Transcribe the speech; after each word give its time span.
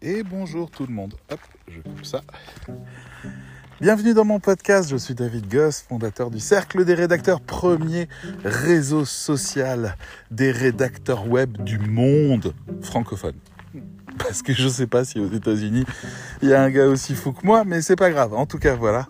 Et 0.00 0.22
bonjour 0.22 0.70
tout 0.70 0.86
le 0.86 0.92
monde. 0.92 1.14
Hop, 1.28 1.40
je 1.66 1.80
coupe 1.80 2.04
ça. 2.04 2.22
Bienvenue 3.80 4.14
dans 4.14 4.24
mon 4.24 4.38
podcast, 4.38 4.88
je 4.88 4.96
suis 4.96 5.14
David 5.14 5.52
Goss, 5.52 5.80
fondateur 5.88 6.30
du 6.30 6.38
Cercle 6.38 6.84
des 6.84 6.94
rédacteurs, 6.94 7.40
premier 7.40 8.08
réseau 8.44 9.04
social 9.04 9.96
des 10.30 10.52
rédacteurs 10.52 11.26
web 11.26 11.60
du 11.64 11.80
monde 11.80 12.54
francophone. 12.80 13.34
Parce 14.18 14.42
que 14.42 14.52
je 14.52 14.64
ne 14.64 14.68
sais 14.68 14.86
pas 14.86 15.04
si 15.04 15.18
aux 15.18 15.32
États-Unis 15.32 15.84
il 16.42 16.48
y 16.48 16.54
a 16.54 16.62
un 16.62 16.70
gars 16.70 16.86
aussi 16.86 17.16
fou 17.16 17.32
que 17.32 17.44
moi, 17.44 17.64
mais 17.64 17.82
c'est 17.82 17.96
pas 17.96 18.10
grave. 18.10 18.34
En 18.34 18.46
tout 18.46 18.58
cas, 18.58 18.76
voilà. 18.76 19.08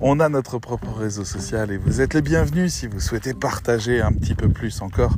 On 0.00 0.18
a 0.18 0.28
notre 0.28 0.58
propre 0.58 0.92
réseau 0.92 1.24
social 1.24 1.70
et 1.70 1.76
vous 1.76 2.00
êtes 2.00 2.12
les 2.12 2.22
bienvenus 2.22 2.74
si 2.74 2.88
vous 2.88 2.98
souhaitez 2.98 3.34
partager 3.34 4.00
un 4.00 4.12
petit 4.12 4.34
peu 4.34 4.48
plus 4.48 4.82
encore 4.82 5.14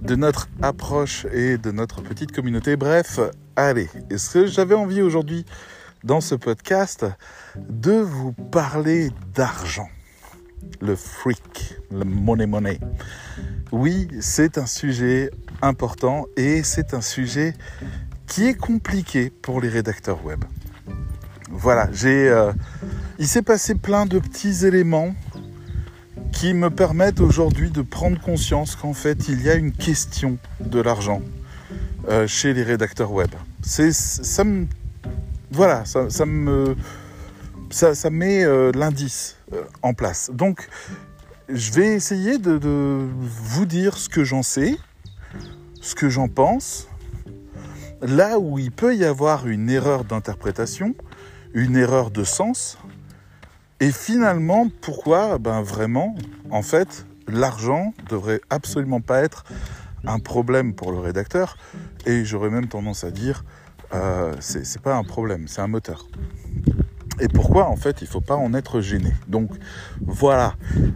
de 0.00 0.14
notre 0.14 0.48
approche 0.62 1.26
et 1.32 1.58
de 1.58 1.70
notre 1.70 2.00
petite 2.00 2.32
communauté. 2.32 2.76
Bref, 2.76 3.20
allez, 3.56 3.88
est-ce 4.10 4.30
que 4.30 4.46
j'avais 4.46 4.74
envie 4.74 5.02
aujourd'hui 5.02 5.44
dans 6.04 6.20
ce 6.20 6.34
podcast 6.34 7.06
de 7.58 7.92
vous 7.92 8.32
parler 8.32 9.10
d'argent? 9.34 9.88
Le 10.80 10.94
freak, 10.94 11.76
le 11.90 12.04
money 12.04 12.46
money. 12.46 12.78
Oui, 13.72 14.08
c'est 14.20 14.58
un 14.58 14.66
sujet 14.66 15.30
important 15.62 16.26
et 16.36 16.62
c'est 16.62 16.92
un 16.94 17.00
sujet 17.00 17.54
qui 18.26 18.46
est 18.46 18.54
compliqué 18.54 19.30
pour 19.30 19.60
les 19.60 19.68
rédacteurs 19.68 20.24
web. 20.24 20.44
Voilà, 21.50 21.88
j'ai 21.92 22.28
euh, 22.28 22.52
il 23.18 23.26
s'est 23.26 23.42
passé 23.42 23.74
plein 23.74 24.04
de 24.04 24.18
petits 24.18 24.66
éléments 24.66 25.14
qui 26.32 26.52
me 26.52 26.68
permettent 26.68 27.20
aujourd'hui 27.20 27.70
de 27.70 27.82
prendre 27.82 28.20
conscience 28.20 28.76
qu'en 28.76 28.92
fait 28.92 29.28
il 29.28 29.42
y 29.42 29.48
a 29.48 29.54
une 29.54 29.72
question 29.72 30.38
de 30.60 30.80
l'argent 30.80 31.22
euh, 32.08 32.26
chez 32.26 32.54
les 32.54 32.62
rédacteurs 32.62 33.12
web. 33.12 33.30
C'est 33.62 33.92
ça 33.92 34.44
me 34.44 34.66
voilà 35.50 35.84
ça, 35.84 36.26
me 36.26 36.76
ça, 37.70 37.94
ça 37.94 38.10
met 38.10 38.44
euh, 38.44 38.72
l'indice 38.74 39.36
euh, 39.52 39.62
en 39.82 39.94
place. 39.94 40.30
Donc 40.32 40.68
je 41.48 41.72
vais 41.72 41.94
essayer 41.94 42.38
de, 42.38 42.58
de 42.58 43.06
vous 43.22 43.66
dire 43.66 43.96
ce 43.96 44.08
que 44.08 44.24
j'en 44.24 44.42
sais, 44.42 44.76
ce 45.80 45.94
que 45.94 46.08
j'en 46.08 46.28
pense, 46.28 46.88
là 48.02 48.38
où 48.38 48.58
il 48.58 48.72
peut 48.72 48.96
y 48.96 49.04
avoir 49.04 49.46
une 49.46 49.70
erreur 49.70 50.04
d'interprétation, 50.04 50.94
une 51.54 51.76
erreur 51.76 52.10
de 52.10 52.24
sens, 52.24 52.78
et 53.78 53.92
finalement, 53.92 54.68
pourquoi 54.80 55.38
Ben 55.38 55.60
vraiment, 55.60 56.14
en 56.50 56.62
fait, 56.62 57.06
l'argent 57.28 57.92
devrait 58.08 58.40
absolument 58.48 59.00
pas 59.00 59.22
être 59.22 59.44
un 60.06 60.18
problème 60.18 60.74
pour 60.74 60.92
le 60.92 60.98
rédacteur. 60.98 61.56
Et 62.06 62.24
j'aurais 62.24 62.50
même 62.50 62.68
tendance 62.68 63.04
à 63.04 63.10
dire, 63.10 63.44
euh, 63.94 64.34
c'est 64.40 64.82
pas 64.82 64.96
un 64.96 65.04
problème, 65.04 65.48
c'est 65.48 65.60
un 65.60 65.68
moteur. 65.68 66.06
Et 67.18 67.28
pourquoi 67.28 67.68
en 67.68 67.76
fait 67.76 68.02
il 68.02 68.06
faut 68.06 68.20
pas 68.20 68.36
en 68.36 68.52
être 68.52 68.80
gêné? 68.82 69.12
Donc 69.26 69.50
voilà, 70.04 70.54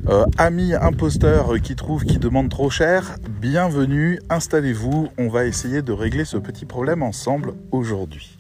euh, 0.08 0.26
amis 0.36 0.74
imposteurs 0.74 1.58
qui 1.62 1.76
trouvent 1.76 2.04
qui 2.04 2.18
demandent 2.18 2.50
trop 2.50 2.68
cher, 2.68 3.16
bienvenue, 3.40 4.20
installez-vous, 4.28 5.08
on 5.16 5.28
va 5.28 5.46
essayer 5.46 5.80
de 5.80 5.92
régler 5.92 6.26
ce 6.26 6.36
petit 6.36 6.66
problème 6.66 7.02
ensemble 7.02 7.54
aujourd'hui. 7.70 8.36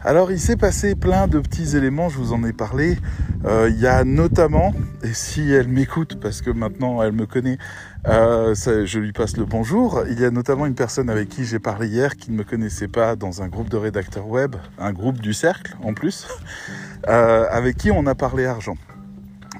Alors 0.00 0.30
il 0.30 0.38
s'est 0.38 0.56
passé 0.56 0.94
plein 0.94 1.26
de 1.26 1.40
petits 1.40 1.76
éléments, 1.76 2.08
je 2.08 2.16
vous 2.16 2.32
en 2.32 2.42
ai 2.44 2.52
parlé. 2.52 2.96
Euh, 3.44 3.68
il 3.68 3.78
y 3.80 3.86
a 3.86 4.04
notamment, 4.04 4.72
et 5.02 5.12
si 5.12 5.50
elle 5.50 5.68
m'écoute, 5.68 6.18
parce 6.20 6.42
que 6.42 6.50
maintenant 6.50 7.02
elle 7.02 7.12
me 7.12 7.26
connaît, 7.26 7.58
euh, 8.06 8.54
ça, 8.54 8.84
je 8.84 9.00
lui 9.00 9.12
passe 9.12 9.36
le 9.36 9.44
bonjour, 9.44 10.04
il 10.08 10.20
y 10.20 10.24
a 10.24 10.30
notamment 10.30 10.66
une 10.66 10.76
personne 10.76 11.10
avec 11.10 11.28
qui 11.28 11.44
j'ai 11.44 11.58
parlé 11.58 11.88
hier 11.88 12.16
qui 12.16 12.30
ne 12.30 12.36
me 12.36 12.44
connaissait 12.44 12.86
pas 12.86 13.16
dans 13.16 13.42
un 13.42 13.48
groupe 13.48 13.68
de 13.68 13.76
rédacteurs 13.76 14.28
web, 14.28 14.54
un 14.78 14.92
groupe 14.92 15.20
du 15.20 15.34
cercle 15.34 15.76
en 15.82 15.92
plus, 15.92 16.28
euh, 17.08 17.46
avec 17.50 17.76
qui 17.76 17.90
on 17.90 18.06
a 18.06 18.14
parlé 18.14 18.46
argent. 18.46 18.76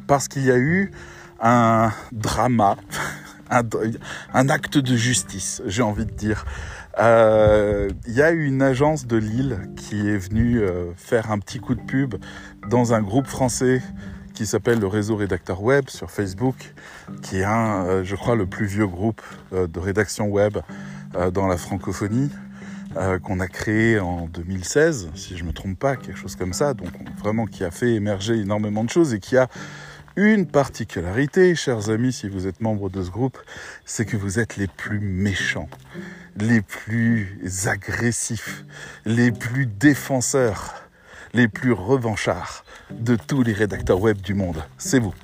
Parce 0.07 0.29
qu'il 0.29 0.45
y 0.45 0.53
a 0.53 0.59
eu 0.59 0.93
un 1.41 1.91
drama, 2.13 2.77
un, 3.51 4.49
acte 4.49 4.79
de 4.79 4.97
justice, 4.97 5.61
j'ai 5.67 5.83
envie 5.83 6.07
de 6.07 6.13
dire. 6.13 6.45
Il 6.99 7.03
euh, 7.03 7.91
y 8.07 8.23
a 8.23 8.31
une 8.31 8.63
agence 8.63 9.07
de 9.07 9.17
Lille 9.17 9.59
qui 9.77 10.09
est 10.09 10.19
venue 10.19 10.63
faire 10.97 11.33
un 11.33 11.41
petit 11.41 11.59
coup 11.59 11.75
de 11.75 11.83
pub 11.83 12.15
dans 12.71 12.95
un 12.95 13.03
groupe 13.03 13.27
français 13.27 13.83
qui 14.37 14.47
s'appelle 14.47 14.79
le 14.79 14.87
réseau 14.87 15.17
rédacteur 15.17 15.63
web 15.63 15.89
sur 15.89 16.11
Facebook, 16.11 16.75
qui 17.23 17.39
est 17.39 17.45
un, 17.45 17.87
euh, 17.87 18.05
je 18.05 18.15
crois, 18.15 18.37
le 18.37 18.47
plus 18.47 18.67
vieux 18.67 18.87
groupe 18.87 19.23
de 19.51 19.81
rédaction 19.81 20.29
web 20.29 20.59
dans 21.33 21.47
la 21.47 21.57
francophonie, 21.57 22.31
qu'on 23.23 23.41
a 23.41 23.49
créé 23.49 23.99
en 23.99 24.27
2016, 24.27 25.11
si 25.15 25.37
je 25.37 25.45
me 25.45 25.53
trompe 25.53 25.79
pas, 25.79 25.97
quelque 25.97 26.19
chose 26.19 26.37
comme 26.37 26.53
ça, 26.53 26.75
donc 26.75 26.89
vraiment 27.19 27.47
qui 27.47 27.65
a 27.65 27.71
fait 27.71 27.95
émerger 27.95 28.35
énormément 28.35 28.85
de 28.85 28.91
choses 28.91 29.15
et 29.15 29.19
qui 29.19 29.37
a 29.37 29.49
une 30.17 30.47
particularité, 30.47 31.55
chers 31.55 31.91
amis, 31.91 32.13
si 32.13 32.29
vous 32.29 32.47
êtes 32.47 32.63
membre 32.63 32.89
de 32.89 33.03
ce 33.03 33.11
groupe, 33.11 33.39
c'est 33.85 34.07
que 34.07 34.17
vous 34.17 34.39
êtes 34.39 34.57
les 34.57 34.67
plus 34.67 34.99
méchants, 34.99 35.69
les 36.37 36.63
plus 36.63 37.39
agressifs, 37.67 38.65
les 39.05 39.31
plus 39.31 39.67
défenseurs, 39.67 40.86
les 41.37 41.49
plus 41.49 41.73
revanchards 41.73 42.65
de 42.91 43.15
tous 43.15 43.43
les 43.43 43.53
rédacteurs 43.53 44.01
web 44.01 44.21
du 44.23 44.33
monde. 44.33 44.65
C'est 44.79 44.99
vous. 44.99 45.15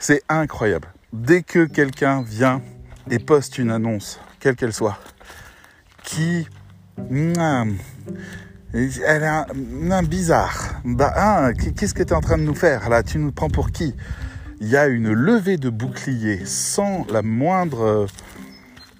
C'est 0.00 0.22
incroyable. 0.28 0.88
Dès 1.12 1.42
que 1.42 1.64
quelqu'un 1.64 2.22
vient 2.22 2.60
et 3.08 3.20
poste 3.20 3.56
une 3.56 3.70
annonce, 3.70 4.18
quelle 4.40 4.56
qu'elle 4.56 4.72
soit, 4.72 4.98
qui... 6.02 6.48
elle 7.08 7.38
est 8.74 9.92
un, 9.92 10.02
bizarre. 10.02 10.80
Bah, 10.84 11.12
hein, 11.16 11.52
qu'est-ce 11.54 11.94
que 11.94 12.02
tu 12.02 12.10
es 12.10 12.16
en 12.16 12.20
train 12.20 12.38
de 12.38 12.42
nous 12.42 12.54
faire 12.54 12.88
là? 12.88 13.04
Tu 13.04 13.18
nous 13.18 13.30
prends 13.30 13.48
pour 13.48 13.70
qui? 13.70 13.94
Il 14.60 14.68
y 14.68 14.76
a 14.76 14.88
une 14.88 15.12
levée 15.12 15.56
de 15.56 15.70
bouclier 15.70 16.44
sans 16.46 17.06
la 17.10 17.22
moindre 17.22 18.06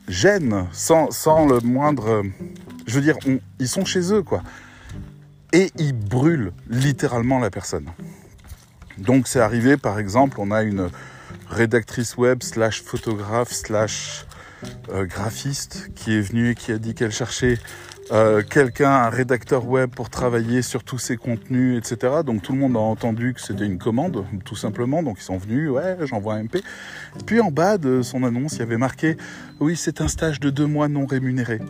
gêne, 0.06 0.66
sans, 0.70 1.10
sans 1.10 1.46
le 1.46 1.58
moindre... 1.60 2.22
Je 2.86 2.94
veux 2.94 3.02
dire, 3.02 3.16
ils 3.58 3.68
sont 3.68 3.84
chez 3.84 4.12
eux, 4.12 4.22
quoi. 4.22 4.42
Et 5.52 5.70
ils 5.78 5.92
brûlent 5.92 6.52
littéralement 6.68 7.38
la 7.38 7.50
personne. 7.50 7.90
Donc 8.98 9.26
c'est 9.28 9.40
arrivé, 9.40 9.76
par 9.76 9.98
exemple, 9.98 10.36
on 10.38 10.50
a 10.50 10.62
une 10.62 10.90
rédactrice 11.48 12.16
web 12.16 12.42
slash 12.42 12.82
photographe 12.82 13.52
slash 13.52 14.26
euh, 14.90 15.06
graphiste 15.06 15.90
qui 15.94 16.16
est 16.16 16.20
venue 16.20 16.50
et 16.50 16.54
qui 16.54 16.72
a 16.72 16.78
dit 16.78 16.94
qu'elle 16.94 17.12
cherchait 17.12 17.58
euh, 18.12 18.42
quelqu'un, 18.42 18.90
un 18.90 19.08
rédacteur 19.08 19.66
web 19.66 19.90
pour 19.90 20.10
travailler 20.10 20.62
sur 20.62 20.82
tous 20.82 20.98
ces 20.98 21.16
contenus, 21.16 21.78
etc. 21.78 22.22
Donc 22.26 22.42
tout 22.42 22.52
le 22.52 22.58
monde 22.58 22.76
a 22.76 22.80
entendu 22.80 23.34
que 23.34 23.40
c'était 23.40 23.66
une 23.66 23.78
commande, 23.78 24.24
tout 24.44 24.56
simplement. 24.56 25.02
Donc 25.02 25.18
ils 25.20 25.24
sont 25.24 25.38
venus, 25.38 25.70
ouais, 25.70 25.96
j'envoie 26.06 26.34
un 26.34 26.44
MP. 26.44 26.58
Puis 27.24 27.40
en 27.40 27.52
bas 27.52 27.78
de 27.78 28.02
son 28.02 28.24
annonce, 28.24 28.54
il 28.54 28.58
y 28.60 28.62
avait 28.62 28.78
marqué, 28.78 29.16
oui, 29.60 29.76
c'est 29.76 30.00
un 30.00 30.08
stage 30.08 30.40
de 30.40 30.50
deux 30.50 30.66
mois 30.66 30.88
non 30.88 31.06
rémunéré. 31.06 31.60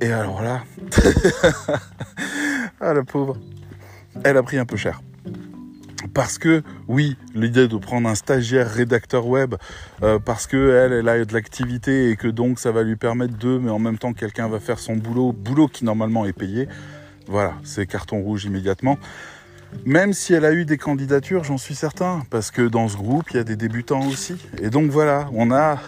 Et 0.00 0.12
alors 0.12 0.42
là, 0.42 0.62
ah 2.80 2.94
la 2.94 3.02
pauvre, 3.02 3.36
elle 4.24 4.36
a 4.36 4.42
pris 4.42 4.58
un 4.58 4.64
peu 4.64 4.76
cher. 4.76 5.00
Parce 6.14 6.38
que 6.38 6.62
oui, 6.88 7.16
l'idée 7.34 7.68
de 7.68 7.76
prendre 7.76 8.08
un 8.08 8.14
stagiaire 8.14 8.68
rédacteur 8.68 9.26
web 9.26 9.54
euh, 10.02 10.18
parce 10.18 10.46
que 10.46 10.70
elle, 10.70 10.92
elle 10.92 11.08
a 11.08 11.24
de 11.24 11.32
l'activité 11.34 12.10
et 12.10 12.16
que 12.16 12.26
donc 12.26 12.58
ça 12.58 12.72
va 12.72 12.82
lui 12.82 12.96
permettre 12.96 13.36
de, 13.36 13.58
mais 13.58 13.70
en 13.70 13.78
même 13.78 13.98
temps 13.98 14.14
quelqu'un 14.14 14.48
va 14.48 14.60
faire 14.60 14.78
son 14.78 14.96
boulot, 14.96 15.32
boulot 15.32 15.68
qui 15.68 15.84
normalement 15.84 16.24
est 16.24 16.32
payé. 16.32 16.68
Voilà, 17.26 17.54
c'est 17.62 17.86
carton 17.86 18.20
rouge 18.22 18.46
immédiatement. 18.46 18.98
Même 19.84 20.12
si 20.14 20.32
elle 20.34 20.44
a 20.44 20.52
eu 20.52 20.64
des 20.64 20.78
candidatures, 20.78 21.44
j'en 21.44 21.58
suis 21.58 21.76
certain, 21.76 22.22
parce 22.30 22.50
que 22.50 22.62
dans 22.62 22.88
ce 22.88 22.96
groupe, 22.96 23.30
il 23.30 23.36
y 23.36 23.40
a 23.40 23.44
des 23.44 23.56
débutants 23.56 24.04
aussi. 24.08 24.34
Et 24.60 24.68
donc 24.68 24.90
voilà, 24.90 25.28
on 25.32 25.52
a 25.52 25.78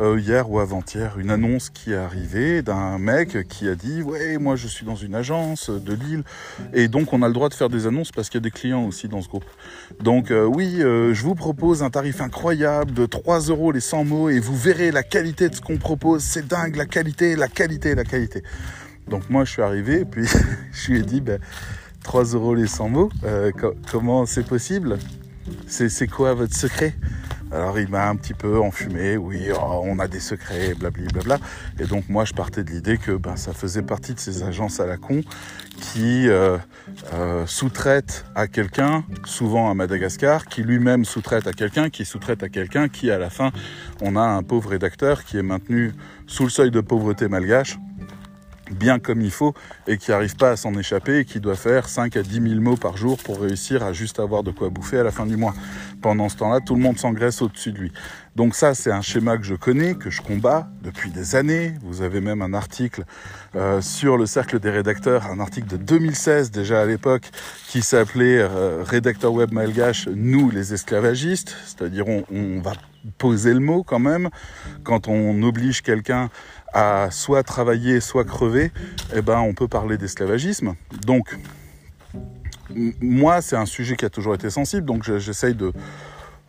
euh, 0.00 0.18
hier 0.18 0.50
ou 0.50 0.58
avant-hier 0.58 1.18
une 1.18 1.30
annonce 1.30 1.70
qui 1.70 1.92
est 1.92 1.96
arrivée 1.96 2.62
d'un 2.62 2.98
mec 2.98 3.46
qui 3.48 3.68
a 3.68 3.76
dit 3.76 4.02
ouais 4.02 4.38
moi 4.38 4.56
je 4.56 4.66
suis 4.66 4.84
dans 4.84 4.96
une 4.96 5.14
agence 5.14 5.70
de 5.70 5.94
Lille 5.94 6.24
et 6.72 6.88
donc 6.88 7.12
on 7.12 7.22
a 7.22 7.28
le 7.28 7.34
droit 7.34 7.48
de 7.48 7.54
faire 7.54 7.68
des 7.68 7.86
annonces 7.86 8.10
parce 8.10 8.28
qu'il 8.28 8.38
y 8.40 8.42
a 8.42 8.44
des 8.44 8.50
clients 8.50 8.84
aussi 8.84 9.06
dans 9.08 9.22
ce 9.22 9.28
groupe. 9.28 9.44
Donc 10.00 10.30
euh, 10.30 10.44
oui 10.44 10.82
euh, 10.82 11.14
je 11.14 11.22
vous 11.22 11.36
propose 11.36 11.82
un 11.82 11.90
tarif 11.90 12.20
incroyable 12.20 12.92
de 12.92 13.06
3 13.06 13.40
euros 13.50 13.70
les 13.70 13.80
100 13.80 14.04
mots 14.04 14.30
et 14.30 14.40
vous 14.40 14.56
verrez 14.56 14.90
la 14.90 15.04
qualité 15.04 15.48
de 15.48 15.54
ce 15.54 15.60
qu'on 15.60 15.76
propose 15.76 16.22
c'est 16.22 16.46
dingue 16.46 16.74
la 16.74 16.86
qualité 16.86 17.36
la 17.36 17.48
qualité 17.48 17.94
la 17.94 18.04
qualité. 18.04 18.42
Donc 19.08 19.30
moi 19.30 19.44
je 19.44 19.52
suis 19.52 19.62
arrivé 19.62 20.00
et 20.00 20.04
puis 20.04 20.26
je 20.72 20.90
lui 20.90 20.98
ai 20.98 21.02
dit 21.02 21.20
ben, 21.20 21.38
3 22.02 22.24
euros 22.34 22.54
les 22.54 22.66
100 22.66 22.88
mots 22.88 23.10
comment 23.90 24.26
c'est 24.26 24.46
possible? 24.46 24.98
C'est 25.66 26.08
quoi 26.08 26.34
votre 26.34 26.54
secret? 26.54 26.94
Alors 27.54 27.78
il 27.78 27.88
m'a 27.88 28.08
un 28.08 28.16
petit 28.16 28.34
peu 28.34 28.58
enfumé, 28.58 29.16
oui, 29.16 29.48
oh, 29.54 29.82
on 29.84 29.98
a 29.98 30.08
des 30.08 30.20
secrets, 30.20 30.74
blablabla. 30.74 31.38
Et 31.78 31.84
donc 31.84 32.08
moi 32.08 32.24
je 32.24 32.32
partais 32.32 32.64
de 32.64 32.70
l'idée 32.70 32.98
que 32.98 33.12
ben, 33.12 33.36
ça 33.36 33.52
faisait 33.52 33.82
partie 33.82 34.14
de 34.14 34.18
ces 34.18 34.42
agences 34.42 34.80
à 34.80 34.86
la 34.86 34.96
con 34.96 35.22
qui 35.80 36.28
euh, 36.28 36.58
euh, 37.12 37.46
sous-traitent 37.46 38.24
à 38.34 38.46
quelqu'un, 38.46 39.04
souvent 39.24 39.70
à 39.70 39.74
Madagascar, 39.74 40.46
qui 40.46 40.62
lui-même 40.62 41.04
sous-traite 41.04 41.46
à 41.46 41.52
quelqu'un, 41.52 41.90
qui 41.90 42.04
sous-traite 42.04 42.42
à 42.42 42.48
quelqu'un, 42.48 42.88
qui 42.88 43.10
à 43.10 43.18
la 43.18 43.30
fin, 43.30 43.50
on 44.00 44.16
a 44.16 44.22
un 44.22 44.42
pauvre 44.42 44.70
rédacteur 44.70 45.24
qui 45.24 45.38
est 45.38 45.42
maintenu 45.42 45.92
sous 46.26 46.44
le 46.44 46.50
seuil 46.50 46.70
de 46.70 46.80
pauvreté 46.80 47.28
malgache. 47.28 47.78
Bien 48.70 48.98
comme 48.98 49.20
il 49.20 49.30
faut 49.30 49.54
et 49.86 49.98
qui 49.98 50.10
n'arrive 50.10 50.36
pas 50.36 50.50
à 50.50 50.56
s'en 50.56 50.74
échapper 50.74 51.18
et 51.18 51.24
qui 51.24 51.40
doit 51.40 51.56
faire 51.56 51.88
5 51.88 52.16
à 52.16 52.22
10 52.22 52.48
000 52.48 52.60
mots 52.60 52.76
par 52.76 52.96
jour 52.96 53.18
pour 53.18 53.40
réussir 53.40 53.82
à 53.82 53.92
juste 53.92 54.20
avoir 54.20 54.42
de 54.42 54.50
quoi 54.50 54.70
bouffer 54.70 54.98
à 54.98 55.02
la 55.02 55.10
fin 55.10 55.26
du 55.26 55.36
mois. 55.36 55.54
Pendant 56.02 56.28
ce 56.28 56.36
temps-là, 56.36 56.60
tout 56.60 56.74
le 56.74 56.80
monde 56.80 56.98
s'engraisse 56.98 57.42
au-dessus 57.42 57.72
de 57.72 57.78
lui. 57.78 57.92
Donc 58.36 58.56
ça, 58.56 58.74
c'est 58.74 58.90
un 58.90 59.00
schéma 59.00 59.38
que 59.38 59.44
je 59.44 59.54
connais, 59.54 59.94
que 59.94 60.10
je 60.10 60.20
combats 60.20 60.68
depuis 60.82 61.10
des 61.10 61.36
années. 61.36 61.74
Vous 61.82 62.02
avez 62.02 62.20
même 62.20 62.42
un 62.42 62.52
article 62.52 63.04
euh, 63.54 63.80
sur 63.80 64.16
le 64.16 64.26
cercle 64.26 64.58
des 64.58 64.70
rédacteurs, 64.70 65.26
un 65.26 65.38
article 65.38 65.68
de 65.68 65.76
2016 65.76 66.50
déjà 66.50 66.80
à 66.80 66.84
l'époque, 66.84 67.30
qui 67.68 67.82
s'appelait 67.82 68.38
euh, 68.38 68.82
Rédacteur 68.84 69.32
web 69.32 69.52
malgache, 69.52 70.08
nous 70.08 70.50
les 70.50 70.74
esclavagistes, 70.74 71.56
c'est-à-dire 71.64 72.08
on, 72.08 72.24
on 72.32 72.60
va 72.60 72.72
poser 73.18 73.52
le 73.52 73.60
mot 73.60 73.82
quand 73.82 73.98
même 73.98 74.30
quand 74.82 75.08
on 75.08 75.42
oblige 75.42 75.82
quelqu'un 75.82 76.30
à 76.74 77.08
soit 77.10 77.42
travailler, 77.42 78.00
soit 78.00 78.24
crever, 78.24 78.72
eh 79.14 79.22
ben, 79.22 79.38
on 79.38 79.54
peut 79.54 79.68
parler 79.68 79.96
d'esclavagisme. 79.96 80.74
Donc, 81.06 81.38
moi, 83.00 83.40
c'est 83.40 83.56
un 83.56 83.66
sujet 83.66 83.96
qui 83.96 84.04
a 84.04 84.10
toujours 84.10 84.34
été 84.34 84.50
sensible, 84.50 84.84
donc 84.84 85.04
j'essaye 85.04 85.54
de, 85.54 85.72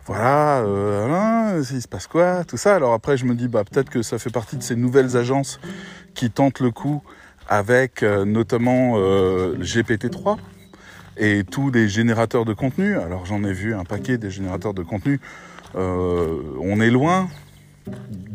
voilà, 0.06 0.60
euh, 0.60 1.64
il 1.72 1.82
se 1.82 1.88
passe 1.88 2.08
quoi, 2.08 2.44
tout 2.44 2.58
ça. 2.58 2.76
Alors 2.76 2.94
après, 2.94 3.18
je 3.18 3.26
me 3.26 3.36
dis, 3.36 3.48
bah, 3.48 3.64
peut-être 3.64 3.90
que 3.90 4.02
ça 4.02 4.18
fait 4.20 4.32
partie 4.32 4.58
de 4.58 4.64
ces 4.64 4.76
nouvelles 4.76 5.16
agences 5.16 5.60
qui 6.14 6.32
tentent 6.32 6.60
le 6.60 6.72
coup 6.72 7.04
avec 7.48 8.04
euh, 8.04 8.26
notamment 8.26 8.94
euh, 8.96 9.56
GPT-3 9.60 10.38
et 11.18 11.44
tous 11.44 11.72
les 11.72 11.88
générateurs 11.88 12.46
de 12.46 12.54
contenu. 12.54 12.98
Alors 12.98 13.26
j'en 13.26 13.44
ai 13.44 13.54
vu 13.54 13.76
un 13.76 13.84
paquet 13.84 14.18
des 14.18 14.32
générateurs 14.32 14.74
de 14.74 14.84
contenu. 14.84 15.20
Euh, 15.76 16.42
on 16.62 16.80
est 16.82 16.90
loin, 16.90 17.28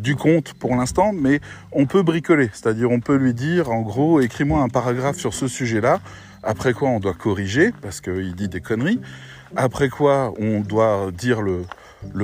du 0.01 0.17
compte 0.17 0.55
pour 0.55 0.75
l'instant, 0.77 1.13
mais 1.13 1.41
on 1.73 1.87
peut 1.87 2.03
bricoler. 2.03 2.51
C'est-à-dire 2.53 2.91
on 2.91 3.01
peut 3.01 3.17
lui 3.17 3.35
dire, 3.35 3.71
en 3.71 3.83
gros, 3.83 4.21
écris-moi 4.21 4.61
un 4.63 4.69
paragraphe 4.69 5.17
sur 5.17 5.35
ce 5.35 5.49
sujet-là. 5.49 6.01
Après 6.43 6.73
quoi, 6.73 6.89
on 6.89 7.01
doit 7.01 7.15
corriger 7.15 7.73
parce 7.83 8.01
qu'il 8.01 8.35
dit 8.35 8.49
des 8.49 8.61
conneries. 8.61 9.01
Après 9.57 9.89
quoi, 9.89 10.33
on 10.39 10.61
doit 10.61 11.11
dire 11.13 11.43
le, 11.43 11.65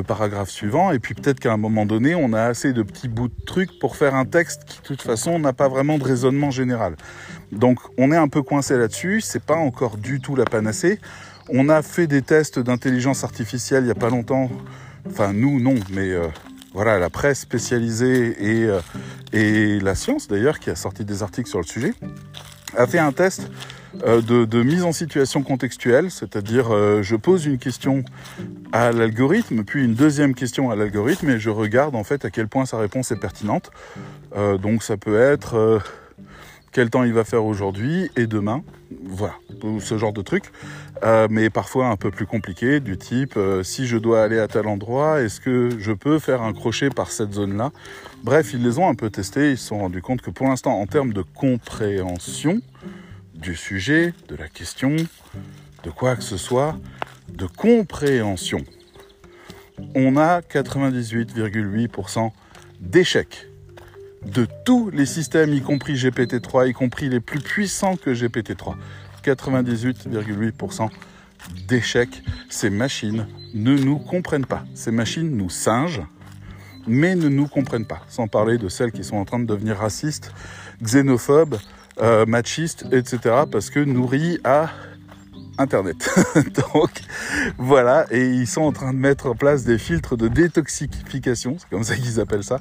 paragraphe 0.02 0.48
suivant. 0.48 0.90
Et 0.92 0.98
puis 0.98 1.14
peut-être 1.14 1.40
qu'à 1.40 1.52
un 1.52 1.58
moment 1.58 1.84
donné, 1.84 2.14
on 2.14 2.32
a 2.32 2.42
assez 2.42 2.72
de 2.72 2.82
petits 2.82 3.08
bouts 3.08 3.28
de 3.28 3.44
trucs 3.44 3.78
pour 3.78 3.96
faire 3.96 4.14
un 4.14 4.24
texte 4.24 4.64
qui, 4.64 4.80
de 4.80 4.86
toute 4.86 5.02
façon, 5.02 5.38
n'a 5.38 5.52
pas 5.52 5.68
vraiment 5.68 5.98
de 5.98 6.04
raisonnement 6.04 6.50
général. 6.50 6.96
Donc, 7.52 7.78
on 7.98 8.10
est 8.10 8.16
un 8.16 8.28
peu 8.28 8.42
coincé 8.42 8.76
là-dessus. 8.76 9.20
C'est 9.20 9.42
pas 9.42 9.56
encore 9.56 9.98
du 9.98 10.20
tout 10.20 10.34
la 10.34 10.44
panacée. 10.44 10.98
On 11.48 11.68
a 11.68 11.82
fait 11.82 12.06
des 12.06 12.22
tests 12.22 12.58
d'intelligence 12.58 13.22
artificielle 13.22 13.84
il 13.84 13.88
y 13.88 13.92
a 13.92 13.94
pas 13.94 14.10
longtemps. 14.10 14.50
Enfin, 15.08 15.32
nous, 15.32 15.60
non, 15.60 15.74
mais 15.92 16.10
euh, 16.10 16.26
voilà, 16.76 16.98
la 16.98 17.08
presse 17.08 17.40
spécialisée 17.40 18.36
et, 18.38 18.64
euh, 18.66 18.80
et 19.32 19.80
la 19.80 19.94
science 19.94 20.28
d'ailleurs, 20.28 20.58
qui 20.58 20.68
a 20.68 20.74
sorti 20.74 21.06
des 21.06 21.22
articles 21.22 21.48
sur 21.48 21.58
le 21.58 21.64
sujet, 21.64 21.94
a 22.76 22.86
fait 22.86 22.98
un 22.98 23.12
test 23.12 23.50
euh, 24.04 24.20
de, 24.20 24.62
mise 24.62 24.84
en 24.84 24.92
situation 24.92 25.42
contextuelle, 25.42 26.10
c'est-à-dire 26.10 26.74
euh, 26.74 27.02
je 27.02 27.16
pose 27.16 27.46
une 27.46 27.56
question 27.56 28.04
à 28.72 28.92
l'algorithme, 28.92 29.64
puis 29.64 29.86
une 29.86 29.94
deuxième 29.94 30.34
question 30.34 30.70
à 30.70 30.76
l'algorithme, 30.76 31.30
et 31.30 31.38
je 31.38 31.48
regarde 31.48 31.96
en 31.96 32.04
fait 32.04 32.26
à 32.26 32.30
quel 32.30 32.46
point 32.46 32.66
sa 32.66 32.76
réponse 32.76 33.10
est 33.10 33.20
pertinente. 33.20 33.70
Donc 34.60 34.82
ça 34.82 34.98
peut 34.98 35.18
être 35.18 35.80
quel 36.76 36.90
temps 36.90 37.04
il 37.04 37.14
va 37.14 37.24
faire 37.24 37.46
aujourd'hui 37.46 38.10
et 38.16 38.26
demain, 38.26 38.62
voilà, 39.06 39.36
ce 39.80 39.96
genre 39.96 40.12
de 40.12 40.20
truc. 40.20 40.52
Euh, 41.04 41.26
mais 41.30 41.48
parfois 41.48 41.86
un 41.86 41.96
peu 41.96 42.10
plus 42.10 42.26
compliqué, 42.26 42.80
du 42.80 42.98
type 42.98 43.38
euh, 43.38 43.62
si 43.62 43.86
je 43.86 43.96
dois 43.96 44.22
aller 44.22 44.38
à 44.38 44.46
tel 44.46 44.66
endroit, 44.66 45.22
est-ce 45.22 45.40
que 45.40 45.70
je 45.78 45.92
peux 45.92 46.18
faire 46.18 46.42
un 46.42 46.52
crochet 46.52 46.90
par 46.90 47.10
cette 47.12 47.32
zone-là? 47.32 47.72
Bref, 48.24 48.50
ils 48.52 48.62
les 48.62 48.78
ont 48.78 48.86
un 48.86 48.94
peu 48.94 49.08
testés, 49.08 49.52
ils 49.52 49.56
se 49.56 49.68
sont 49.68 49.78
rendus 49.78 50.02
compte 50.02 50.20
que 50.20 50.28
pour 50.28 50.48
l'instant, 50.48 50.78
en 50.78 50.86
termes 50.86 51.14
de 51.14 51.22
compréhension 51.22 52.60
du 53.34 53.56
sujet, 53.56 54.12
de 54.28 54.36
la 54.36 54.48
question, 54.48 54.96
de 55.82 55.90
quoi 55.90 56.14
que 56.14 56.22
ce 56.22 56.36
soit, 56.36 56.76
de 57.30 57.46
compréhension, 57.46 58.62
on 59.94 60.18
a 60.18 60.40
98,8% 60.40 62.32
d'échecs 62.80 63.48
de 64.26 64.46
tous 64.64 64.90
les 64.90 65.06
systèmes, 65.06 65.52
y 65.52 65.62
compris 65.62 65.94
GPT-3, 65.94 66.68
y 66.68 66.72
compris 66.72 67.08
les 67.08 67.20
plus 67.20 67.40
puissants 67.40 67.96
que 67.96 68.10
GPT-3. 68.10 68.74
98,8% 69.24 70.88
d'échecs. 71.66 72.22
Ces 72.48 72.70
machines 72.70 73.26
ne 73.54 73.76
nous 73.76 73.98
comprennent 73.98 74.46
pas. 74.46 74.64
Ces 74.74 74.90
machines 74.90 75.36
nous 75.36 75.50
singent, 75.50 76.02
mais 76.86 77.14
ne 77.14 77.28
nous 77.28 77.48
comprennent 77.48 77.86
pas. 77.86 78.02
Sans 78.08 78.28
parler 78.28 78.58
de 78.58 78.68
celles 78.68 78.92
qui 78.92 79.04
sont 79.04 79.16
en 79.16 79.24
train 79.24 79.38
de 79.38 79.46
devenir 79.46 79.76
racistes, 79.76 80.32
xénophobes, 80.82 81.58
euh, 82.00 82.26
machistes, 82.26 82.86
etc. 82.92 83.44
Parce 83.50 83.70
que 83.70 83.80
nourries 83.80 84.38
à 84.44 84.70
Internet. 85.58 86.10
Donc 86.72 86.90
voilà, 87.58 88.06
et 88.10 88.26
ils 88.26 88.46
sont 88.46 88.62
en 88.62 88.72
train 88.72 88.92
de 88.92 88.98
mettre 88.98 89.26
en 89.26 89.34
place 89.34 89.64
des 89.64 89.78
filtres 89.78 90.16
de 90.16 90.28
détoxification, 90.28 91.56
c'est 91.58 91.68
comme 91.70 91.82
ça 91.82 91.96
qu'ils 91.96 92.20
appellent 92.20 92.44
ça, 92.44 92.60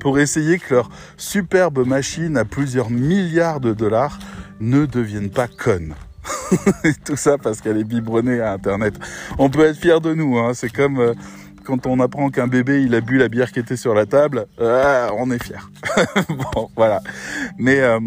pour 0.00 0.18
essayer 0.18 0.58
que 0.58 0.74
leur 0.74 0.90
superbe 1.16 1.86
machine 1.86 2.36
à 2.36 2.44
plusieurs 2.44 2.90
milliards 2.90 3.60
de 3.60 3.72
dollars 3.72 4.18
ne 4.60 4.86
devienne 4.86 5.30
pas 5.30 5.48
conne. 5.48 5.94
Tout 7.04 7.16
ça 7.16 7.38
parce 7.38 7.60
qu'elle 7.60 7.78
est 7.78 7.84
biberonnée 7.84 8.40
à 8.40 8.52
Internet. 8.52 8.94
On 9.38 9.50
peut 9.50 9.64
être 9.64 9.78
fier 9.78 10.00
de 10.00 10.14
nous, 10.14 10.38
hein. 10.38 10.52
c'est 10.54 10.72
comme 10.72 10.98
euh, 10.98 11.14
quand 11.64 11.86
on 11.86 12.00
apprend 12.00 12.30
qu'un 12.30 12.46
bébé 12.46 12.86
a 12.94 13.00
bu 13.00 13.18
la 13.18 13.28
bière 13.28 13.50
qui 13.50 13.58
était 13.58 13.76
sur 13.76 13.94
la 13.94 14.06
table, 14.06 14.46
euh, 14.60 15.08
on 15.18 15.30
est 15.30 15.42
fier. 15.42 15.70
bon, 16.28 16.70
voilà. 16.76 17.00
Mais 17.58 17.80
euh, 17.80 17.98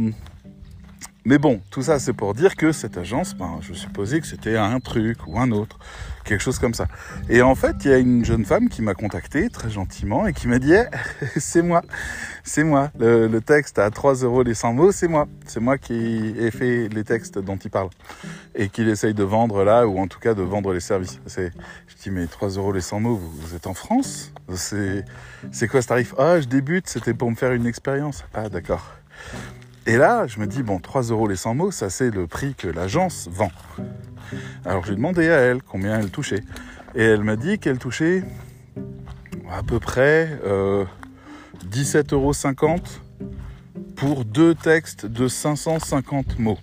mais 1.26 1.38
bon, 1.38 1.60
tout 1.72 1.82
ça 1.82 2.00
c'est 2.00 2.14
pour 2.14 2.34
dire 2.34 2.56
que 2.56 2.72
cette 2.72 2.98
agence, 2.98 3.36
ben, 3.36 3.60
je 3.62 3.74
supposais 3.74 4.22
que 4.22 4.28
c'était 4.28 4.56
un 4.56 4.80
truc 4.80 5.18
ou 5.28 5.40
un 5.40 5.52
autre, 5.52 5.78
quelque 6.28 6.42
chose 6.42 6.60
comme 6.60 6.74
ça. 6.74 6.88
Et 7.30 7.42
en 7.42 7.56
fait, 7.56 7.76
il 7.84 7.92
y 7.92 7.94
a 7.94 7.98
une 7.98 8.24
jeune 8.24 8.46
femme 8.46 8.70
qui 8.70 8.82
m'a 8.82 8.94
contacté 8.94 9.50
très 9.50 9.70
gentiment 9.70 10.28
et 10.28 10.34
qui 10.34 10.48
m'a 10.48 10.60
dit 10.60 10.74
eh, 10.74 10.86
c'est 11.38 11.64
moi, 11.64 11.82
c'est 12.44 12.64
moi. 12.64 12.92
Le, 13.00 13.40
texte 13.40 13.80
à 13.80 13.90
3 13.90 14.16
euros 14.24 14.44
les 14.44 14.54
100 14.54 14.74
mots, 14.74 14.92
c'est 14.92 15.08
moi. 15.08 15.28
C'est 15.46 15.60
moi 15.60 15.78
qui 15.78 16.36
ai 16.38 16.52
fait 16.52 16.90
les 16.90 17.04
textes 17.04 17.40
dont 17.40 17.56
il 17.56 17.72
parle 17.72 17.90
et 18.56 18.70
qu'il 18.70 18.90
essaye 18.90 19.14
de 19.14 19.24
vendre 19.24 19.64
là 19.64 19.88
ou 19.88 19.98
en 20.00 20.08
tout 20.08 20.20
cas 20.20 20.34
de 20.34 20.42
vendre 20.42 20.74
les 20.74 20.80
services. 20.80 21.20
C'est, 21.26 21.52
je 21.88 21.96
dis 22.04 22.12
mais 22.12 22.28
3 22.28 22.50
euros 22.50 22.74
les 22.74 22.82
100 22.82 23.00
mots, 23.00 23.16
vous, 23.16 23.56
êtes 23.56 23.68
en 23.68 23.74
France? 23.74 24.34
C'est, 24.54 25.06
c'est 25.52 25.68
quoi 25.68 25.82
ce 25.82 25.88
tarif? 25.88 26.14
Ah, 26.18 26.42
je 26.42 26.48
débute, 26.48 26.88
c'était 26.88 27.14
pour 27.14 27.30
me 27.32 27.36
faire 27.36 27.54
une 27.54 27.66
expérience. 27.66 28.26
Ah 28.34 28.50
d'accord. 28.50 28.92
Et 29.88 29.96
là, 29.96 30.28
je 30.28 30.42
me 30.42 30.48
dis, 30.48 30.64
bon, 30.64 30.80
3 30.80 31.04
euros 31.04 31.30
les 31.30 31.38
100 31.38 31.56
mots, 31.56 31.72
ça 31.72 31.90
c'est 31.90 32.12
le 32.12 32.28
prix 32.28 32.56
que 32.56 32.68
l'agence 32.68 33.30
vend. 33.32 33.52
Alors 34.66 34.84
je 34.84 34.88
lui 34.90 34.94
ai 34.94 34.98
demandé 34.98 35.30
à 35.30 35.38
elle 35.38 35.64
combien 35.64 35.98
elle 35.98 36.10
touchait. 36.10 36.44
Et 36.94 37.04
elle 37.04 37.24
m'a 37.24 37.38
dit 37.38 37.58
qu'elle 37.58 37.80
touchait 37.80 38.26
à 39.50 39.64
peu 39.64 39.80
près 39.80 40.38
euh, 40.46 40.84
17,50 41.72 42.14
euros 42.14 42.34
pour 43.96 44.26
deux 44.26 44.56
textes 44.56 45.06
de 45.06 45.30
550 45.30 46.38
mots. 46.38 46.60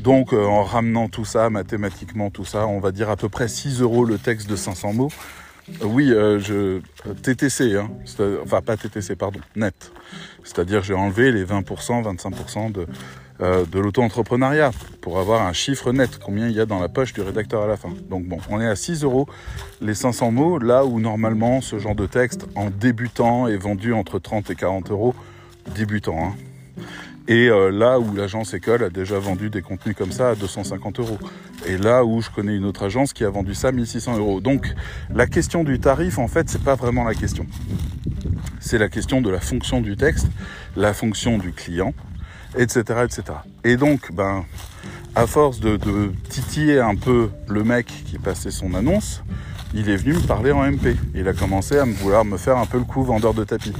Donc 0.00 0.32
euh, 0.32 0.46
en 0.46 0.64
ramenant 0.64 1.10
tout 1.10 1.26
ça, 1.26 1.50
mathématiquement 1.50 2.30
tout 2.30 2.46
ça, 2.46 2.66
on 2.66 2.80
va 2.80 2.90
dire 2.90 3.10
à 3.10 3.16
peu 3.16 3.28
près 3.28 3.48
6 3.48 3.82
euros 3.82 4.06
le 4.06 4.16
texte 4.16 4.48
de 4.48 4.56
500 4.56 4.94
mots. 4.94 5.12
Oui, 5.82 6.12
euh, 6.12 6.38
je 6.38 6.80
TTC, 7.22 7.76
hein, 7.76 7.90
enfin 8.42 8.62
pas 8.62 8.76
TTC, 8.76 9.16
pardon, 9.16 9.40
net. 9.56 9.90
C'est-à-dire 10.44 10.82
j'ai 10.82 10.94
enlevé 10.94 11.32
les 11.32 11.44
20%, 11.44 12.04
25% 12.04 12.70
de, 12.70 12.86
euh, 13.40 13.64
de 13.66 13.80
l'auto-entrepreneuriat 13.80 14.70
pour 15.00 15.18
avoir 15.18 15.42
un 15.42 15.52
chiffre 15.52 15.92
net, 15.92 16.18
combien 16.24 16.46
il 16.48 16.54
y 16.54 16.60
a 16.60 16.66
dans 16.66 16.78
la 16.78 16.88
poche 16.88 17.12
du 17.12 17.20
rédacteur 17.20 17.62
à 17.62 17.66
la 17.66 17.76
fin. 17.76 17.92
Donc 18.08 18.26
bon, 18.26 18.38
on 18.48 18.60
est 18.60 18.66
à 18.66 18.76
6 18.76 19.02
euros 19.02 19.26
les 19.80 19.94
500 19.94 20.30
mots, 20.30 20.58
là 20.58 20.84
où 20.84 21.00
normalement 21.00 21.60
ce 21.60 21.78
genre 21.78 21.96
de 21.96 22.06
texte 22.06 22.46
en 22.54 22.70
débutant 22.70 23.48
est 23.48 23.56
vendu 23.56 23.92
entre 23.92 24.20
30 24.20 24.50
et 24.50 24.54
40 24.54 24.92
euros 24.92 25.14
débutant. 25.74 26.28
Hein. 26.28 26.82
Et 27.28 27.48
euh, 27.48 27.70
là 27.70 27.98
où 27.98 28.14
l'agence 28.14 28.54
École 28.54 28.84
a 28.84 28.90
déjà 28.90 29.18
vendu 29.18 29.50
des 29.50 29.60
contenus 29.60 29.96
comme 29.96 30.12
ça 30.12 30.30
à 30.30 30.34
250 30.36 31.00
euros. 31.00 31.18
Et 31.66 31.76
là 31.76 32.04
où 32.04 32.22
je 32.22 32.30
connais 32.30 32.54
une 32.54 32.64
autre 32.64 32.84
agence 32.84 33.12
qui 33.12 33.24
a 33.24 33.30
vendu 33.30 33.54
ça 33.54 33.68
à 33.68 33.72
1600 33.72 34.18
euros. 34.18 34.40
Donc 34.40 34.72
la 35.12 35.26
question 35.26 35.64
du 35.64 35.80
tarif, 35.80 36.18
en 36.18 36.28
fait, 36.28 36.48
c'est 36.48 36.62
pas 36.62 36.76
vraiment 36.76 37.02
la 37.04 37.14
question. 37.14 37.46
C'est 38.60 38.78
la 38.78 38.88
question 38.88 39.20
de 39.20 39.30
la 39.30 39.40
fonction 39.40 39.80
du 39.80 39.96
texte, 39.96 40.28
la 40.76 40.94
fonction 40.94 41.38
du 41.38 41.52
client, 41.52 41.94
etc., 42.56 42.80
etc. 43.04 43.22
Et 43.64 43.76
donc, 43.76 44.12
ben, 44.12 44.44
à 45.16 45.26
force 45.26 45.58
de, 45.58 45.76
de 45.76 46.12
titiller 46.28 46.78
un 46.78 46.94
peu 46.94 47.30
le 47.48 47.64
mec 47.64 47.86
qui 47.86 48.18
passait 48.18 48.50
son 48.52 48.74
annonce, 48.74 49.22
il 49.74 49.90
est 49.90 49.96
venu 49.96 50.14
me 50.14 50.20
parler 50.20 50.52
en 50.52 50.62
MP. 50.62 50.96
Il 51.14 51.26
a 51.26 51.32
commencé 51.32 51.76
à 51.76 51.86
me 51.86 51.92
vouloir 51.92 52.24
me 52.24 52.36
faire 52.36 52.56
un 52.56 52.66
peu 52.66 52.78
le 52.78 52.84
coup 52.84 53.02
vendeur 53.02 53.34
de 53.34 53.42
tapis. 53.42 53.72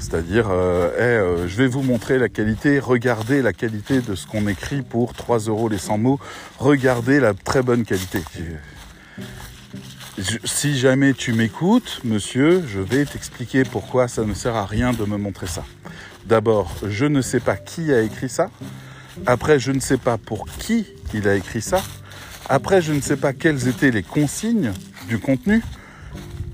C'est-à-dire, 0.00 0.48
euh, 0.50 0.90
euh, 0.98 1.46
je 1.46 1.56
vais 1.56 1.66
vous 1.66 1.82
montrer 1.82 2.18
la 2.18 2.30
qualité, 2.30 2.78
regardez 2.78 3.42
la 3.42 3.52
qualité 3.52 4.00
de 4.00 4.14
ce 4.14 4.26
qu'on 4.26 4.48
écrit 4.48 4.80
pour 4.80 5.12
3 5.12 5.40
euros 5.40 5.68
les 5.68 5.76
100 5.78 5.98
mots, 5.98 6.18
regardez 6.58 7.20
la 7.20 7.34
très 7.34 7.62
bonne 7.62 7.84
qualité. 7.84 8.22
si 10.44 10.78
jamais 10.78 11.12
tu 11.12 11.34
m'écoutes, 11.34 12.00
monsieur, 12.02 12.64
je 12.66 12.80
vais 12.80 13.04
t'expliquer 13.04 13.64
pourquoi 13.64 14.08
ça 14.08 14.24
ne 14.24 14.32
sert 14.32 14.56
à 14.56 14.64
rien 14.64 14.92
de 14.94 15.04
me 15.04 15.18
montrer 15.18 15.46
ça. 15.46 15.64
d'abord, 16.26 16.74
je 16.88 17.04
ne 17.04 17.20
sais 17.20 17.40
pas 17.40 17.56
qui 17.56 17.92
a 17.92 18.00
écrit 18.00 18.30
ça. 18.30 18.50
Après, 19.26 19.60
je 19.60 19.70
ne 19.70 19.80
sais 19.80 19.98
pas 19.98 20.16
pour 20.16 20.46
qui 20.46 20.86
il 21.12 21.28
a 21.28 21.34
écrit 21.34 21.60
ça. 21.60 21.82
Après, 22.48 22.80
je 22.80 22.92
ne 22.92 23.02
sais 23.02 23.16
pas 23.16 23.34
quelles 23.34 23.68
étaient 23.68 23.90
les 23.90 24.02
consignes 24.02 24.72
du 25.08 25.18
contenu. 25.18 25.62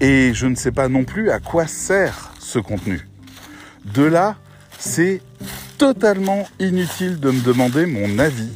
Et 0.00 0.32
je 0.34 0.46
ne 0.46 0.56
sais 0.56 0.72
pas 0.72 0.88
non 0.88 1.04
plus 1.04 1.30
à 1.30 1.38
quoi 1.38 1.66
sert 1.66 2.32
ce 2.38 2.58
contenu. 2.58 3.06
De 3.94 4.02
là, 4.02 4.36
c'est 4.78 5.22
totalement 5.78 6.48
inutile 6.58 7.18
de 7.20 7.30
me 7.30 7.40
demander 7.40 7.86
mon 7.86 8.18
avis 8.18 8.50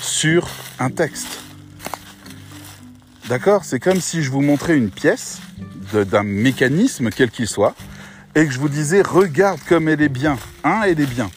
sur 0.00 0.48
un 0.78 0.90
texte. 0.90 1.40
D'accord? 3.28 3.64
C'est 3.64 3.80
comme 3.80 4.00
si 4.00 4.22
je 4.22 4.30
vous 4.30 4.40
montrais 4.40 4.76
une 4.76 4.90
pièce 4.90 5.40
d'un 5.92 6.22
mécanisme 6.22 7.10
quel 7.10 7.30
qu'il 7.30 7.46
soit 7.46 7.74
et 8.34 8.46
que 8.46 8.52
je 8.52 8.58
vous 8.58 8.68
disais 8.68 9.02
regarde 9.02 9.60
comme 9.68 9.88
elle 9.88 10.02
est 10.02 10.08
bien. 10.08 10.38
Hein, 10.64 10.82
elle 10.86 11.00
est 11.00 11.06
bien. 11.06 11.30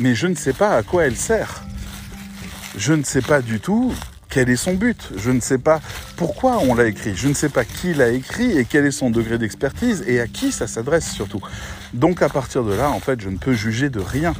Mais 0.00 0.14
je 0.14 0.26
ne 0.26 0.34
sais 0.34 0.52
pas 0.52 0.76
à 0.76 0.82
quoi 0.82 1.06
elle 1.06 1.16
sert. 1.16 1.64
Je 2.76 2.92
ne 2.92 3.04
sais 3.04 3.22
pas 3.22 3.40
du 3.42 3.60
tout 3.60 3.92
quel 4.28 4.50
est 4.50 4.56
son 4.56 4.74
but. 4.74 5.10
Je 5.16 5.30
ne 5.30 5.40
sais 5.40 5.58
pas 5.58 5.80
pourquoi 6.16 6.58
on 6.58 6.74
l'a 6.74 6.86
écrit. 6.86 7.14
Je 7.16 7.28
ne 7.28 7.34
sais 7.34 7.48
pas 7.48 7.64
qui 7.64 7.94
l'a 7.94 8.10
écrit 8.10 8.56
et 8.56 8.64
quel 8.64 8.86
est 8.86 8.90
son 8.90 9.10
degré 9.10 9.38
d'expertise 9.38 10.04
et 10.06 10.20
à 10.20 10.26
qui 10.26 10.52
ça 10.52 10.66
s'adresse 10.66 11.10
surtout. 11.10 11.40
Donc 11.92 12.22
à 12.22 12.28
partir 12.28 12.64
de 12.64 12.72
là, 12.72 12.90
en 12.90 13.00
fait, 13.00 13.20
je 13.20 13.28
ne 13.28 13.36
peux 13.36 13.54
juger 13.54 13.90
de 13.90 14.00
rien. 14.00 14.34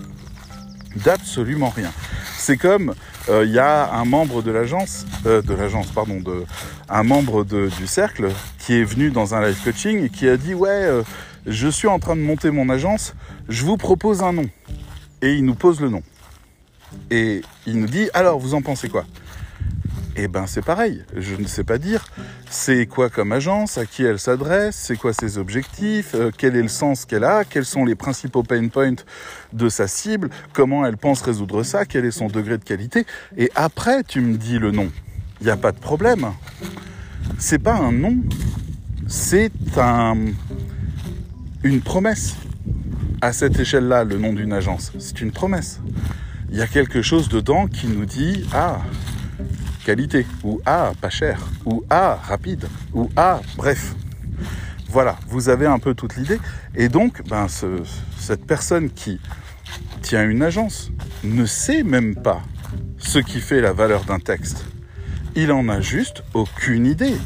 D'absolument 0.97 1.71
rien. 1.71 1.91
C'est 2.39 2.57
comme 2.57 2.95
euh, 3.29 3.45
il 3.45 3.53
y 3.53 3.59
a 3.59 3.93
un 3.93 4.05
membre 4.05 4.43
de 4.43 4.51
l'agence, 4.51 5.07
euh, 5.27 5.43
de 5.43 5.55
l'agence, 5.55 5.91
pardon, 5.91 6.23
un 6.89 7.03
membre 7.03 7.45
du 7.45 7.87
cercle 7.87 8.29
qui 8.59 8.75
est 8.75 8.85
venu 8.85 9.11
dans 9.11 9.35
un 9.35 9.45
live 9.45 9.59
coaching 9.65 10.05
et 10.05 10.09
qui 10.09 10.29
a 10.29 10.37
dit 10.37 10.55
ouais, 10.55 10.69
euh, 10.71 11.03
je 11.47 11.67
suis 11.69 11.89
en 11.89 11.99
train 11.99 12.15
de 12.15 12.21
monter 12.21 12.51
mon 12.51 12.69
agence, 12.69 13.15
je 13.49 13.65
vous 13.65 13.77
propose 13.77 14.23
un 14.23 14.33
nom. 14.33 14.47
Et 15.23 15.33
il 15.33 15.45
nous 15.45 15.55
pose 15.55 15.81
le 15.81 15.89
nom. 15.89 16.03
Et 17.11 17.43
il 17.67 17.81
nous 17.81 17.89
dit 17.89 18.09
alors 18.15 18.39
vous 18.39 18.55
en 18.55 18.63
pensez 18.63 18.89
quoi? 18.89 19.05
Eh 20.17 20.29
ben 20.29 20.47
c'est 20.47 20.65
pareil, 20.65 21.05
je 21.17 21.35
ne 21.35 21.47
sais 21.47 21.65
pas 21.65 21.79
dire 21.79 22.05
c'est 22.49 22.87
quoi 22.87 23.11
comme 23.11 23.33
agence, 23.33 23.79
à 23.79 23.87
qui 23.87 24.05
elle 24.05 24.19
s'adresse, 24.19 24.77
c'est 24.77 24.97
quoi 24.97 25.13
ses 25.13 25.39
objectifs, 25.39 26.15
euh, 26.15 26.31
quel 26.37 26.55
est 26.57 26.63
le 26.63 26.69
sens 26.69 27.05
qu'elle 27.05 27.25
a, 27.25 27.45
quels 27.45 27.65
sont 27.65 27.85
les 27.85 27.95
principaux 27.95 28.43
pain 28.43 28.69
points 28.69 28.95
de 29.53 29.69
sa 29.69 29.89
cible, 29.89 30.31
comment 30.53 30.87
elle 30.87 30.97
pense 30.97 31.21
résoudre 31.23 31.63
ça, 31.65 31.85
quel 31.85 32.05
est 32.05 32.13
son 32.13 32.29
degré 32.29 32.59
de 32.59 32.65
qualité? 32.65 33.07
Et 33.37 33.51
après 33.55 34.05
tu 34.05 34.21
me 34.21 34.37
dis 34.37 34.59
le 34.59 34.71
nom. 34.71 34.91
Il 35.41 35.47
n'y 35.47 35.51
a 35.51 35.57
pas 35.57 35.73
de 35.73 35.79
problème. 35.79 36.29
C'est 37.39 37.59
pas 37.59 37.75
un 37.75 37.93
nom, 37.93 38.17
c'est 39.09 39.51
un, 39.77 40.17
une 41.65 41.81
promesse. 41.81 42.37
À 43.21 43.33
cette 43.33 43.59
échelle-là, 43.59 44.05
le 44.05 44.19
nom 44.19 44.33
d'une 44.33 44.53
agence, 44.53 44.93
c'est 44.99 45.21
une 45.21 45.33
promesse. 45.33 45.81
Il 46.51 46.59
y 46.59 46.63
a 46.63 46.67
quelque 46.67 47.03
chose 47.03 47.29
dedans 47.29 47.67
qui 47.67 47.89
nous 47.89 48.05
dit 48.05 48.47
ah 48.53 48.79
qualité, 49.85 50.27
ou 50.43 50.61
A, 50.67 50.93
pas 51.01 51.11
cher, 51.11 51.41
ou 51.65 51.85
A, 51.91 52.17
rapide, 52.17 52.67
ou 52.93 53.09
A, 53.17 53.41
bref. 53.57 53.95
Voilà, 54.89 55.17
vous 55.29 55.49
avez 55.49 55.67
un 55.67 55.79
peu 55.79 55.95
toute 55.95 56.17
l'idée. 56.17 56.41
Et 56.75 56.89
donc, 56.89 57.23
ben, 57.29 57.47
cette 58.19 58.47
personne 58.47 58.91
qui 58.91 59.21
tient 60.03 60.29
une 60.29 60.43
agence 60.43 60.91
ne 61.23 61.47
sait 61.47 61.83
même 61.83 62.15
pas 62.15 62.43
ce 62.99 63.19
qui 63.19 63.41
fait 63.41 63.61
la 63.61 63.73
valeur 63.73 64.05
d'un 64.05 64.19
texte. 64.19 64.65
Il 65.37 65.53
en 65.53 65.69
a 65.69 65.81
juste 65.81 66.23
aucune 66.33 66.87
idée. 66.87 67.17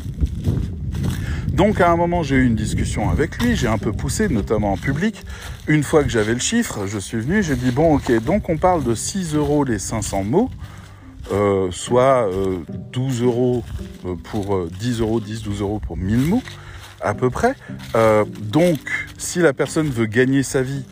Donc 1.52 1.80
à 1.80 1.90
un 1.90 1.96
moment 1.96 2.22
j'ai 2.22 2.36
eu 2.36 2.46
une 2.46 2.54
discussion 2.54 3.10
avec 3.10 3.42
lui, 3.42 3.56
j'ai 3.56 3.66
un 3.66 3.78
peu 3.78 3.92
poussé, 3.92 4.28
notamment 4.28 4.72
en 4.72 4.76
public. 4.76 5.24
Une 5.66 5.82
fois 5.82 6.04
que 6.04 6.08
j'avais 6.08 6.32
le 6.32 6.38
chiffre, 6.38 6.86
je 6.86 6.98
suis 6.98 7.18
venu, 7.18 7.42
j'ai 7.42 7.56
dit 7.56 7.72
bon 7.72 7.96
ok, 7.96 8.22
donc 8.22 8.48
on 8.48 8.56
parle 8.56 8.84
de 8.84 8.94
6 8.94 9.34
euros 9.34 9.64
les 9.64 9.80
500 9.80 10.22
mots. 10.22 10.50
Euh, 11.30 11.70
soit 11.70 12.30
12 12.92 13.20
euh, 13.20 13.24
euros 13.26 13.64
euh, 14.06 14.14
pour 14.14 14.66
10 14.66 15.00
euros, 15.00 15.20
10, 15.20 15.42
12 15.42 15.60
euros 15.60 15.78
pour 15.78 15.96
1000 15.96 16.18
mots, 16.18 16.42
à 17.00 17.14
peu 17.14 17.30
près. 17.30 17.54
donc, 18.40 18.78
si 19.18 19.40
la 19.40 19.52
personne 19.52 19.88
veut 19.88 20.06
gagner 20.06 20.42
sa 20.42 20.62
vie, 20.62 20.84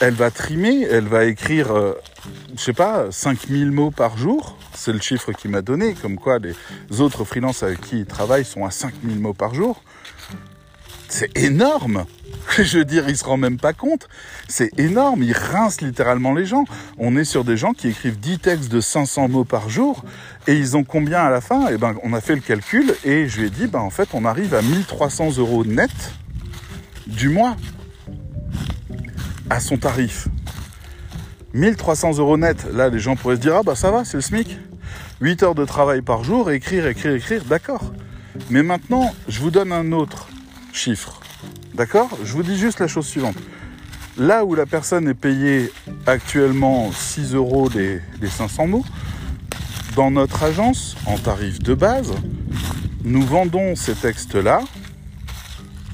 elle 0.00 0.14
va 0.14 0.30
trimer, 0.30 0.82
elle 0.82 1.06
va 1.06 1.24
écrire, 1.24 1.68
je 2.56 2.60
sais 2.60 2.72
pas, 2.72 3.10
5000 3.10 3.70
mots 3.70 3.90
par 3.90 4.18
jour. 4.18 4.58
C'est 4.74 4.92
le 4.92 5.00
chiffre 5.00 5.32
qu'il 5.32 5.50
m'a 5.50 5.62
donné, 5.62 5.94
comme 5.94 6.16
quoi 6.16 6.38
les 6.38 6.54
autres 7.00 7.24
freelances 7.24 7.62
avec 7.62 7.80
qui 7.80 8.00
il 8.00 8.06
travaille 8.06 8.44
sont 8.44 8.64
à 8.64 8.70
5000 8.70 9.18
mots 9.20 9.34
par 9.34 9.54
jour. 9.54 9.82
C'est 11.08 11.36
énorme 11.38 12.04
Je 12.58 12.78
veux 12.78 12.84
dire, 12.84 13.08
il 13.08 13.16
se 13.16 13.24
rend 13.24 13.36
même 13.36 13.58
pas 13.58 13.72
compte. 13.72 14.08
C'est 14.48 14.70
énorme, 14.78 15.22
il 15.22 15.32
rince 15.32 15.80
littéralement 15.80 16.34
les 16.34 16.46
gens. 16.46 16.64
On 16.98 17.16
est 17.16 17.24
sur 17.24 17.44
des 17.44 17.56
gens 17.56 17.72
qui 17.72 17.88
écrivent 17.88 18.18
10 18.18 18.38
textes 18.38 18.72
de 18.72 18.80
500 18.80 19.28
mots 19.28 19.44
par 19.44 19.68
jour 19.68 20.04
et 20.46 20.54
ils 20.54 20.76
ont 20.76 20.84
combien 20.84 21.20
à 21.20 21.30
la 21.30 21.40
fin? 21.40 21.68
Eh 21.70 21.78
ben, 21.78 21.94
on 22.02 22.12
a 22.12 22.20
fait 22.20 22.34
le 22.34 22.40
calcul 22.40 22.94
et 23.04 23.28
je 23.28 23.40
lui 23.40 23.46
ai 23.46 23.50
dit, 23.50 23.66
ben, 23.66 23.80
en 23.80 23.90
fait, 23.90 24.08
on 24.12 24.24
arrive 24.24 24.54
à 24.54 24.62
1300 24.62 25.38
euros 25.38 25.64
net 25.64 25.90
du 27.06 27.28
mois 27.28 27.56
à 29.50 29.60
son 29.60 29.76
tarif. 29.76 30.28
1300 31.54 32.18
euros 32.18 32.38
net, 32.38 32.66
là, 32.72 32.88
les 32.88 32.98
gens 32.98 33.16
pourraient 33.16 33.36
se 33.36 33.40
dire, 33.40 33.56
ah 33.56 33.62
bah 33.62 33.74
ça 33.74 33.90
va, 33.90 34.04
c'est 34.04 34.16
le 34.16 34.22
SMIC. 34.22 34.58
8 35.20 35.42
heures 35.42 35.54
de 35.54 35.64
travail 35.64 36.02
par 36.02 36.24
jour, 36.24 36.50
écrire, 36.50 36.86
écrire, 36.86 37.14
écrire, 37.14 37.44
d'accord. 37.44 37.92
Mais 38.50 38.62
maintenant, 38.62 39.14
je 39.28 39.40
vous 39.40 39.50
donne 39.50 39.72
un 39.72 39.92
autre 39.92 40.28
chiffre. 40.72 41.21
D'accord 41.74 42.10
Je 42.24 42.32
vous 42.32 42.42
dis 42.42 42.58
juste 42.58 42.80
la 42.80 42.88
chose 42.88 43.06
suivante. 43.06 43.36
Là 44.18 44.44
où 44.44 44.54
la 44.54 44.66
personne 44.66 45.08
est 45.08 45.14
payée 45.14 45.72
actuellement 46.06 46.92
6 46.92 47.34
euros 47.34 47.70
les, 47.74 48.00
500 48.28 48.66
mots, 48.66 48.84
dans 49.96 50.10
notre 50.10 50.42
agence, 50.42 50.96
en 51.06 51.16
tarif 51.16 51.60
de 51.60 51.74
base, 51.74 52.12
nous 53.04 53.22
vendons 53.22 53.74
ces 53.74 53.94
textes-là, 53.94 54.60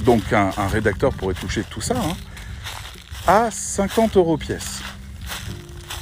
donc 0.05 0.33
un, 0.33 0.51
rédacteur 0.71 1.13
pourrait 1.13 1.35
toucher 1.35 1.63
tout 1.69 1.81
ça, 1.81 1.97
hein, 1.97 2.17
à 3.27 3.51
50 3.51 4.17
euros 4.17 4.37
pièce. 4.37 4.81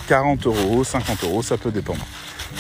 40 0.09 0.47
euros, 0.47 0.85
50 0.85 1.25
euros, 1.25 1.43
ça 1.43 1.59
peut 1.59 1.71
dépendre. 1.71 2.07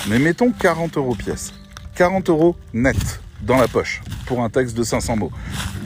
Mais 0.09 0.19
mettons 0.19 0.51
40 0.51 0.97
euros 0.97 1.15
pièce. 1.15 1.53
40 1.95 2.29
euros 2.29 2.57
net 2.75 3.21
dans 3.41 3.57
la 3.57 3.69
poche 3.69 4.03
pour 4.27 4.43
un 4.43 4.51
texte 4.51 4.77
de 4.77 4.83
500 4.83 5.17
mots. 5.17 5.33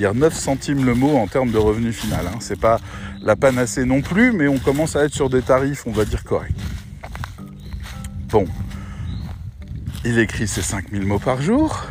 Dire 0.01 0.15
9 0.15 0.35
centimes 0.35 0.87
le 0.87 0.95
mot 0.95 1.19
en 1.19 1.27
termes 1.27 1.51
de 1.51 1.59
revenu 1.59 1.93
final. 1.93 2.27
Hein. 2.27 2.39
C'est 2.41 2.59
pas 2.59 2.81
la 3.21 3.37
panacée 3.37 3.85
non 3.85 4.01
plus, 4.01 4.33
mais 4.33 4.49
on 4.49 4.57
commence 4.57 4.97
à 4.97 5.05
être 5.05 5.13
sur 5.13 5.29
des 5.29 5.43
tarifs, 5.43 5.87
on 5.87 5.91
va 5.91 6.07
dire, 6.07 6.25
corrects. 6.25 6.57
Bon. 8.31 8.47
Il 10.07 10.19
écrit 10.19 10.49
ses 10.49 10.63
5000 10.63 11.05
mots 11.05 11.19
par 11.19 11.43
jour. 11.43 11.85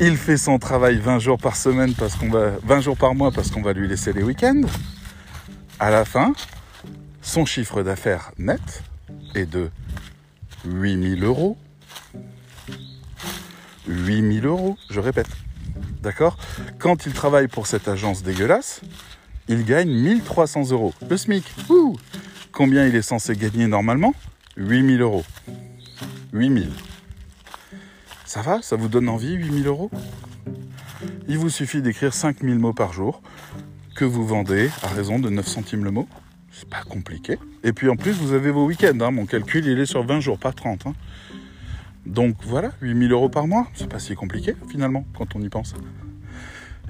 Il 0.00 0.16
fait 0.16 0.36
son 0.36 0.58
travail 0.58 0.98
20 0.98 1.20
jours 1.20 1.38
par 1.38 1.54
semaine 1.54 1.94
parce 1.94 2.16
qu'on 2.16 2.30
va, 2.30 2.54
20 2.64 2.80
jours 2.80 2.96
par 2.96 3.14
mois 3.14 3.30
parce 3.30 3.52
qu'on 3.52 3.62
va 3.62 3.74
lui 3.74 3.86
laisser 3.86 4.12
les 4.12 4.24
week-ends. 4.24 4.62
À 5.78 5.90
la 5.90 6.04
fin, 6.04 6.32
son 7.22 7.46
chiffre 7.46 7.84
d'affaires 7.84 8.32
net 8.38 8.82
est 9.36 9.46
de 9.46 9.70
8000 10.64 11.22
euros 11.22 11.56
8000 13.86 14.46
euros, 14.46 14.76
je 14.90 14.98
répète. 14.98 15.28
D'accord 16.02 16.36
Quand 16.78 17.06
il 17.06 17.12
travaille 17.12 17.48
pour 17.48 17.66
cette 17.66 17.88
agence 17.88 18.22
dégueulasse, 18.22 18.80
il 19.48 19.64
gagne 19.64 19.90
1300 19.90 20.70
euros. 20.70 20.94
Le 21.08 21.16
SMIC. 21.16 21.44
Ouh 21.70 21.96
Combien 22.52 22.86
il 22.86 22.94
est 22.94 23.02
censé 23.02 23.36
gagner 23.36 23.66
normalement 23.66 24.14
8000 24.56 25.00
euros. 25.00 25.24
8000. 26.32 26.70
Ça 28.24 28.42
va 28.42 28.60
Ça 28.62 28.76
vous 28.76 28.88
donne 28.88 29.08
envie, 29.08 29.34
8000 29.34 29.66
euros? 29.66 29.90
Il 31.28 31.38
vous 31.38 31.50
suffit 31.50 31.82
d'écrire 31.82 32.12
5000 32.12 32.58
mots 32.58 32.72
par 32.72 32.92
jour 32.92 33.22
que 33.94 34.04
vous 34.04 34.26
vendez 34.26 34.70
à 34.82 34.88
raison 34.88 35.18
de 35.18 35.30
9 35.30 35.46
centimes 35.46 35.84
le 35.84 35.90
mot. 35.90 36.08
C'est 36.52 36.68
pas 36.68 36.82
compliqué. 36.82 37.38
Et 37.62 37.72
puis 37.72 37.88
en 37.88 37.96
plus, 37.96 38.12
vous 38.12 38.32
avez 38.32 38.50
vos 38.50 38.66
week-ends. 38.66 38.98
Hein. 39.00 39.10
Mon 39.10 39.26
calcul, 39.26 39.66
il 39.66 39.78
est 39.78 39.86
sur 39.86 40.04
20 40.04 40.20
jours, 40.20 40.38
pas 40.38 40.52
30. 40.52 40.86
Donc 42.08 42.36
voilà, 42.42 42.72
8000 42.80 43.12
euros 43.12 43.28
par 43.28 43.46
mois, 43.46 43.68
c'est 43.74 43.88
pas 43.88 43.98
si 43.98 44.14
compliqué 44.14 44.54
finalement 44.70 45.04
quand 45.16 45.36
on 45.36 45.42
y 45.42 45.48
pense. 45.50 45.74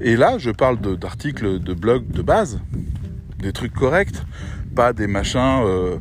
Et 0.01 0.17
là, 0.17 0.39
je 0.39 0.51
parle 0.51 0.79
d'articles 0.97 1.59
de, 1.59 1.75
blog 1.75 2.07
de 2.09 2.23
base, 2.23 2.61
des 3.39 3.53
trucs 3.53 3.75
corrects, 3.75 4.23
pas 4.77 4.93
des 4.93 5.09
machins, 5.09 5.63
euh, 5.65 5.99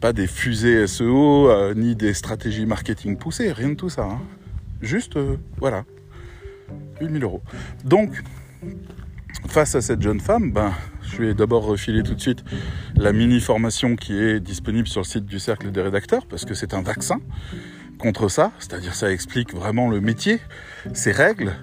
pas 0.00 0.12
des 0.12 0.26
fusées 0.26 0.88
SEO, 0.88 1.48
euh, 1.48 1.72
ni 1.74 1.94
des 1.94 2.14
stratégies 2.14 2.66
marketing 2.66 3.16
poussées, 3.16 3.52
rien 3.52 3.70
de 3.70 3.74
tout 3.74 3.90
ça. 3.90 4.02
Hein. 4.02 4.20
Juste, 4.82 5.16
euh, 5.16 5.36
voilà, 5.58 5.84
8000 7.00 7.22
euros. 7.22 7.42
Donc, 7.84 8.20
face 9.46 9.76
à 9.76 9.80
cette 9.80 10.02
jeune 10.02 10.18
femme, 10.18 10.50
ben, 10.50 10.72
je 11.02 11.22
vais 11.22 11.34
d'abord 11.34 11.64
refiler 11.64 12.02
tout 12.02 12.14
de 12.14 12.20
suite 12.20 12.42
la 12.96 13.12
mini 13.12 13.40
formation 13.40 13.94
qui 13.94 14.18
est 14.18 14.40
disponible 14.40 14.88
sur 14.88 15.02
le 15.02 15.06
site 15.06 15.26
du 15.26 15.38
Cercle 15.38 15.70
des 15.70 15.80
rédacteurs, 15.80 16.26
parce 16.26 16.44
que 16.44 16.54
c'est 16.54 16.74
un 16.74 16.82
vaccin 16.82 17.20
contre 17.98 18.28
ça, 18.28 18.52
c'est-à-dire 18.58 18.94
ça 18.94 19.12
explique 19.12 19.54
vraiment 19.54 19.90
le 19.90 20.00
métier, 20.00 20.40
ses 20.94 21.12
règles, 21.12 21.54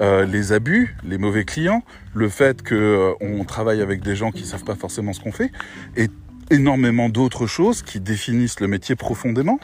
euh, 0.00 0.24
les 0.24 0.52
abus, 0.52 0.96
les 1.04 1.18
mauvais 1.18 1.44
clients, 1.44 1.82
le 2.14 2.28
fait 2.28 2.66
qu'on 2.66 3.44
travaille 3.44 3.80
avec 3.80 4.02
des 4.02 4.16
gens 4.16 4.32
qui 4.32 4.44
savent 4.44 4.64
pas 4.64 4.74
forcément 4.74 5.12
ce 5.12 5.20
qu'on 5.20 5.32
fait, 5.32 5.52
et 5.96 6.08
énormément 6.50 7.08
d'autres 7.08 7.46
choses 7.46 7.82
qui 7.82 7.98
définissent 8.00 8.60
le 8.60 8.68
métier 8.68 8.94
profondément. 8.94 9.58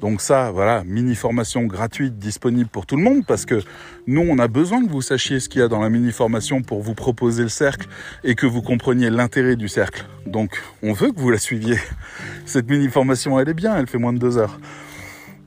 Donc 0.00 0.20
ça, 0.20 0.50
voilà, 0.50 0.82
mini 0.84 1.14
formation 1.14 1.64
gratuite 1.64 2.18
disponible 2.18 2.68
pour 2.70 2.86
tout 2.86 2.96
le 2.96 3.02
monde 3.02 3.24
parce 3.26 3.44
que 3.44 3.60
nous, 4.06 4.22
on 4.22 4.38
a 4.38 4.48
besoin 4.48 4.84
que 4.84 4.90
vous 4.90 5.02
sachiez 5.02 5.40
ce 5.40 5.48
qu'il 5.48 5.60
y 5.60 5.64
a 5.64 5.68
dans 5.68 5.80
la 5.80 5.90
mini 5.90 6.10
formation 6.10 6.62
pour 6.62 6.82
vous 6.82 6.94
proposer 6.94 7.42
le 7.42 7.48
cercle 7.48 7.86
et 8.24 8.34
que 8.34 8.46
vous 8.46 8.62
compreniez 8.62 9.10
l'intérêt 9.10 9.56
du 9.56 9.68
cercle. 9.68 10.06
Donc, 10.26 10.62
on 10.82 10.92
veut 10.92 11.12
que 11.12 11.20
vous 11.20 11.30
la 11.30 11.38
suiviez. 11.38 11.76
Cette 12.46 12.68
mini 12.68 12.88
formation, 12.88 13.38
elle 13.38 13.48
est 13.48 13.54
bien, 13.54 13.76
elle 13.76 13.86
fait 13.86 13.98
moins 13.98 14.12
de 14.12 14.18
deux 14.18 14.38
heures. 14.38 14.58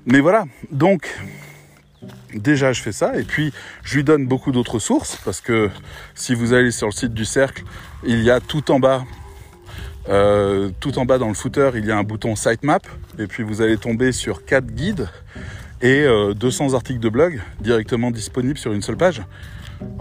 Mais 0.05 0.19
voilà, 0.19 0.45
donc 0.71 1.09
déjà 2.33 2.73
je 2.73 2.81
fais 2.81 2.91
ça 2.91 3.17
et 3.17 3.23
puis 3.23 3.51
je 3.83 3.95
lui 3.95 4.03
donne 4.03 4.27
beaucoup 4.27 4.51
d'autres 4.51 4.77
sources 4.77 5.17
parce 5.25 5.41
que 5.41 5.69
si 6.13 6.35
vous 6.35 6.53
allez 6.53 6.71
sur 6.71 6.87
le 6.87 6.91
site 6.91 7.13
du 7.13 7.25
cercle, 7.25 7.63
il 8.05 8.21
y 8.21 8.29
a 8.29 8.39
tout 8.39 8.69
en 8.71 8.79
bas 8.79 9.03
euh, 10.07 10.69
tout 10.79 10.99
en 10.99 11.05
bas 11.05 11.17
dans 11.17 11.29
le 11.29 11.33
footer, 11.33 11.71
il 11.75 11.85
y 11.85 11.91
a 11.91 11.97
un 11.97 12.03
bouton 12.03 12.35
sitemap 12.35 12.85
et 13.17 13.25
puis 13.25 13.41
vous 13.41 13.61
allez 13.61 13.77
tomber 13.77 14.11
sur 14.11 14.45
4 14.45 14.67
guides 14.67 15.09
et 15.81 16.05
200 16.35 16.69
euh, 16.69 16.75
articles 16.75 16.99
de 16.99 17.09
blog 17.09 17.41
directement 17.59 18.11
disponibles 18.11 18.59
sur 18.59 18.73
une 18.73 18.83
seule 18.83 18.97
page. 18.97 19.23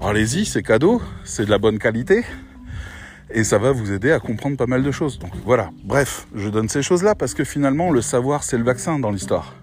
Allez-y, 0.03 0.45
c'est 0.45 0.63
cadeau, 0.63 1.01
c'est 1.25 1.47
de 1.47 1.51
la 1.51 1.59
bonne 1.59 1.79
qualité 1.79 2.25
et 3.31 3.45
ça 3.45 3.57
va 3.57 3.73
vous 3.73 3.93
aider 3.93 4.13
à 4.13 4.21
comprendre 4.21 4.59
pas 4.59 4.67
mal 4.67 4.83
de 4.83 4.91
choses. 4.91 5.19
Donc 5.19 5.33
voilà, 5.47 5.71
bref, 5.83 6.27
je 6.35 6.51
donne 6.51 6.69
ces 6.69 6.83
choses-là 6.83 7.15
parce 7.15 7.33
que 7.33 7.45
finalement 7.45 7.91
le 7.91 8.03
savoir 8.03 8.45
c'est 8.45 8.59
le 8.59 8.65
vaccin 8.65 8.99
dans 8.99 9.11
l'histoire. 9.11 9.55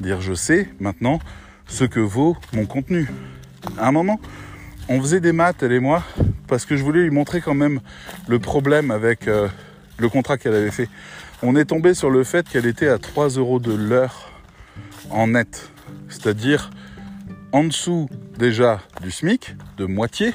Dire 0.00 0.20
je 0.20 0.34
sais 0.34 0.68
maintenant 0.80 1.20
ce 1.66 1.84
que 1.84 2.00
vaut 2.00 2.36
mon 2.52 2.66
contenu. 2.66 3.08
À 3.78 3.88
un 3.88 3.92
moment, 3.92 4.20
on 4.88 5.00
faisait 5.00 5.20
des 5.20 5.32
maths, 5.32 5.62
elle 5.62 5.72
et 5.72 5.80
moi, 5.80 6.04
parce 6.46 6.64
que 6.64 6.76
je 6.76 6.84
voulais 6.84 7.02
lui 7.02 7.10
montrer 7.10 7.40
quand 7.40 7.54
même 7.54 7.80
le 8.28 8.38
problème 8.38 8.90
avec 8.90 9.26
euh, 9.26 9.48
le 9.98 10.08
contrat 10.08 10.38
qu'elle 10.38 10.54
avait 10.54 10.70
fait. 10.70 10.88
On 11.42 11.56
est 11.56 11.66
tombé 11.66 11.94
sur 11.94 12.10
le 12.10 12.24
fait 12.24 12.48
qu'elle 12.48 12.66
était 12.66 12.88
à 12.88 12.98
3 12.98 13.30
euros 13.30 13.58
de 13.58 13.72
l'heure 13.72 14.30
en 15.10 15.28
net, 15.28 15.70
c'est-à-dire 16.08 16.70
en 17.52 17.64
dessous 17.64 18.08
déjà 18.38 18.80
du 19.02 19.10
SMIC, 19.10 19.56
de 19.76 19.86
moitié, 19.86 20.32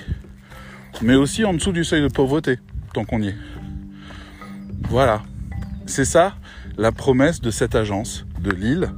mais 1.01 1.15
aussi 1.15 1.45
en 1.45 1.53
dessous 1.53 1.71
du 1.71 1.83
seuil 1.83 2.01
de 2.01 2.07
pauvreté, 2.07 2.59
tant 2.93 3.05
qu'on 3.05 3.21
y 3.21 3.29
est. 3.29 3.35
Voilà, 4.89 5.21
c'est 5.85 6.05
ça 6.05 6.35
la 6.77 6.91
promesse 6.91 7.41
de 7.41 7.51
cette 7.51 7.75
agence 7.75 8.25
de 8.41 8.51
Lille, 8.51 8.91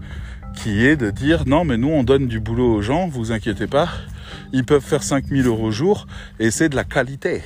qui 0.55 0.85
est 0.85 0.95
de 0.95 1.09
dire 1.09 1.43
non 1.45 1.65
mais 1.65 1.77
nous 1.77 1.89
on 1.89 2.03
donne 2.03 2.27
du 2.27 2.39
boulot 2.39 2.75
aux 2.75 2.81
gens, 2.81 3.07
vous 3.07 3.31
inquiétez 3.31 3.67
pas, 3.67 3.89
ils 4.51 4.65
peuvent 4.65 4.83
faire 4.83 5.03
5000 5.03 5.45
euros 5.47 5.67
au 5.67 5.71
jour 5.71 6.07
et 6.39 6.51
c'est 6.51 6.69
de 6.69 6.75
la 6.75 6.83
qualité. 6.83 7.41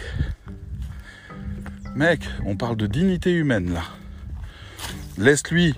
Mec, 1.95 2.21
on 2.45 2.55
parle 2.55 2.77
de 2.77 2.87
dignité 2.87 3.33
humaine 3.33 3.73
là. 3.73 3.83
Laisse-lui 5.17 5.73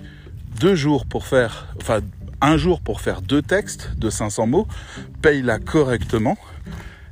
deux 0.60 0.74
jours 0.74 1.06
pour 1.06 1.26
faire, 1.26 1.68
enfin 1.80 2.00
un 2.42 2.56
jour 2.56 2.80
pour 2.80 3.00
faire 3.00 3.22
deux 3.22 3.42
textes 3.42 3.92
de 3.96 4.10
500 4.10 4.46
mots, 4.46 4.68
paye-la 5.22 5.58
correctement 5.58 6.36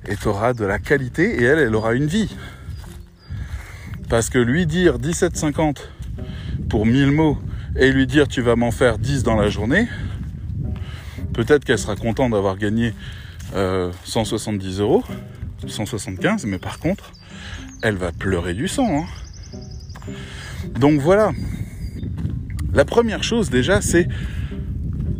et 0.06 0.16
tu 0.16 0.28
auras 0.28 0.52
de 0.52 0.64
la 0.64 0.78
qualité 0.78 1.40
et 1.40 1.44
elle, 1.44 1.58
elle 1.58 1.74
aura 1.74 1.94
une 1.94 2.06
vie. 2.06 2.34
Parce 4.08 4.30
que 4.30 4.38
lui 4.38 4.66
dire 4.66 4.98
17,50 4.98 5.76
pour 6.68 6.86
1000 6.86 7.12
mots 7.12 7.38
et 7.76 7.92
lui 7.92 8.06
dire 8.06 8.28
tu 8.28 8.40
vas 8.42 8.56
m'en 8.56 8.70
faire 8.70 8.98
10 8.98 9.22
dans 9.22 9.36
la 9.36 9.48
journée, 9.48 9.88
peut-être 11.32 11.64
qu'elle 11.64 11.78
sera 11.78 11.96
contente 11.96 12.32
d'avoir 12.32 12.56
gagné 12.56 12.94
170 13.52 14.80
euh, 14.80 14.82
euros, 14.82 15.04
175, 15.66 16.46
mais 16.46 16.58
par 16.58 16.78
contre, 16.78 17.12
elle 17.82 17.96
va 17.96 18.12
pleurer 18.12 18.54
du 18.54 18.68
sang. 18.68 19.02
Hein. 19.02 20.12
Donc 20.78 21.00
voilà. 21.00 21.32
La 22.72 22.84
première 22.84 23.22
chose 23.22 23.50
déjà, 23.50 23.80
c'est 23.80 24.08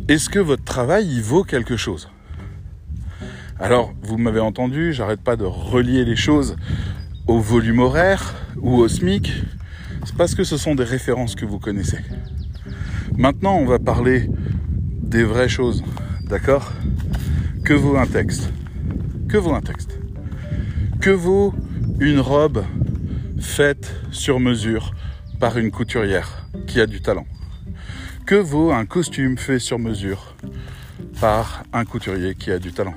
est-ce 0.09 0.29
que 0.29 0.39
votre 0.39 0.65
travail 0.65 1.07
il 1.07 1.23
vaut 1.23 1.45
quelque 1.45 1.77
chose? 1.77 2.11
Alors, 3.61 3.93
vous 4.03 4.19
m'avez 4.19 4.41
entendu, 4.41 4.93
j'arrête 4.93 5.21
pas 5.21 5.37
de 5.37 5.45
relier 5.45 6.05
les 6.05 6.15
choses 6.15 6.57
au 7.27 7.41
volume 7.41 7.81
horaire 7.81 8.35
ou 8.61 8.77
au 8.77 8.89
SMIC. 8.89 9.33
C'est 10.05 10.17
parce 10.17 10.35
que 10.35 10.45
ce 10.45 10.57
sont 10.57 10.75
des 10.75 10.85
références 10.85 11.35
que 11.35 11.45
vous 11.45 11.59
connaissez. 11.59 11.99
Maintenant, 13.16 13.57
on 13.57 13.64
va 13.64 13.79
parler 13.79 14.29
des 15.03 15.25
vraies 15.25 15.49
choses, 15.49 15.83
d'accord? 16.25 16.73
Que 17.64 17.75
vaut 17.75 17.97
un 17.97 18.07
texte? 18.07 18.53
Que 19.29 19.37
vaut 19.37 19.55
un 19.55 19.61
texte? 19.61 19.99
Que 21.01 21.11
vaut 21.11 21.55
une 22.01 22.21
robe 22.21 22.64
faite 23.40 23.94
sur 24.11 24.40
mesure 24.40 24.92
par 25.40 25.59
une 25.59 25.71
couturière 25.71 26.47
qui 26.66 26.81
a 26.81 26.87
du 26.87 27.01
talent? 27.01 27.27
Que 28.27 28.35
vaut 28.35 28.73
un 28.73 28.87
costume 28.87 29.38
fait 29.38 29.59
sur 29.59 29.79
mesure 29.79 30.35
par 31.21 31.64
un 31.73 31.85
couturier 31.85 32.35
qui 32.35 32.51
a 32.51 32.59
du 32.59 32.73
talent? 32.73 32.94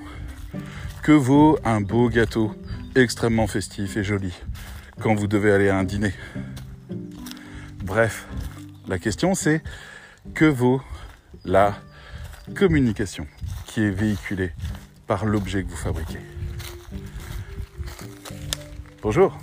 Que 1.04 1.12
vaut 1.12 1.58
un 1.64 1.82
beau 1.82 2.10
gâteau 2.10 2.54
extrêmement 2.96 3.48
festif 3.48 3.98
et 3.98 4.04
joli 4.04 4.34
quand 5.00 5.16
vous 5.16 5.28
devez 5.28 5.52
aller 5.52 5.70
à 5.70 5.78
un 5.78 5.84
dîner? 5.84 6.14
Bref, 7.84 8.28
la 8.88 9.00
question 9.00 9.34
c'est 9.34 9.64
que 10.34 10.46
vaut 10.46 10.82
la 11.46 11.76
communication 12.56 13.28
qui 13.66 13.84
est 13.84 13.90
véhiculé 13.90 14.52
par 15.08 15.26
l'objet 15.26 15.64
que 15.64 15.70
vous 15.70 15.76
fabriquez? 15.76 16.20
Bonjour. 19.02 19.38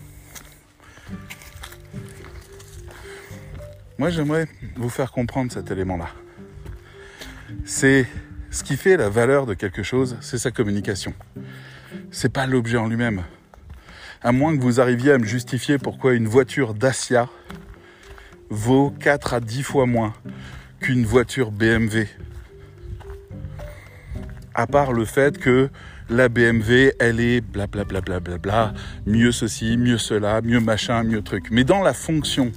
Moi, 3.98 4.10
j'aimerais 4.10 4.48
vous 4.76 4.88
faire 4.88 5.10
comprendre 5.10 5.50
cet 5.50 5.70
élément-là. 5.70 6.08
C'est 7.64 8.06
ce 8.50 8.62
qui 8.62 8.76
fait 8.76 8.96
la 8.96 9.08
valeur 9.08 9.46
de 9.46 9.54
quelque 9.54 9.82
chose, 9.82 10.16
c'est 10.20 10.38
sa 10.38 10.52
communication. 10.52 11.12
C'est 12.10 12.32
pas 12.32 12.46
l'objet 12.46 12.78
en 12.78 12.86
lui-même. 12.86 13.24
À 14.22 14.32
moins 14.32 14.56
que 14.56 14.62
vous 14.62 14.80
arriviez 14.80 15.12
à 15.12 15.18
me 15.18 15.24
justifier 15.24 15.78
pourquoi 15.78 16.14
une 16.14 16.28
voiture 16.28 16.74
Dacia 16.74 17.28
vaut 18.50 18.90
4 19.00 19.34
à 19.34 19.40
10 19.40 19.62
fois 19.62 19.86
moins 19.86 20.14
qu'une 20.80 21.04
voiture 21.04 21.50
BMW 21.50 22.06
à 24.58 24.66
part 24.66 24.92
le 24.92 25.04
fait 25.04 25.38
que 25.38 25.70
la 26.10 26.28
BMW, 26.28 26.90
elle 26.98 27.20
est 27.20 27.40
blablabla, 27.40 28.00
bla, 28.00 28.18
bla, 28.18 28.38
bla, 28.38 28.74
mieux 29.06 29.30
ceci, 29.30 29.76
mieux 29.76 29.98
cela, 29.98 30.40
mieux 30.40 30.58
machin, 30.58 31.04
mieux 31.04 31.22
truc. 31.22 31.46
Mais 31.52 31.62
dans 31.62 31.80
la 31.80 31.92
fonction, 31.92 32.50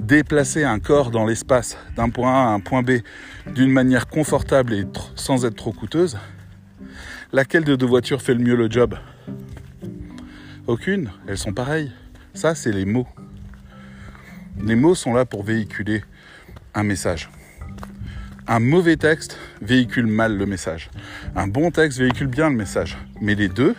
déplacer 0.00 0.64
un 0.64 0.80
corps 0.80 1.12
dans 1.12 1.24
l'espace 1.24 1.78
d'un 1.94 2.10
point 2.10 2.32
A 2.32 2.48
à 2.48 2.50
un 2.50 2.58
point 2.58 2.82
B 2.82 3.02
d'une 3.54 3.70
manière 3.70 4.08
confortable 4.08 4.74
et 4.74 4.84
sans 5.14 5.44
être 5.44 5.54
trop 5.54 5.72
coûteuse, 5.72 6.18
laquelle 7.32 7.62
de 7.62 7.76
deux 7.76 7.86
voitures 7.86 8.20
fait 8.20 8.34
le 8.34 8.42
mieux 8.42 8.56
le 8.56 8.68
job? 8.68 8.96
Aucune, 10.66 11.12
elles 11.28 11.38
sont 11.38 11.52
pareilles. 11.52 11.92
Ça, 12.34 12.56
c'est 12.56 12.72
les 12.72 12.84
mots. 12.84 13.06
Les 14.60 14.74
mots 14.74 14.96
sont 14.96 15.14
là 15.14 15.24
pour 15.24 15.44
véhiculer 15.44 16.02
un 16.74 16.82
message. 16.82 17.30
Un 18.50 18.60
mauvais 18.60 18.96
texte 18.96 19.36
véhicule 19.60 20.06
mal 20.06 20.38
le 20.38 20.46
message. 20.46 20.88
Un 21.36 21.46
bon 21.46 21.70
texte 21.70 21.98
véhicule 21.98 22.28
bien 22.28 22.48
le 22.48 22.56
message. 22.56 22.96
Mais 23.20 23.34
les 23.34 23.50
deux 23.50 23.74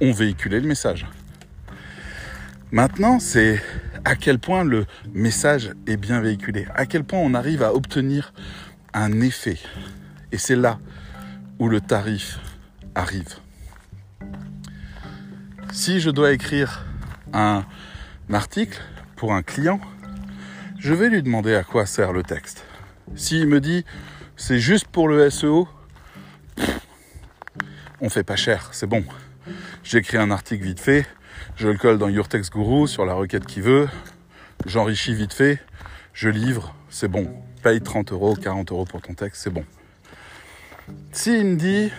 ont 0.00 0.10
véhiculé 0.10 0.58
le 0.58 0.66
message. 0.66 1.06
Maintenant, 2.72 3.18
c'est 3.18 3.62
à 4.06 4.16
quel 4.16 4.38
point 4.38 4.64
le 4.64 4.86
message 5.12 5.72
est 5.86 5.98
bien 5.98 6.22
véhiculé, 6.22 6.66
à 6.74 6.86
quel 6.86 7.04
point 7.04 7.18
on 7.18 7.34
arrive 7.34 7.62
à 7.62 7.74
obtenir 7.74 8.32
un 8.94 9.20
effet. 9.20 9.58
Et 10.32 10.38
c'est 10.38 10.56
là 10.56 10.78
où 11.58 11.68
le 11.68 11.82
tarif 11.82 12.38
arrive. 12.94 13.34
Si 15.72 16.00
je 16.00 16.08
dois 16.08 16.32
écrire 16.32 16.86
un 17.34 17.66
article 18.32 18.80
pour 19.14 19.34
un 19.34 19.42
client, 19.42 19.78
je 20.78 20.94
vais 20.94 21.10
lui 21.10 21.22
demander 21.22 21.54
à 21.54 21.64
quoi 21.64 21.84
sert 21.84 22.14
le 22.14 22.22
texte. 22.22 22.64
S'il 23.14 23.46
me 23.46 23.60
dit 23.60 23.84
c'est 24.36 24.60
juste 24.60 24.86
pour 24.86 25.08
le 25.08 25.28
SEO, 25.30 25.68
on 28.00 28.08
fait 28.08 28.22
pas 28.22 28.36
cher, 28.36 28.68
c'est 28.72 28.86
bon. 28.86 29.04
J'écris 29.82 30.16
un 30.16 30.30
article 30.30 30.64
vite 30.64 30.80
fait, 30.80 31.06
je 31.56 31.68
le 31.68 31.76
colle 31.76 31.98
dans 31.98 32.08
Your 32.08 32.28
Guru 32.28 32.86
sur 32.86 33.04
la 33.04 33.14
requête 33.14 33.46
qui 33.46 33.60
veut, 33.60 33.88
j'enrichis 34.66 35.14
vite 35.14 35.32
fait, 35.32 35.58
je 36.12 36.28
livre, 36.28 36.74
c'est 36.88 37.08
bon. 37.08 37.28
Paye 37.62 37.80
30 37.80 38.12
euros, 38.12 38.36
40 38.36 38.70
euros 38.70 38.84
pour 38.84 39.02
ton 39.02 39.14
texte, 39.14 39.42
c'est 39.42 39.50
bon. 39.50 39.64
S'il 41.12 41.44
me 41.44 41.56
dit, 41.56 41.90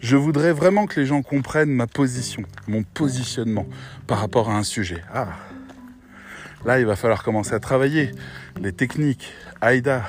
je 0.00 0.16
voudrais 0.16 0.52
vraiment 0.52 0.86
que 0.86 1.00
les 1.00 1.06
gens 1.06 1.22
comprennent 1.22 1.72
ma 1.72 1.86
position, 1.86 2.42
mon 2.68 2.82
positionnement 2.82 3.66
par 4.06 4.18
rapport 4.18 4.50
à 4.50 4.56
un 4.56 4.62
sujet. 4.62 5.02
Ah, 5.12 5.28
là, 6.64 6.80
il 6.80 6.86
va 6.86 6.96
falloir 6.96 7.22
commencer 7.22 7.54
à 7.54 7.60
travailler 7.60 8.10
les 8.60 8.72
techniques, 8.72 9.32
AIDA, 9.62 10.04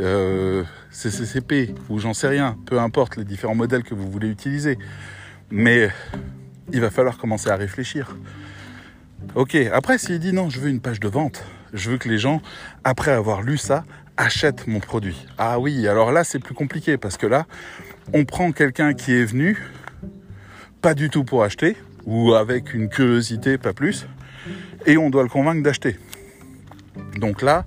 euh, 0.00 0.64
CCCP 0.90 1.74
ou 1.88 1.98
j'en 1.98 2.14
sais 2.14 2.28
rien, 2.28 2.56
peu 2.66 2.78
importe 2.78 3.16
les 3.16 3.24
différents 3.24 3.54
modèles 3.54 3.82
que 3.82 3.94
vous 3.94 4.10
voulez 4.10 4.28
utiliser. 4.28 4.78
Mais 5.50 5.90
il 6.72 6.80
va 6.80 6.90
falloir 6.90 7.18
commencer 7.18 7.50
à 7.50 7.56
réfléchir. 7.56 8.16
Ok, 9.34 9.56
après 9.72 9.98
s'il 9.98 10.18
dit 10.18 10.32
non, 10.32 10.50
je 10.50 10.60
veux 10.60 10.68
une 10.68 10.80
page 10.80 11.00
de 11.00 11.08
vente, 11.08 11.44
je 11.72 11.90
veux 11.90 11.98
que 11.98 12.08
les 12.08 12.18
gens, 12.18 12.40
après 12.84 13.10
avoir 13.10 13.42
lu 13.42 13.58
ça, 13.58 13.84
achètent 14.16 14.66
mon 14.66 14.80
produit. 14.80 15.26
Ah 15.36 15.58
oui, 15.58 15.86
alors 15.88 16.12
là 16.12 16.24
c'est 16.24 16.38
plus 16.38 16.54
compliqué 16.54 16.96
parce 16.96 17.16
que 17.16 17.26
là, 17.26 17.46
on 18.12 18.24
prend 18.24 18.52
quelqu'un 18.52 18.94
qui 18.94 19.12
est 19.12 19.24
venu, 19.24 19.62
pas 20.80 20.94
du 20.94 21.10
tout 21.10 21.24
pour 21.24 21.42
acheter, 21.42 21.76
ou 22.06 22.34
avec 22.34 22.72
une 22.72 22.88
curiosité, 22.88 23.58
pas 23.58 23.72
plus, 23.72 24.06
et 24.88 24.96
on 24.96 25.10
doit 25.10 25.22
le 25.22 25.28
convaincre 25.28 25.62
d'acheter. 25.62 25.96
Donc 27.18 27.42
là, 27.42 27.66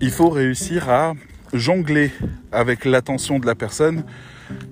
il 0.00 0.10
faut 0.10 0.28
réussir 0.28 0.90
à 0.90 1.14
jongler 1.54 2.10
avec 2.52 2.84
l'attention 2.84 3.38
de 3.38 3.46
la 3.46 3.54
personne 3.54 4.04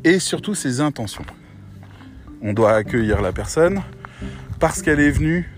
et 0.05 0.19
surtout 0.19 0.55
ses 0.55 0.81
intentions. 0.81 1.25
On 2.43 2.53
doit 2.53 2.73
accueillir 2.73 3.23
la 3.23 3.33
personne 3.33 3.83
parce 4.59 4.83
qu'elle 4.83 5.01
est 5.01 5.11
venue, 5.11 5.49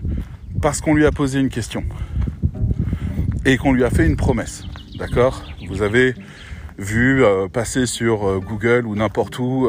parce 0.61 0.81
qu'on 0.81 0.93
lui 0.93 1.05
a 1.05 1.11
posé 1.11 1.39
une 1.39 1.49
question 1.49 1.83
et 3.45 3.57
qu'on 3.57 3.73
lui 3.73 3.83
a 3.83 3.89
fait 3.89 4.05
une 4.05 4.15
promesse. 4.15 4.63
D'accord? 4.97 5.43
Vous 5.67 5.81
avez 5.81 6.13
vu 6.77 7.23
euh, 7.23 7.47
passer 7.47 7.87
sur 7.87 8.27
euh, 8.27 8.39
Google 8.39 8.85
ou 8.85 8.95
n'importe 8.95 9.39
où 9.39 9.67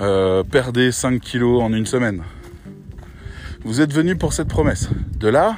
euh, 0.00 0.44
perdre 0.44 0.90
5 0.90 1.20
kilos 1.20 1.62
en 1.62 1.72
une 1.72 1.86
semaine. 1.86 2.22
Vous 3.64 3.80
êtes 3.80 3.92
venu 3.92 4.16
pour 4.16 4.32
cette 4.32 4.48
promesse. 4.48 4.88
De 5.18 5.28
là, 5.28 5.56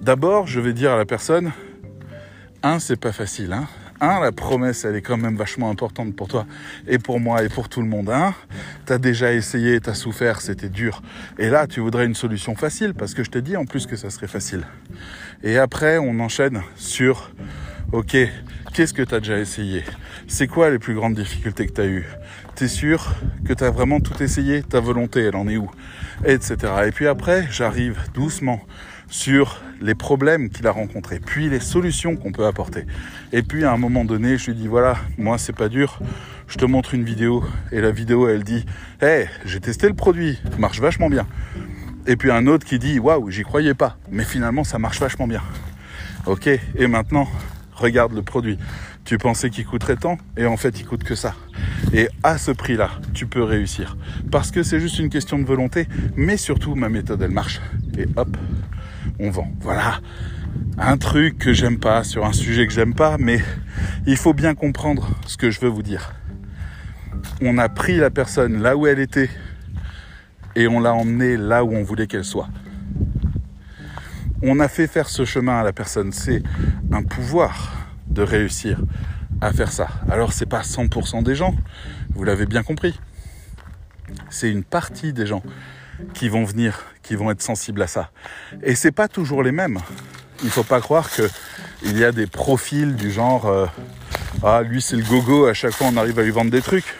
d'abord, 0.00 0.46
je 0.46 0.60
vais 0.60 0.72
dire 0.72 0.92
à 0.92 0.96
la 0.96 1.04
personne, 1.04 1.52
un, 2.62 2.78
c'est 2.78 2.96
pas 2.96 3.12
facile. 3.12 3.52
Hein 3.52 3.66
un, 4.00 4.20
la 4.20 4.32
promesse, 4.32 4.84
elle 4.84 4.96
est 4.96 5.02
quand 5.02 5.16
même 5.16 5.36
vachement 5.36 5.70
importante 5.70 6.14
pour 6.14 6.28
toi 6.28 6.46
et 6.86 6.98
pour 6.98 7.20
moi 7.20 7.42
et 7.42 7.48
pour 7.48 7.68
tout 7.68 7.80
le 7.80 7.88
monde. 7.88 8.10
Un, 8.10 8.34
t'as 8.86 8.98
déjà 8.98 9.32
essayé, 9.32 9.80
t'as 9.80 9.94
souffert, 9.94 10.40
c'était 10.40 10.68
dur. 10.68 11.02
Et 11.38 11.48
là, 11.48 11.66
tu 11.66 11.80
voudrais 11.80 12.06
une 12.06 12.14
solution 12.14 12.54
facile 12.54 12.94
parce 12.94 13.14
que 13.14 13.24
je 13.24 13.30
t'ai 13.30 13.42
dit 13.42 13.56
en 13.56 13.64
plus 13.64 13.86
que 13.86 13.96
ça 13.96 14.10
serait 14.10 14.28
facile. 14.28 14.64
Et 15.42 15.58
après, 15.58 15.98
on 15.98 16.20
enchaîne 16.20 16.62
sur, 16.76 17.30
ok, 17.92 18.16
qu'est-ce 18.72 18.94
que 18.94 19.02
t'as 19.02 19.20
déjà 19.20 19.38
essayé? 19.38 19.84
C'est 20.26 20.46
quoi 20.46 20.70
les 20.70 20.78
plus 20.78 20.94
grandes 20.94 21.14
difficultés 21.14 21.66
que 21.66 21.72
t'as 21.72 21.86
eues? 21.86 22.06
T'es 22.54 22.68
sûr 22.68 23.14
que 23.44 23.52
t'as 23.52 23.70
vraiment 23.70 24.00
tout 24.00 24.22
essayé? 24.22 24.62
Ta 24.62 24.80
volonté, 24.80 25.20
elle 25.20 25.36
en 25.36 25.48
est 25.48 25.56
où? 25.56 25.70
Etc. 26.24 26.56
Et 26.86 26.92
puis 26.92 27.06
après, 27.06 27.46
j'arrive 27.50 27.98
doucement 28.14 28.60
sur 29.08 29.60
les 29.80 29.94
problèmes 29.94 30.48
qu'il 30.48 30.66
a 30.66 30.70
rencontrés, 30.70 31.20
puis 31.20 31.48
les 31.50 31.60
solutions 31.60 32.16
qu'on 32.16 32.32
peut 32.32 32.46
apporter. 32.46 32.86
Et 33.32 33.42
puis 33.42 33.64
à 33.64 33.72
un 33.72 33.76
moment 33.76 34.04
donné, 34.04 34.38
je 34.38 34.50
lui 34.50 34.54
dis 34.54 34.66
voilà, 34.66 34.96
moi 35.18 35.36
c'est 35.38 35.52
pas 35.52 35.68
dur, 35.68 35.98
je 36.48 36.56
te 36.56 36.64
montre 36.64 36.94
une 36.94 37.04
vidéo 37.04 37.44
et 37.70 37.80
la 37.80 37.90
vidéo 37.90 38.28
elle 38.28 38.44
dit 38.44 38.64
"Hé, 39.02 39.26
j'ai 39.44 39.60
testé 39.60 39.88
le 39.88 39.94
produit, 39.94 40.40
marche 40.58 40.80
vachement 40.80 41.10
bien." 41.10 41.26
Et 42.06 42.16
puis 42.16 42.30
un 42.30 42.46
autre 42.46 42.66
qui 42.66 42.78
dit 42.78 42.98
"Waouh, 42.98 43.30
j'y 43.30 43.42
croyais 43.42 43.74
pas, 43.74 43.98
mais 44.10 44.24
finalement 44.24 44.64
ça 44.64 44.78
marche 44.78 45.00
vachement 45.00 45.26
bien." 45.26 45.42
OK, 46.26 46.46
et 46.46 46.86
maintenant, 46.86 47.28
regarde 47.74 48.12
le 48.12 48.22
produit. 48.22 48.58
Tu 49.04 49.18
pensais 49.18 49.50
qu'il 49.50 49.66
coûterait 49.66 49.96
tant 49.96 50.18
et 50.36 50.46
en 50.46 50.56
fait 50.56 50.80
il 50.80 50.86
coûte 50.86 51.04
que 51.04 51.14
ça. 51.14 51.34
Et 51.92 52.08
à 52.22 52.38
ce 52.38 52.50
prix-là, 52.50 52.90
tu 53.12 53.26
peux 53.26 53.42
réussir. 53.42 53.96
Parce 54.30 54.50
que 54.50 54.62
c'est 54.62 54.80
juste 54.80 54.98
une 54.98 55.10
question 55.10 55.38
de 55.38 55.44
volonté, 55.44 55.88
mais 56.16 56.36
surtout 56.36 56.74
ma 56.74 56.88
méthode 56.88 57.22
elle 57.22 57.30
marche. 57.30 57.60
Et 57.98 58.06
hop, 58.16 58.36
on 59.18 59.30
vend. 59.30 59.50
Voilà 59.60 60.00
un 60.78 60.96
truc 60.96 61.38
que 61.38 61.52
j'aime 61.52 61.78
pas 61.78 62.04
sur 62.04 62.24
un 62.24 62.32
sujet 62.32 62.66
que 62.66 62.72
j'aime 62.72 62.94
pas, 62.94 63.16
mais 63.18 63.40
il 64.06 64.16
faut 64.16 64.34
bien 64.34 64.54
comprendre 64.54 65.08
ce 65.26 65.36
que 65.36 65.50
je 65.50 65.60
veux 65.60 65.68
vous 65.68 65.82
dire. 65.82 66.14
On 67.40 67.58
a 67.58 67.68
pris 67.68 67.96
la 67.96 68.10
personne 68.10 68.60
là 68.60 68.76
où 68.76 68.86
elle 68.86 68.98
était 68.98 69.30
et 70.56 70.68
on 70.68 70.80
l'a 70.80 70.94
emmenée 70.94 71.36
là 71.36 71.64
où 71.64 71.74
on 71.74 71.82
voulait 71.82 72.06
qu'elle 72.06 72.24
soit. 72.24 72.48
On 74.46 74.60
a 74.60 74.68
fait 74.68 74.86
faire 74.86 75.08
ce 75.08 75.24
chemin 75.24 75.58
à 75.60 75.62
la 75.62 75.72
personne. 75.72 76.12
C'est 76.12 76.42
un 76.92 77.02
pouvoir 77.02 77.88
de 78.08 78.20
réussir 78.20 78.78
à 79.40 79.54
faire 79.54 79.72
ça. 79.72 79.88
Alors 80.10 80.34
c'est 80.34 80.44
pas 80.44 80.60
100% 80.60 81.22
des 81.22 81.34
gens, 81.34 81.54
vous 82.14 82.24
l'avez 82.24 82.44
bien 82.44 82.62
compris. 82.62 83.00
C'est 84.28 84.50
une 84.50 84.62
partie 84.62 85.14
des 85.14 85.24
gens 85.24 85.42
qui 86.12 86.28
vont 86.28 86.44
venir, 86.44 86.84
qui 87.02 87.14
vont 87.14 87.30
être 87.30 87.40
sensibles 87.40 87.80
à 87.80 87.86
ça. 87.86 88.10
Et 88.62 88.74
c'est 88.74 88.92
pas 88.92 89.08
toujours 89.08 89.42
les 89.42 89.50
mêmes. 89.50 89.78
Il 90.42 90.50
faut 90.50 90.62
pas 90.62 90.82
croire 90.82 91.10
que 91.10 91.22
il 91.82 91.98
y 91.98 92.04
a 92.04 92.12
des 92.12 92.26
profils 92.26 92.96
du 92.96 93.10
genre 93.10 93.46
euh, 93.46 93.64
ah 94.42 94.60
lui 94.60 94.82
c'est 94.82 94.96
le 94.96 95.04
gogo, 95.04 95.46
à 95.46 95.54
chaque 95.54 95.72
fois 95.72 95.86
on 95.90 95.96
arrive 95.96 96.18
à 96.18 96.22
lui 96.22 96.32
vendre 96.32 96.50
des 96.50 96.60
trucs. 96.60 96.94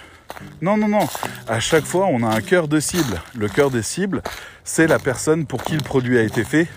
Non 0.62 0.78
non 0.78 0.88
non, 0.88 1.06
à 1.46 1.60
chaque 1.60 1.84
fois 1.84 2.06
on 2.10 2.22
a 2.22 2.34
un 2.34 2.40
cœur 2.40 2.68
de 2.68 2.80
cible. 2.80 3.20
Le 3.36 3.48
cœur 3.48 3.70
des 3.70 3.82
cibles, 3.82 4.22
c'est 4.64 4.86
la 4.86 4.98
personne 4.98 5.44
pour 5.44 5.62
qui 5.62 5.74
le 5.74 5.82
produit 5.82 6.18
a 6.18 6.22
été 6.22 6.42
fait 6.42 6.68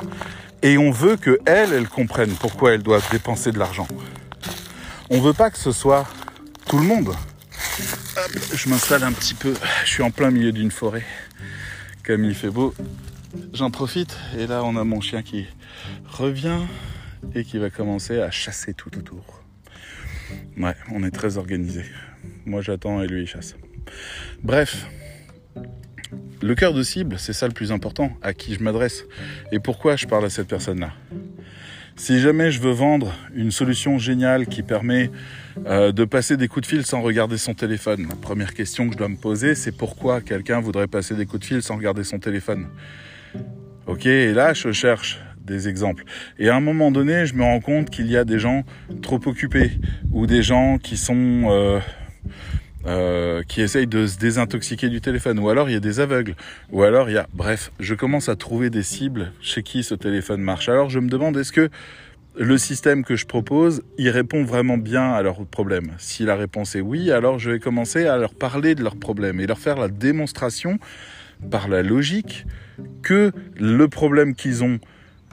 et 0.62 0.78
on 0.78 0.92
veut 0.92 1.18
que 1.18 1.40
elle 1.46 1.74
elle 1.74 1.88
comprenne 1.88 2.32
pourquoi 2.32 2.74
elle 2.74 2.84
doit 2.84 3.00
dépenser 3.12 3.52
de 3.52 3.60
l'argent. 3.60 3.88
On 5.10 5.22
veut 5.22 5.34
pas 5.34 5.50
que 5.50 5.58
ce 5.58 5.72
soit 5.72 6.06
tout 6.68 6.78
le 6.78 6.86
monde. 6.86 7.10
Hop, 7.10 8.32
je 8.54 8.70
m'installe 8.70 9.04
un 9.04 9.12
petit 9.12 9.34
peu. 9.34 9.54
Je 9.86 9.90
suis 9.90 10.04
en 10.04 10.12
plein 10.12 10.32
milieu 10.32 10.52
d'une 10.52 10.72
forêt. 10.72 11.06
Comme 12.04 12.24
il 12.26 12.36
fait 12.36 12.50
beau, 12.50 12.74
j'en 13.54 13.72
profite. 13.72 14.18
Et 14.38 14.48
là, 14.48 14.64
on 14.64 14.76
a 14.76 14.84
mon 14.84 15.02
chien 15.02 15.22
qui 15.22 15.46
revient 16.06 16.60
et 17.36 17.44
qui 17.44 17.58
va 17.58 17.70
commencer 17.70 18.20
à 18.20 18.32
chasser 18.32 18.74
tout 18.74 18.98
autour. 18.98 19.42
Ouais, 20.58 20.76
on 20.92 21.04
est 21.04 21.12
très 21.12 21.38
organisé. 21.38 21.84
Moi, 22.46 22.62
j'attends 22.62 23.02
et 23.02 23.08
lui, 23.08 23.24
il 23.24 23.28
chasse. 23.28 23.56
Bref, 24.44 24.88
le 26.42 26.56
cœur 26.56 26.74
de 26.74 26.84
cible, 26.84 27.16
c'est 27.18 27.34
ça 27.34 27.48
le 27.48 27.54
plus 27.54 27.72
important, 27.72 28.12
à 28.22 28.34
qui 28.34 28.54
je 28.54 28.64
m'adresse. 28.64 29.06
Et 29.52 29.60
pourquoi 29.60 29.96
je 29.96 30.06
parle 30.06 30.26
à 30.26 30.30
cette 30.30 30.48
personne-là? 30.48 30.92
Si 31.96 32.20
jamais 32.20 32.52
je 32.52 32.62
veux 32.62 32.72
vendre 32.72 33.12
une 33.34 33.50
solution 33.50 33.98
géniale 33.98 34.46
qui 34.46 34.62
permet 34.62 35.10
euh, 35.66 35.92
de 35.92 36.06
passer 36.06 36.38
des 36.38 36.48
coups 36.48 36.68
de 36.68 36.76
fil 36.76 36.86
sans 36.86 37.02
regarder 37.02 37.40
son 37.40 37.56
téléphone, 37.56 38.06
la 38.08 38.16
première 38.16 38.54
question 38.54 38.86
que 38.86 38.94
je 38.94 39.00
dois 39.00 39.10
me 39.10 39.16
poser, 39.16 39.56
c'est 39.56 39.72
pourquoi 39.72 40.22
quelqu'un 40.22 40.60
voudrait 40.60 40.86
passer 40.86 41.16
des 41.16 41.26
coups 41.26 41.40
de 41.40 41.46
fil 41.46 41.62
sans 41.64 41.76
regarder 41.76 42.04
son 42.04 42.20
téléphone? 42.20 42.68
Ok, 43.88 44.06
et 44.06 44.32
là, 44.32 44.54
je 44.54 44.72
cherche 44.72 45.20
des 45.44 45.68
exemples. 45.68 46.04
Et 46.38 46.50
à 46.50 46.56
un 46.56 46.60
moment 46.60 46.92
donné, 46.92 47.26
je 47.26 47.34
me 47.34 47.44
rends 47.44 47.62
compte 47.62 47.90
qu'il 47.90 48.12
y 48.12 48.18
a 48.18 48.26
des 48.26 48.38
gens 48.38 48.64
trop 49.02 49.20
occupés 49.26 49.72
ou 50.12 50.28
des 50.28 50.44
gens 50.44 50.78
qui 50.78 50.98
sont 50.98 51.48
euh, 51.50 51.80
euh, 52.88 53.44
qui 53.44 53.62
essayent 53.62 53.88
de 53.88 54.08
se 54.08 54.18
désintoxiquer 54.18 54.90
du 54.90 55.02
téléphone, 55.02 55.40
ou 55.40 55.50
alors 55.50 55.70
il 55.70 55.74
y 55.74 55.76
a 55.76 55.82
des 55.82 56.00
aveugles, 56.00 56.36
ou 56.72 56.84
alors 56.84 57.10
il 57.10 57.14
y 57.14 57.18
a, 57.18 57.28
bref, 57.34 57.72
je 57.80 57.94
commence 57.96 58.30
à 58.30 58.36
trouver 58.36 58.70
des 58.70 58.84
cibles 58.84 59.34
chez 59.42 59.62
qui 59.62 59.84
ce 59.84 59.94
téléphone 59.94 60.42
marche. 60.42 60.70
Alors 60.70 60.90
je 60.90 61.00
me 61.00 61.10
demande 61.10 61.36
est-ce 61.38 61.52
que 61.52 61.70
le 62.40 62.58
système 62.58 63.04
que 63.04 63.16
je 63.16 63.26
propose, 63.26 63.84
il 63.98 64.10
répond 64.10 64.44
vraiment 64.44 64.78
bien 64.78 65.12
à 65.12 65.22
leurs 65.22 65.46
problèmes? 65.46 65.92
Si 65.98 66.24
la 66.24 66.36
réponse 66.36 66.76
est 66.76 66.82
oui, 66.82 67.12
alors 67.12 67.40
je 67.40 67.52
vais 67.52 67.60
commencer 67.60 68.06
à 68.06 68.18
leur 68.18 68.34
parler 68.34 68.76
de 68.76 68.84
leurs 68.84 68.96
problèmes 68.96 69.40
et 69.40 69.48
leur 69.48 69.60
faire 69.60 69.78
la 69.78 69.88
démonstration 69.88 70.78
par 71.52 71.68
la 71.68 71.84
logique 71.84 72.46
que 73.02 73.32
le 73.58 73.88
problème 73.88 74.34
qu'ils 74.36 74.64
ont 74.64 74.80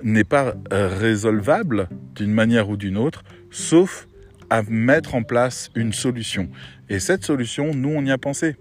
n'est 0.03 0.25
pas 0.25 0.55
résolvable 0.71 1.88
d'une 2.14 2.33
manière 2.33 2.69
ou 2.69 2.77
d'une 2.77 2.97
autre, 2.97 3.23
sauf 3.51 4.09
à 4.50 4.62
mettre 4.62 5.14
en 5.14 5.22
place 5.22 5.70
une 5.74 5.92
solution. 5.92 6.48
Et 6.88 6.98
cette 6.98 7.24
solution, 7.24 7.74
nous, 7.74 7.90
on 7.90 8.04
y 8.04 8.11
a 8.11 8.18
pensé. 8.18 8.57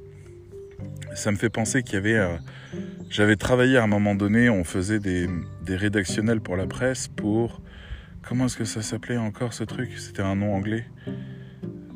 Ça 1.15 1.31
me 1.31 1.37
fait 1.37 1.49
penser 1.49 1.83
qu'il 1.83 1.95
y 1.95 1.97
avait... 1.97 2.17
Euh, 2.17 2.35
j'avais 3.09 3.35
travaillé 3.35 3.77
à 3.77 3.83
un 3.83 3.87
moment 3.87 4.15
donné, 4.15 4.49
on 4.49 4.63
faisait 4.63 4.99
des, 4.99 5.27
rédactionnels 5.67 6.41
pour 6.41 6.57
la 6.57 6.65
presse 6.65 7.07
pour... 7.07 7.61
Comment 8.27 8.45
est-ce 8.45 8.55
que 8.55 8.65
ça 8.65 8.81
s'appelait 8.81 9.17
encore 9.17 9.53
ce 9.53 9.65
truc? 9.65 9.91
C'était 9.97 10.21
un 10.21 10.35
nom 10.35 10.55
anglais. 10.55 10.85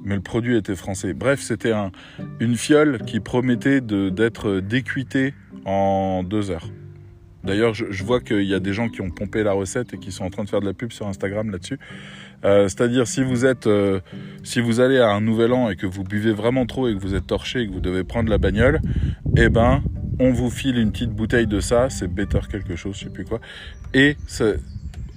Mais 0.04 0.16
le 0.16 0.22
produit 0.22 0.58
était 0.58 0.76
français. 0.76 1.14
Bref, 1.14 1.42
c'était 1.42 1.72
un, 1.72 1.92
une 2.42 2.58
fiole 2.58 3.00
qui 3.06 3.22
promettait 3.22 3.80
d'être 3.80 4.60
décuitée 4.60 5.34
en 5.66 6.24
deux 6.24 6.52
heures. 6.52 6.70
D'ailleurs, 7.48 7.74
je, 7.74 8.04
vois 8.04 8.20
qu'il 8.20 8.44
y 8.44 8.54
a 8.54 8.60
des 8.60 8.74
gens 8.74 8.90
qui 8.90 9.00
ont 9.00 9.10
pompé 9.10 9.42
la 9.42 9.54
recette 9.54 9.94
et 9.94 9.98
qui 9.98 10.12
sont 10.12 10.26
en 10.26 10.30
train 10.30 10.44
de 10.44 10.50
faire 10.50 10.60
de 10.60 10.66
la 10.66 10.74
pub 10.74 10.92
sur 10.92 11.08
Instagram 11.08 11.50
là-dessus. 11.50 11.80
Euh, 12.46 12.64
c'est-à-dire 12.64 13.08
si 13.08 13.24
vous 13.24 13.46
êtes, 13.46 13.68
euh, 13.68 14.00
si 14.44 14.62
vous 14.62 14.80
allez 14.80 15.00
à 15.00 15.10
un 15.10 15.22
nouvel 15.22 15.54
an 15.54 15.70
et 15.70 15.76
que 15.76 15.88
vous 15.88 16.04
buvez 16.04 16.32
vraiment 16.32 16.66
trop 16.66 16.88
et 16.88 16.94
que 16.94 17.00
vous 17.00 17.16
êtes 17.16 17.28
torché 17.28 17.62
et 17.62 17.68
que 17.68 17.74
vous 17.74 17.80
devez 17.80 18.04
prendre 18.04 18.30
la 18.30 18.38
bagnole, 18.38 18.80
eh 19.36 19.50
ben, 19.50 19.82
on 20.20 20.32
vous 20.32 20.50
file 20.50 20.78
une 20.78 20.92
petite 20.92 21.12
bouteille 21.12 21.48
de 21.48 21.60
ça, 21.60 21.90
c'est 21.90 22.08
better 22.08 22.40
quelque 22.50 22.76
chose, 22.76 22.96
je 22.96 23.06
sais 23.06 23.10
plus 23.10 23.26
quoi, 23.26 23.40
et 23.94 24.18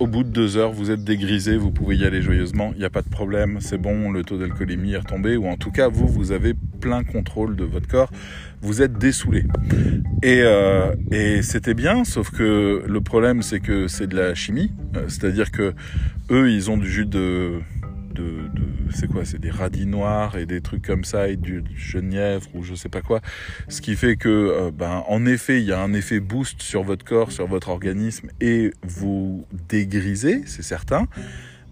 au 0.00 0.06
bout 0.06 0.24
de 0.24 0.30
deux 0.30 0.56
heures, 0.56 0.72
vous 0.72 0.90
êtes 0.90 1.04
dégrisé, 1.04 1.58
vous 1.58 1.70
pouvez 1.70 1.94
y 1.94 2.06
aller 2.06 2.22
joyeusement, 2.22 2.72
il 2.74 2.78
n'y 2.78 2.86
a 2.86 2.90
pas 2.90 3.02
de 3.02 3.10
problème, 3.10 3.58
c'est 3.60 3.76
bon, 3.76 4.10
le 4.10 4.24
taux 4.24 4.38
d'alcoolémie 4.38 4.94
est 4.94 4.98
retombé, 4.98 5.36
ou 5.36 5.46
en 5.46 5.56
tout 5.56 5.70
cas, 5.70 5.88
vous, 5.88 6.08
vous 6.08 6.32
avez 6.32 6.54
plein 6.80 7.04
contrôle 7.04 7.54
de 7.54 7.64
votre 7.64 7.86
corps, 7.86 8.10
vous 8.62 8.80
êtes 8.80 8.94
dessoulé. 8.94 9.44
Et, 10.22 10.40
euh, 10.42 10.94
et 11.12 11.42
c'était 11.42 11.74
bien, 11.74 12.04
sauf 12.04 12.30
que 12.30 12.82
le 12.86 13.00
problème, 13.02 13.42
c'est 13.42 13.60
que 13.60 13.88
c'est 13.88 14.06
de 14.06 14.16
la 14.16 14.34
chimie, 14.34 14.72
euh, 14.96 15.04
c'est-à-dire 15.08 15.50
que 15.50 15.74
eux, 16.30 16.50
ils 16.50 16.70
ont 16.70 16.78
du 16.78 16.90
jus 16.90 17.06
de, 17.06 17.60
c'est 18.94 19.08
quoi 19.08 19.24
C'est 19.24 19.38
des 19.38 19.50
radis 19.50 19.86
noirs 19.86 20.36
et 20.36 20.46
des 20.46 20.60
trucs 20.60 20.84
comme 20.84 21.04
ça 21.04 21.28
et 21.28 21.36
du 21.36 21.62
genièvre 21.76 22.48
ou 22.54 22.62
je 22.62 22.74
sais 22.74 22.88
pas 22.88 23.02
quoi. 23.02 23.20
Ce 23.68 23.80
qui 23.80 23.96
fait 23.96 24.16
que, 24.16 24.28
euh, 24.28 24.70
ben, 24.72 25.04
en 25.08 25.26
effet, 25.26 25.60
il 25.60 25.66
y 25.66 25.72
a 25.72 25.80
un 25.80 25.92
effet 25.92 26.20
boost 26.20 26.62
sur 26.62 26.82
votre 26.82 27.04
corps, 27.04 27.32
sur 27.32 27.46
votre 27.46 27.68
organisme 27.68 28.28
et 28.40 28.72
vous 28.82 29.46
dégrisez, 29.68 30.42
c'est 30.46 30.62
certain. 30.62 31.06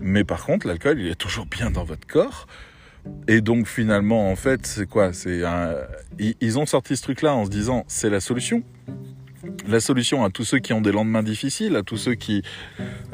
Mais 0.01 0.25
par 0.25 0.45
contre, 0.45 0.67
l'alcool, 0.67 1.01
il 1.01 1.09
est 1.09 1.19
toujours 1.19 1.47
bien 1.47 1.71
dans 1.71 1.85
votre 1.85 2.07
corps. 2.07 2.47
Et 3.27 3.41
donc 3.41 3.67
finalement, 3.67 4.31
en 4.31 4.37
fait, 4.37 4.67
c'est 4.67 4.89
quoi 4.89 5.13
C'est 5.13 5.43
ils 6.19 6.59
ont 6.59 6.67
sorti 6.67 6.97
ce 6.97 7.03
truc-là 7.03 7.35
en 7.35 7.45
se 7.45 7.51
disant 7.51 7.85
c'est 7.89 8.11
la 8.11 8.21
solution. 8.21 8.63
La 9.67 9.81
solution 9.81 10.25
à 10.25 10.31
tous 10.31 10.45
ceux 10.45 10.59
qui 10.59 10.73
ont 10.73 10.81
des 10.81 10.93
lendemains 10.93 11.23
difficiles, 11.23 11.77
à 11.77 11.83
tous 11.83 11.97
ceux 11.97 12.15
qui 12.15 12.43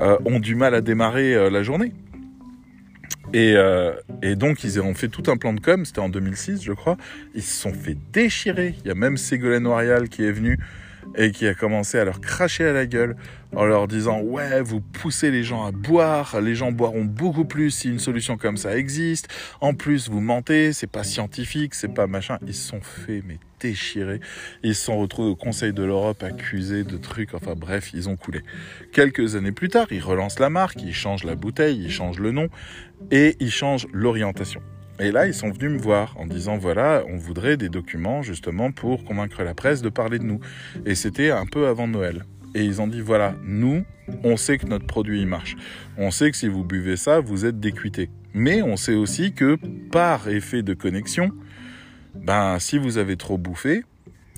euh, 0.00 0.16
ont 0.24 0.40
du 0.40 0.54
mal 0.54 0.74
à 0.74 0.80
démarrer 0.80 1.34
euh, 1.34 1.50
la 1.50 1.62
journée. 1.62 1.92
Et, 3.34 3.54
euh, 3.56 3.92
et, 4.22 4.36
donc 4.36 4.62
ils 4.62 4.80
ont 4.80 4.94
fait 4.94 5.08
tout 5.08 5.28
un 5.28 5.36
plan 5.36 5.52
de 5.52 5.60
com, 5.60 5.84
c'était 5.84 5.98
en 5.98 6.08
2006 6.08 6.62
je 6.62 6.72
crois. 6.72 6.96
Ils 7.34 7.42
se 7.42 7.62
sont 7.62 7.72
fait 7.74 7.96
déchirer. 8.12 8.76
Il 8.84 8.88
y 8.88 8.90
a 8.92 8.94
même 8.94 9.16
Ségolène 9.16 9.66
Royal 9.66 10.08
qui 10.08 10.22
est 10.22 10.30
venu 10.30 10.56
et 11.16 11.32
qui 11.32 11.48
a 11.48 11.54
commencé 11.54 11.98
à 11.98 12.04
leur 12.04 12.20
cracher 12.20 12.64
à 12.64 12.72
la 12.72 12.86
gueule 12.86 13.16
en 13.56 13.64
leur 13.64 13.88
disant 13.88 14.20
ouais 14.20 14.62
vous 14.62 14.80
poussez 14.80 15.32
les 15.32 15.42
gens 15.42 15.66
à 15.66 15.72
boire, 15.72 16.40
les 16.40 16.54
gens 16.54 16.70
boiront 16.70 17.04
beaucoup 17.04 17.44
plus 17.44 17.72
si 17.72 17.88
une 17.88 17.98
solution 17.98 18.36
comme 18.36 18.56
ça 18.56 18.76
existe. 18.76 19.26
En 19.60 19.74
plus 19.74 20.08
vous 20.08 20.20
mentez, 20.20 20.72
c'est 20.72 20.86
pas 20.86 21.02
scientifique, 21.02 21.74
c'est 21.74 21.92
pas 21.92 22.06
machin. 22.06 22.38
Ils 22.46 22.54
se 22.54 22.68
sont 22.68 22.82
fait 22.82 23.20
mais 23.26 23.40
déchirer. 23.64 24.20
Ils 24.62 24.74
se 24.74 24.84
sont 24.84 24.98
retrouvés 24.98 25.30
au 25.30 25.36
Conseil 25.36 25.72
de 25.72 25.82
l'Europe 25.82 26.22
accusés 26.22 26.84
de 26.84 26.96
trucs. 26.98 27.32
Enfin 27.32 27.54
bref, 27.56 27.92
ils 27.94 28.08
ont 28.10 28.16
coulé. 28.16 28.40
Quelques 28.92 29.36
années 29.36 29.52
plus 29.52 29.70
tard, 29.70 29.86
ils 29.90 30.02
relancent 30.02 30.38
la 30.38 30.50
marque, 30.50 30.82
ils 30.82 30.94
changent 30.94 31.24
la 31.24 31.34
bouteille, 31.34 31.80
ils 31.82 31.90
changent 31.90 32.20
le 32.20 32.30
nom 32.30 32.48
et 33.10 33.36
ils 33.40 33.50
changent 33.50 33.86
l'orientation. 33.92 34.60
Et 35.00 35.10
là, 35.10 35.26
ils 35.26 35.34
sont 35.34 35.50
venus 35.50 35.70
me 35.70 35.78
voir 35.78 36.14
en 36.18 36.26
disant 36.26 36.58
voilà, 36.58 37.02
on 37.08 37.16
voudrait 37.16 37.56
des 37.56 37.70
documents 37.70 38.22
justement 38.22 38.70
pour 38.70 39.04
convaincre 39.04 39.42
la 39.42 39.54
presse 39.54 39.80
de 39.80 39.88
parler 39.88 40.18
de 40.18 40.24
nous. 40.24 40.40
Et 40.84 40.94
c'était 40.94 41.30
un 41.30 41.46
peu 41.46 41.66
avant 41.66 41.88
Noël. 41.88 42.24
Et 42.54 42.64
ils 42.64 42.82
ont 42.82 42.86
dit 42.86 43.00
voilà, 43.00 43.34
nous, 43.44 43.84
on 44.22 44.36
sait 44.36 44.58
que 44.58 44.66
notre 44.66 44.86
produit 44.86 45.24
marche. 45.24 45.56
On 45.96 46.10
sait 46.10 46.30
que 46.30 46.36
si 46.36 46.48
vous 46.48 46.64
buvez 46.64 46.96
ça, 46.96 47.20
vous 47.20 47.46
êtes 47.46 47.58
décuité. 47.58 48.10
Mais 48.34 48.62
on 48.62 48.76
sait 48.76 48.94
aussi 48.94 49.32
que 49.32 49.56
par 49.90 50.28
effet 50.28 50.62
de 50.62 50.74
connexion, 50.74 51.30
ben 52.14 52.58
si 52.58 52.78
vous 52.78 52.98
avez 52.98 53.16
trop 53.16 53.38
bouffé, 53.38 53.84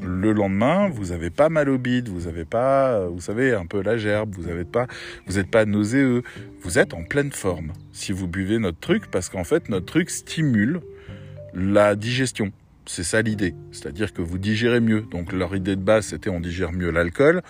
le 0.03 0.33
lendemain, 0.33 0.89
vous 0.89 1.13
avez 1.13 1.31
pas 1.31 1.49
mal 1.49 1.69
au 1.71 1.79
bide, 1.79 2.09
vous 2.09 2.27
avez 2.27 2.45
pas, 2.45 3.07
vous 3.07 3.21
savez, 3.21 3.55
un 3.55 3.65
peu 3.65 3.83
la 3.83 3.97
gerbe, 3.97 4.35
vous 4.35 4.53
n'êtes 4.53 4.71
pas, 4.71 4.87
vous 5.27 5.39
êtes 5.39 5.51
pas 5.51 5.65
nauséeux, 5.65 6.23
vous 6.61 6.79
êtes 6.79 6.93
en 6.93 7.03
pleine 7.03 7.33
forme 7.33 7.73
si 7.93 8.13
vous 8.13 8.29
buvez 8.29 8.59
notre 8.59 8.79
truc, 8.79 9.11
parce 9.11 9.31
qu'en 9.31 9.45
fait, 9.45 9.69
notre 9.69 9.87
truc 9.87 10.11
stimule 10.11 10.81
la 11.55 11.97
digestion. 11.97 12.53
C'est 12.85 13.03
ça 13.03 13.23
l'idée. 13.23 13.55
C'est-à-dire 13.73 14.13
que 14.13 14.23
vous 14.23 14.39
digérez 14.39 14.81
mieux. 14.81 15.01
Donc 15.11 15.33
leur 15.33 15.57
idée 15.57 15.75
de 15.75 15.81
base, 15.81 16.07
c'était 16.07 16.31
on 16.31 16.41
digère 16.41 16.73
mieux 16.73 16.91
l'alcool, 16.91 17.43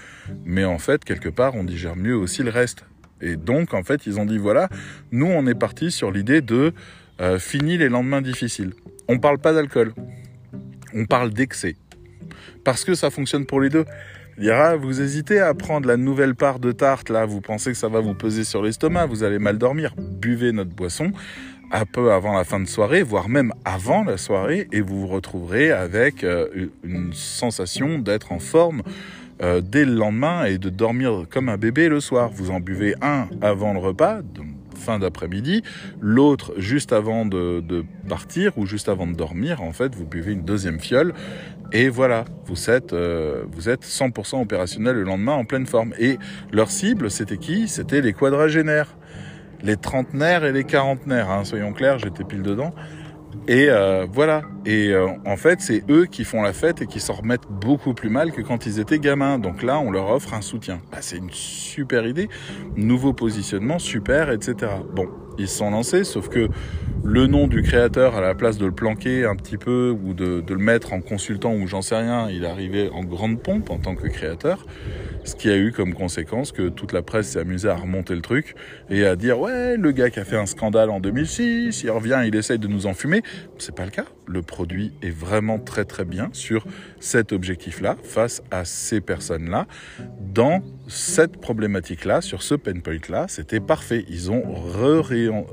mais 0.44 0.64
en 0.64 0.78
fait, 0.78 1.04
quelque 1.04 1.28
part, 1.28 1.56
on 1.56 1.64
digère 1.64 1.96
mieux 1.96 2.16
aussi 2.16 2.42
le 2.42 2.50
reste. 2.50 2.84
Et 3.20 3.36
donc, 3.36 3.74
en 3.74 3.82
fait, 3.82 4.06
ils 4.06 4.20
ont 4.20 4.24
dit, 4.26 4.38
voilà, 4.38 4.68
nous, 5.10 5.26
on 5.26 5.46
est 5.46 5.54
parti 5.54 5.90
sur 5.90 6.10
l'idée 6.10 6.42
de 6.42 6.72
euh, 7.20 7.38
fini 7.38 7.76
les 7.76 7.88
lendemains 7.88 8.22
difficiles. 8.22 8.72
On 9.08 9.18
parle 9.18 9.38
pas 9.38 9.52
d'alcool. 9.52 9.92
On 10.94 11.04
parle 11.04 11.30
d'excès 11.30 11.76
parce 12.64 12.84
que 12.84 12.94
ça 12.94 13.10
fonctionne 13.10 13.46
pour 13.46 13.60
les 13.60 13.68
deux. 13.68 13.84
Dira, 14.38 14.76
vous 14.76 15.00
hésitez 15.00 15.40
à 15.40 15.54
prendre 15.54 15.88
la 15.88 15.96
nouvelle 15.96 16.34
part 16.34 16.58
de 16.58 16.72
tarte, 16.72 17.08
là, 17.08 17.24
vous 17.24 17.40
pensez 17.40 17.70
que 17.70 17.76
ça 17.78 17.88
va 17.88 18.00
vous 18.00 18.12
peser 18.12 18.44
sur 18.44 18.62
l'estomac, 18.62 19.06
vous 19.06 19.22
allez 19.22 19.38
mal 19.38 19.56
dormir. 19.56 19.94
Buvez 19.96 20.52
notre 20.52 20.74
boisson 20.74 21.12
un 21.72 21.84
peu 21.86 22.12
avant 22.12 22.36
la 22.36 22.44
fin 22.44 22.60
de 22.60 22.66
soirée, 22.66 23.02
voire 23.02 23.28
même 23.28 23.52
avant 23.64 24.04
la 24.04 24.16
soirée, 24.16 24.68
et 24.72 24.80
vous 24.80 25.00
vous 25.00 25.06
retrouverez 25.06 25.70
avec 25.70 26.22
euh, 26.22 26.68
une 26.84 27.12
sensation 27.12 27.98
d'être 27.98 28.32
en 28.32 28.38
forme 28.38 28.82
euh, 29.42 29.60
dès 29.60 29.84
le 29.84 29.94
lendemain 29.94 30.44
et 30.44 30.58
de 30.58 30.70
dormir 30.70 31.26
comme 31.30 31.48
un 31.48 31.56
bébé 31.56 31.88
le 31.88 32.00
soir. 32.00 32.30
Vous 32.30 32.50
en 32.50 32.60
buvez 32.60 32.94
un 33.02 33.28
avant 33.40 33.72
le 33.72 33.78
repas, 33.78 34.20
fin 34.76 34.98
d'après-midi, 34.98 35.62
l'autre 36.00 36.54
juste 36.58 36.92
avant 36.92 37.26
de, 37.26 37.84
partir 38.08 38.56
ou 38.58 38.66
juste 38.66 38.88
avant 38.88 39.06
de 39.06 39.14
dormir, 39.14 39.62
en 39.62 39.72
fait, 39.72 39.94
vous 39.94 40.06
buvez 40.06 40.32
une 40.32 40.44
deuxième 40.44 40.80
fiole 40.80 41.12
et 41.72 41.88
voilà, 41.88 42.24
vous 42.44 42.70
êtes, 42.70 42.92
euh, 42.92 43.44
vous 43.50 43.68
êtes 43.68 43.84
100% 43.84 44.40
opérationnel 44.40 44.96
le 44.96 45.02
lendemain 45.02 45.32
en 45.32 45.44
pleine 45.44 45.66
forme. 45.66 45.94
Et 45.98 46.18
leur 46.52 46.70
cible, 46.70 47.10
c'était 47.10 47.38
qui? 47.38 47.66
C'était 47.66 48.00
les 48.00 48.12
quadragénaires, 48.12 48.96
les 49.62 49.76
trentenaires 49.76 50.44
et 50.44 50.52
les 50.52 50.64
quarantenaires, 50.64 51.30
hein, 51.30 51.44
soyons 51.44 51.72
clairs, 51.72 51.98
j'étais 51.98 52.24
pile 52.24 52.42
dedans. 52.42 52.72
Et 53.48 53.68
euh, 53.68 54.06
voilà. 54.10 54.42
Et 54.66 54.88
euh, 54.88 55.06
en 55.24 55.36
fait, 55.36 55.60
c'est 55.60 55.84
eux 55.88 56.06
qui 56.06 56.24
font 56.24 56.42
la 56.42 56.52
fête 56.52 56.82
et 56.82 56.86
qui 56.88 56.98
s'en 56.98 57.14
remettent 57.14 57.46
beaucoup 57.48 57.94
plus 57.94 58.10
mal 58.10 58.32
que 58.32 58.42
quand 58.42 58.66
ils 58.66 58.80
étaient 58.80 58.98
gamins. 58.98 59.38
Donc 59.38 59.62
là, 59.62 59.78
on 59.78 59.92
leur 59.92 60.10
offre 60.10 60.34
un 60.34 60.40
soutien. 60.40 60.80
Bah, 60.90 60.98
c'est 61.00 61.18
une 61.18 61.30
super 61.30 62.04
idée. 62.04 62.28
Nouveau 62.74 63.12
positionnement, 63.12 63.78
super, 63.78 64.32
etc. 64.32 64.72
Bon, 64.92 65.08
ils 65.38 65.46
se 65.46 65.58
sont 65.58 65.70
lancés, 65.70 66.02
sauf 66.02 66.28
que 66.28 66.48
le 67.04 67.28
nom 67.28 67.46
du 67.46 67.62
créateur, 67.62 68.16
à 68.16 68.20
la 68.20 68.34
place 68.34 68.58
de 68.58 68.66
le 68.66 68.72
planquer 68.72 69.24
un 69.24 69.36
petit 69.36 69.56
peu 69.56 69.96
ou 70.02 70.14
de, 70.14 70.40
de 70.40 70.54
le 70.54 70.60
mettre 70.60 70.92
en 70.92 71.00
consultant 71.00 71.54
ou 71.54 71.68
j'en 71.68 71.82
sais 71.82 71.96
rien, 71.96 72.28
il 72.28 72.44
arrivait 72.44 72.90
en 72.90 73.04
grande 73.04 73.40
pompe 73.40 73.70
en 73.70 73.78
tant 73.78 73.94
que 73.94 74.08
créateur. 74.08 74.66
Ce 75.22 75.36
qui 75.36 75.48
a 75.48 75.56
eu 75.56 75.70
comme 75.70 75.94
conséquence 75.94 76.50
que 76.50 76.68
toute 76.68 76.92
la 76.92 77.02
presse 77.02 77.30
s'est 77.30 77.38
amusée 77.38 77.68
à 77.68 77.76
remonter 77.76 78.16
le 78.16 78.22
truc 78.22 78.56
et 78.90 79.06
à 79.06 79.14
dire 79.14 79.38
ouais, 79.38 79.76
le 79.76 79.92
gars 79.92 80.10
qui 80.10 80.18
a 80.18 80.24
fait 80.24 80.36
un 80.36 80.46
scandale 80.46 80.90
en 80.90 80.98
2006, 80.98 81.84
il 81.84 81.90
revient, 81.90 82.22
il 82.26 82.34
essaye 82.34 82.58
de 82.58 82.66
nous 82.66 82.86
enfumer. 82.86 83.22
C'est 83.58 83.74
pas 83.74 83.84
le 83.84 83.92
cas. 83.92 84.06
Le 84.26 84.42
produit 84.42 84.92
est 85.02 85.10
vraiment 85.10 85.58
très 85.58 85.84
très 85.84 86.04
bien 86.04 86.30
sur 86.32 86.66
cet 87.00 87.32
objectif-là, 87.32 87.96
face 88.02 88.42
à 88.50 88.64
ces 88.64 89.00
personnes-là, 89.00 89.66
dans 90.20 90.62
cette 90.88 91.40
problématique-là, 91.40 92.20
sur 92.20 92.42
ce 92.42 92.54
pain 92.54 92.80
point-là, 92.80 93.26
c'était 93.28 93.60
parfait. 93.60 94.04
Ils 94.08 94.30
ont 94.30 94.42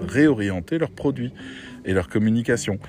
réorienté 0.07 0.77
leurs 0.77 0.91
produits 0.91 1.33
et 1.85 1.93
leur 1.93 2.09
communication. 2.09 2.79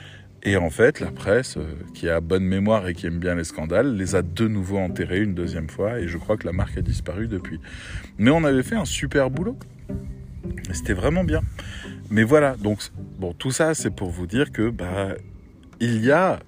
Et 0.46 0.56
en 0.58 0.68
fait, 0.68 1.00
la 1.00 1.10
presse, 1.10 1.56
euh, 1.56 1.74
qui 1.94 2.06
a 2.08 2.20
bonne 2.20 2.44
mémoire 2.44 2.86
et 2.86 2.94
qui 2.94 3.06
aime 3.06 3.18
bien 3.18 3.34
les 3.34 3.44
scandales, 3.44 3.96
les 3.96 4.14
a 4.14 4.20
de 4.20 4.46
nouveau 4.46 4.76
enterrés 4.76 5.22
une 5.22 5.34
deuxième 5.34 5.70
fois, 5.70 6.00
et 6.00 6.06
je 6.06 6.18
crois 6.18 6.36
que 6.36 6.46
la 6.46 6.52
marque 6.52 6.76
a 6.76 6.82
disparu 6.82 7.28
depuis. 7.28 7.60
Mais 8.18 8.30
on 8.30 8.44
avait 8.44 8.62
fait 8.62 8.74
un 8.74 8.84
super 8.84 9.30
boulot. 9.30 9.58
C'était 10.72 10.92
vraiment 10.92 11.24
bien. 11.24 11.40
Mais 12.10 12.24
voilà, 12.24 12.56
donc 12.56 12.80
bon, 13.18 13.32
tout 13.32 13.52
ça, 13.52 13.72
c'est 13.72 13.90
pour 13.90 14.10
vous 14.10 14.26
dire 14.26 14.52
que 14.52 14.68
bah, 14.68 15.14
il 15.84 16.02
y 16.02 16.12
a 16.12 16.38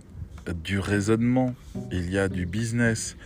du 0.64 0.78
raisonnement, 0.78 1.54
il 1.92 2.10
y 2.10 2.18
a 2.18 2.26
du 2.26 2.46
business, 2.46 3.18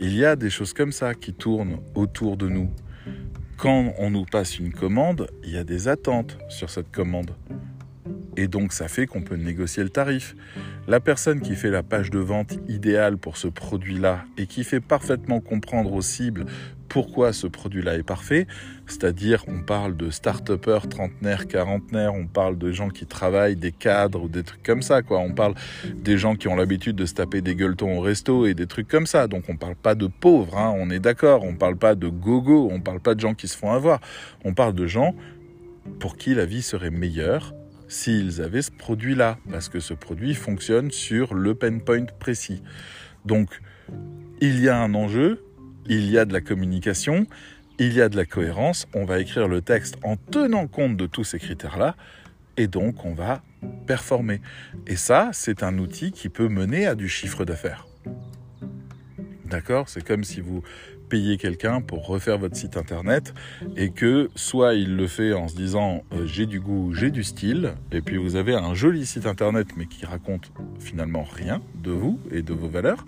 il 0.00 0.16
y 0.16 0.24
a 0.24 0.34
des 0.34 0.48
choses 0.48 0.72
comme 0.72 0.92
ça 0.92 1.12
qui 1.14 1.34
tournent 1.34 1.76
autour 1.94 2.38
de 2.38 2.48
nous. 2.48 2.70
Quand 3.58 3.92
on 3.98 4.08
nous 4.08 4.24
passe 4.24 4.58
une 4.58 4.72
commande, 4.72 5.28
il 5.44 5.50
y 5.50 5.58
a 5.58 5.64
des 5.64 5.88
attentes 5.88 6.38
sur 6.48 6.70
cette 6.70 6.90
commande. 6.90 7.32
Et 8.38 8.48
donc 8.48 8.72
ça 8.72 8.88
fait 8.88 9.06
qu'on 9.06 9.20
peut 9.20 9.36
négocier 9.36 9.82
le 9.82 9.90
tarif. 9.90 10.34
La 10.86 11.00
personne 11.00 11.42
qui 11.42 11.54
fait 11.54 11.70
la 11.70 11.82
page 11.82 12.08
de 12.08 12.18
vente 12.18 12.58
idéale 12.66 13.18
pour 13.18 13.36
ce 13.36 13.48
produit-là 13.48 14.24
et 14.38 14.46
qui 14.46 14.64
fait 14.64 14.80
parfaitement 14.80 15.40
comprendre 15.40 15.92
aux 15.92 16.00
cibles 16.00 16.46
pourquoi 16.88 17.34
ce 17.34 17.46
produit-là 17.46 17.96
est 17.96 18.02
parfait, 18.02 18.46
c'est-à-dire 18.88 19.44
on 19.48 19.60
parle 19.60 19.96
de 19.96 20.10
start-upers, 20.10 20.88
trentenaires, 20.88 21.46
quarantenaires, 21.46 22.14
on 22.14 22.26
parle 22.26 22.58
de 22.58 22.72
gens 22.72 22.88
qui 22.88 23.06
travaillent, 23.06 23.56
des 23.56 23.72
cadres 23.72 24.22
ou 24.22 24.28
des 24.28 24.42
trucs 24.42 24.62
comme 24.62 24.82
ça, 24.82 25.02
quoi. 25.02 25.18
On 25.18 25.32
parle 25.32 25.54
des 25.94 26.18
gens 26.18 26.34
qui 26.34 26.48
ont 26.48 26.56
l'habitude 26.56 26.96
de 26.96 27.06
se 27.06 27.14
taper 27.14 27.40
des 27.40 27.54
gueuletons 27.54 27.98
au 27.98 28.00
resto 28.00 28.46
et 28.46 28.54
des 28.54 28.66
trucs 28.66 28.88
comme 28.88 29.06
ça. 29.06 29.26
Donc 29.26 29.44
on 29.48 29.56
parle 29.56 29.76
pas 29.76 29.94
de 29.94 30.06
pauvres, 30.06 30.56
hein, 30.58 30.74
on 30.76 30.90
est 30.90 31.00
d'accord. 31.00 31.44
On 31.44 31.54
parle 31.54 31.76
pas 31.76 31.94
de 31.94 32.08
gogo, 32.08 32.68
on 32.70 32.80
parle 32.80 33.00
pas 33.00 33.14
de 33.14 33.20
gens 33.20 33.34
qui 33.34 33.48
se 33.48 33.56
font 33.56 33.72
avoir. 33.72 34.00
On 34.44 34.54
parle 34.54 34.74
de 34.74 34.86
gens 34.86 35.14
pour 36.00 36.16
qui 36.16 36.34
la 36.34 36.44
vie 36.44 36.62
serait 36.62 36.90
meilleure 36.90 37.54
s'ils 37.88 38.42
avaient 38.42 38.62
ce 38.62 38.70
produit-là, 38.70 39.38
parce 39.50 39.68
que 39.68 39.80
ce 39.80 39.94
produit 39.94 40.34
fonctionne 40.34 40.90
sur 40.90 41.34
le 41.34 41.54
pain 41.54 41.78
point 41.78 42.04
précis. 42.18 42.62
Donc, 43.24 43.60
il 44.40 44.60
y 44.60 44.68
a 44.68 44.78
un 44.78 44.94
enjeu, 44.94 45.42
il 45.86 46.10
y 46.10 46.18
a 46.18 46.24
de 46.24 46.32
la 46.32 46.42
communication, 46.42 47.26
il 47.78 47.92
y 47.92 48.00
a 48.00 48.08
de 48.08 48.16
la 48.16 48.24
cohérence, 48.24 48.86
on 48.94 49.04
va 49.04 49.20
écrire 49.20 49.48
le 49.48 49.62
texte 49.62 49.96
en 50.02 50.16
tenant 50.16 50.66
compte 50.66 50.96
de 50.96 51.06
tous 51.06 51.24
ces 51.24 51.38
critères-là, 51.38 51.96
et 52.56 52.66
donc 52.66 53.04
on 53.04 53.14
va 53.14 53.42
performer. 53.86 54.40
Et 54.86 54.96
ça, 54.96 55.30
c'est 55.32 55.62
un 55.62 55.78
outil 55.78 56.12
qui 56.12 56.28
peut 56.28 56.48
mener 56.48 56.86
à 56.86 56.94
du 56.94 57.08
chiffre 57.08 57.44
d'affaires. 57.44 57.86
D'accord? 59.44 59.88
C'est 59.88 60.04
comme 60.04 60.24
si 60.24 60.40
vous 60.40 60.62
payer 61.08 61.38
quelqu'un 61.38 61.80
pour 61.80 62.06
refaire 62.06 62.38
votre 62.38 62.56
site 62.56 62.76
internet 62.76 63.32
et 63.76 63.90
que 63.90 64.28
soit 64.34 64.74
il 64.74 64.94
le 64.94 65.06
fait 65.06 65.32
en 65.32 65.48
se 65.48 65.56
disant 65.56 66.04
euh, 66.12 66.26
j'ai 66.26 66.44
du 66.44 66.60
goût, 66.60 66.92
j'ai 66.92 67.10
du 67.10 67.24
style, 67.24 67.74
et 67.92 68.02
puis 68.02 68.18
vous 68.18 68.36
avez 68.36 68.54
un 68.54 68.74
joli 68.74 69.06
site 69.06 69.26
internet 69.26 69.68
mais 69.76 69.86
qui 69.86 70.04
raconte 70.04 70.52
finalement 70.78 71.22
rien 71.22 71.62
de 71.82 71.92
vous 71.92 72.20
et 72.30 72.42
de 72.42 72.52
vos 72.52 72.68
valeurs, 72.68 73.06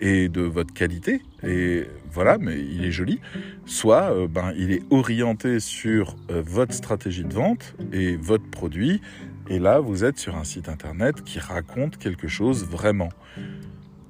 et 0.00 0.28
de 0.28 0.42
votre 0.42 0.72
qualité, 0.72 1.22
et 1.42 1.84
voilà, 2.10 2.38
mais 2.38 2.58
il 2.60 2.84
est 2.84 2.90
joli, 2.90 3.20
soit 3.66 4.12
euh, 4.12 4.28
ben, 4.28 4.52
il 4.56 4.72
est 4.72 4.82
orienté 4.90 5.60
sur 5.60 6.16
euh, 6.30 6.42
votre 6.44 6.74
stratégie 6.74 7.24
de 7.24 7.32
vente 7.32 7.74
et 7.92 8.16
votre 8.16 8.48
produit, 8.48 9.00
et 9.48 9.58
là 9.58 9.80
vous 9.80 10.04
êtes 10.04 10.18
sur 10.18 10.36
un 10.36 10.44
site 10.44 10.68
internet 10.68 11.22
qui 11.24 11.38
raconte 11.38 11.96
quelque 11.98 12.28
chose 12.28 12.64
vraiment. 12.64 13.10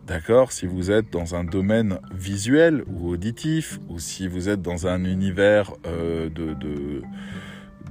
D'accord? 0.07 0.53
Si 0.53 0.67
vous 0.67 0.91
êtes 0.91 1.13
dans 1.13 1.35
un 1.35 1.45
domaine 1.45 1.99
visuel 2.15 2.83
ou 2.87 3.11
auditif, 3.11 3.79
ou 3.91 3.99
si 3.99 4.27
vous 4.27 4.49
êtes 4.49 4.63
dans 4.63 4.87
un 4.87 5.05
univers 5.05 5.73
euh, 5.87 6.31
de, 6.31 6.55
de, 6.55 7.03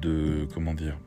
de, 0.02 0.48
comment 0.52 0.74
dire, 0.74 0.98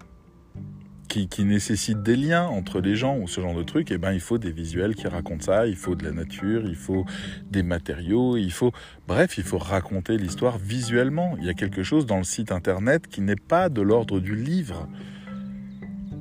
qui, 1.10 1.26
qui, 1.26 1.44
nécessite 1.44 2.02
des 2.02 2.14
liens 2.14 2.46
entre 2.46 2.80
les 2.80 2.94
gens 2.94 3.18
ou 3.18 3.26
ce 3.26 3.40
genre 3.40 3.54
de 3.54 3.64
trucs, 3.64 3.90
eh 3.90 3.98
ben, 3.98 4.12
il 4.12 4.20
faut 4.20 4.38
des 4.38 4.52
visuels 4.52 4.94
qui 4.94 5.08
racontent 5.08 5.44
ça, 5.44 5.66
il 5.66 5.74
faut 5.74 5.96
de 5.96 6.04
la 6.04 6.12
nature, 6.12 6.62
il 6.64 6.76
faut 6.76 7.04
des 7.50 7.64
matériaux, 7.64 8.36
il 8.36 8.52
faut, 8.52 8.70
bref, 9.08 9.36
il 9.36 9.42
faut 9.42 9.58
raconter 9.58 10.16
l'histoire 10.16 10.56
visuellement. 10.56 11.36
Il 11.38 11.44
y 11.44 11.50
a 11.50 11.54
quelque 11.54 11.82
chose 11.82 12.06
dans 12.06 12.18
le 12.18 12.24
site 12.24 12.52
internet 12.52 13.08
qui 13.08 13.20
n'est 13.22 13.34
pas 13.34 13.68
de 13.68 13.82
l'ordre 13.82 14.20
du 14.20 14.36
livre. 14.36 14.88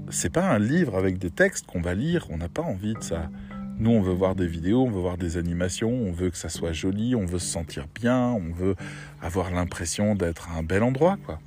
C'est 0.10 0.32
pas 0.32 0.49
un 0.49 0.58
livre 0.58 0.97
avec 0.97 1.19
des 1.19 1.30
textes 1.30 1.67
qu'on 1.67 1.82
va 1.82 1.93
lire, 1.93 2.25
on 2.32 2.38
n'a 2.38 2.49
pas 2.49 2.63
envie 2.63 2.95
de 2.95 3.04
ça. 3.04 3.30
Nous, 3.78 3.91
on 3.91 4.02
veut 4.02 4.13
voir 4.13 4.36
des 4.36 4.47
vidéos, 4.47 4.82
on 4.82 4.89
veut 4.89 5.02
voir 5.02 5.17
des 5.17 5.38
animations, 5.38 5.91
on 5.91 6.12
veut 6.12 6.32
que 6.32 6.38
ça 6.38 6.49
soit 6.49 6.73
joli, 6.73 7.15
on 7.15 7.25
veut 7.25 7.39
se 7.39 7.47
sentir 7.47 7.86
bien, 7.93 8.19
on 8.19 8.52
veut 8.52 8.75
avoir 9.21 9.52
l'impression 9.52 10.15
d'être 10.15 10.49
à 10.49 10.58
un 10.58 10.63
bel 10.63 10.82
endroit, 10.82 11.17
quoi. 11.25 11.39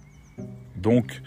Donc, 0.76 1.22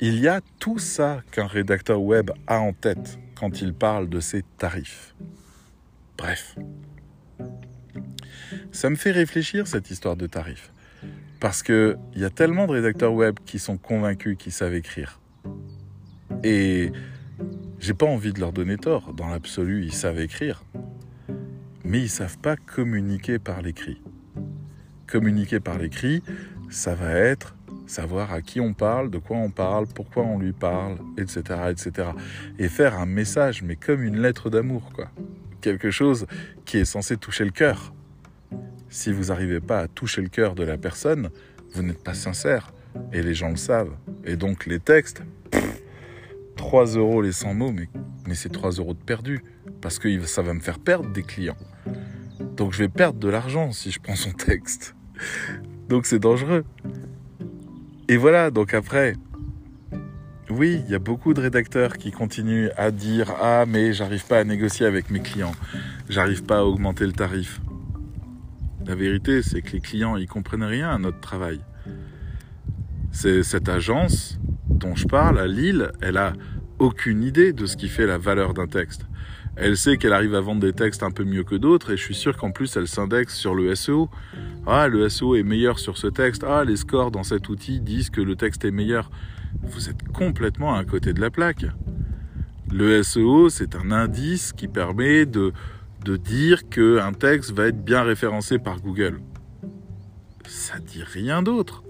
il 0.00 0.18
y 0.18 0.28
a 0.28 0.40
tout 0.58 0.78
ça 0.78 1.22
qu'un 1.30 1.46
rédacteur 1.46 2.02
web 2.02 2.30
a 2.46 2.58
en 2.60 2.72
tête 2.72 3.18
quand 3.34 3.60
il 3.60 3.74
parle 3.74 4.08
de 4.08 4.20
ses 4.20 4.42
tarifs. 4.58 5.14
Bref. 6.16 6.56
Ça 8.72 8.90
me 8.90 8.96
fait 8.96 9.10
réfléchir 9.10 9.66
cette 9.66 9.90
histoire 9.90 10.16
de 10.16 10.26
tarifs. 10.26 10.72
Parce 11.40 11.62
qu'il 11.62 11.98
y 12.14 12.24
a 12.24 12.30
tellement 12.30 12.66
de 12.66 12.72
rédacteurs 12.72 13.12
web 13.12 13.36
qui 13.44 13.58
sont 13.58 13.76
convaincus 13.76 14.36
qu'ils 14.38 14.52
savent 14.52 14.74
écrire. 14.74 15.20
Et 16.42 16.92
j'ai 17.78 17.94
pas 17.94 18.06
envie 18.06 18.32
de 18.32 18.40
leur 18.40 18.52
donner 18.52 18.76
tort. 18.78 19.12
Dans 19.12 19.28
l'absolu, 19.28 19.84
ils 19.84 19.92
savent 19.92 20.20
écrire. 20.20 20.64
Mais 21.84 22.00
ils 22.00 22.08
savent 22.08 22.38
pas 22.38 22.56
communiquer 22.56 23.38
par 23.38 23.62
l'écrit. 23.62 24.00
Communiquer 25.06 25.60
par 25.60 25.78
l'écrit, 25.78 26.22
ça 26.70 26.94
va 26.94 27.12
être 27.12 27.55
savoir 27.86 28.32
à 28.32 28.42
qui 28.42 28.60
on 28.60 28.72
parle, 28.72 29.10
de 29.10 29.18
quoi 29.18 29.36
on 29.36 29.50
parle, 29.50 29.86
pourquoi 29.86 30.24
on 30.24 30.38
lui 30.38 30.52
parle, 30.52 30.96
etc., 31.16 31.42
etc. 31.70 32.10
Et 32.58 32.68
faire 32.68 32.98
un 32.98 33.06
message, 33.06 33.62
mais 33.62 33.76
comme 33.76 34.02
une 34.02 34.20
lettre 34.20 34.50
d'amour, 34.50 34.92
quoi. 34.94 35.10
Quelque 35.60 35.90
chose 35.90 36.26
qui 36.64 36.78
est 36.78 36.84
censé 36.84 37.16
toucher 37.16 37.44
le 37.44 37.50
cœur. 37.50 37.92
Si 38.88 39.12
vous 39.12 39.26
n'arrivez 39.26 39.60
pas 39.60 39.80
à 39.80 39.88
toucher 39.88 40.22
le 40.22 40.28
cœur 40.28 40.54
de 40.54 40.62
la 40.62 40.78
personne, 40.78 41.30
vous 41.72 41.82
n'êtes 41.82 42.02
pas 42.02 42.14
sincère. 42.14 42.72
Et 43.12 43.22
les 43.22 43.34
gens 43.34 43.50
le 43.50 43.56
savent. 43.56 43.94
Et 44.24 44.36
donc 44.36 44.66
les 44.66 44.78
textes, 44.78 45.22
3 46.56 46.86
euros 46.96 47.20
les 47.20 47.32
100 47.32 47.54
mots, 47.54 47.72
mais, 47.72 47.88
mais 48.26 48.34
c'est 48.34 48.48
3 48.48 48.72
euros 48.72 48.94
de 48.94 49.02
perdu. 49.02 49.42
Parce 49.80 49.98
que 49.98 50.24
ça 50.24 50.42
va 50.42 50.54
me 50.54 50.60
faire 50.60 50.78
perdre 50.78 51.10
des 51.10 51.22
clients. 51.22 51.58
Donc 52.56 52.72
je 52.72 52.78
vais 52.78 52.88
perdre 52.88 53.18
de 53.18 53.28
l'argent 53.28 53.72
si 53.72 53.90
je 53.90 54.00
prends 54.00 54.16
son 54.16 54.32
texte. 54.32 54.94
Donc 55.88 56.06
c'est 56.06 56.18
dangereux. 56.18 56.64
Et 58.08 58.16
voilà, 58.16 58.52
donc 58.52 58.72
après, 58.72 59.14
oui, 60.48 60.80
il 60.84 60.92
y 60.92 60.94
a 60.94 61.00
beaucoup 61.00 61.34
de 61.34 61.40
rédacteurs 61.40 61.96
qui 61.96 62.12
continuent 62.12 62.68
à 62.76 62.92
dire 62.92 63.34
Ah, 63.40 63.64
mais 63.66 63.92
j'arrive 63.92 64.24
pas 64.26 64.38
à 64.38 64.44
négocier 64.44 64.86
avec 64.86 65.10
mes 65.10 65.18
clients, 65.18 65.54
j'arrive 66.08 66.44
pas 66.44 66.58
à 66.58 66.62
augmenter 66.62 67.04
le 67.04 67.12
tarif. 67.12 67.60
La 68.86 68.94
vérité, 68.94 69.42
c'est 69.42 69.60
que 69.60 69.72
les 69.72 69.80
clients, 69.80 70.16
ils 70.16 70.28
comprennent 70.28 70.62
rien 70.62 70.90
à 70.90 70.98
notre 70.98 71.18
travail. 71.18 71.60
C'est 73.10 73.42
cette 73.42 73.68
agence 73.68 74.38
dont 74.68 74.94
je 74.94 75.08
parle 75.08 75.40
à 75.40 75.48
Lille, 75.48 75.90
elle 76.00 76.16
a 76.16 76.34
aucune 76.78 77.24
idée 77.24 77.52
de 77.52 77.66
ce 77.66 77.76
qui 77.76 77.88
fait 77.88 78.06
la 78.06 78.18
valeur 78.18 78.54
d'un 78.54 78.68
texte. 78.68 79.06
Elle 79.56 79.78
sait 79.78 79.96
qu'elle 79.96 80.12
arrive 80.12 80.34
à 80.34 80.40
vendre 80.40 80.60
des 80.60 80.74
textes 80.74 81.02
un 81.02 81.10
peu 81.10 81.24
mieux 81.24 81.42
que 81.42 81.54
d'autres 81.54 81.92
et 81.92 81.96
je 81.96 82.02
suis 82.02 82.14
sûr 82.14 82.36
qu'en 82.36 82.50
plus 82.50 82.76
elle 82.76 82.86
s'indexe 82.86 83.34
sur 83.34 83.54
le 83.54 83.74
SEO. 83.74 84.10
Ah, 84.66 84.86
le 84.86 85.08
SEO 85.08 85.34
est 85.34 85.42
meilleur 85.42 85.78
sur 85.78 85.96
ce 85.96 86.08
texte. 86.08 86.44
Ah, 86.46 86.64
les 86.64 86.76
scores 86.76 87.10
dans 87.10 87.22
cet 87.22 87.48
outil 87.48 87.80
disent 87.80 88.10
que 88.10 88.20
le 88.20 88.36
texte 88.36 88.66
est 88.66 88.70
meilleur. 88.70 89.10
Vous 89.62 89.88
êtes 89.88 90.06
complètement 90.08 90.74
à 90.74 90.84
côté 90.84 91.14
de 91.14 91.20
la 91.20 91.30
plaque. 91.30 91.64
Le 92.70 93.02
SEO, 93.02 93.48
c'est 93.48 93.74
un 93.74 93.90
indice 93.90 94.52
qui 94.52 94.68
permet 94.68 95.24
de, 95.24 95.52
de 96.04 96.16
dire 96.16 96.68
qu'un 96.68 97.12
texte 97.12 97.52
va 97.52 97.68
être 97.68 97.82
bien 97.82 98.02
référencé 98.02 98.58
par 98.58 98.80
Google. 98.80 99.20
Ça 100.46 100.78
dit 100.78 101.02
rien 101.02 101.42
d'autre. 101.42 101.82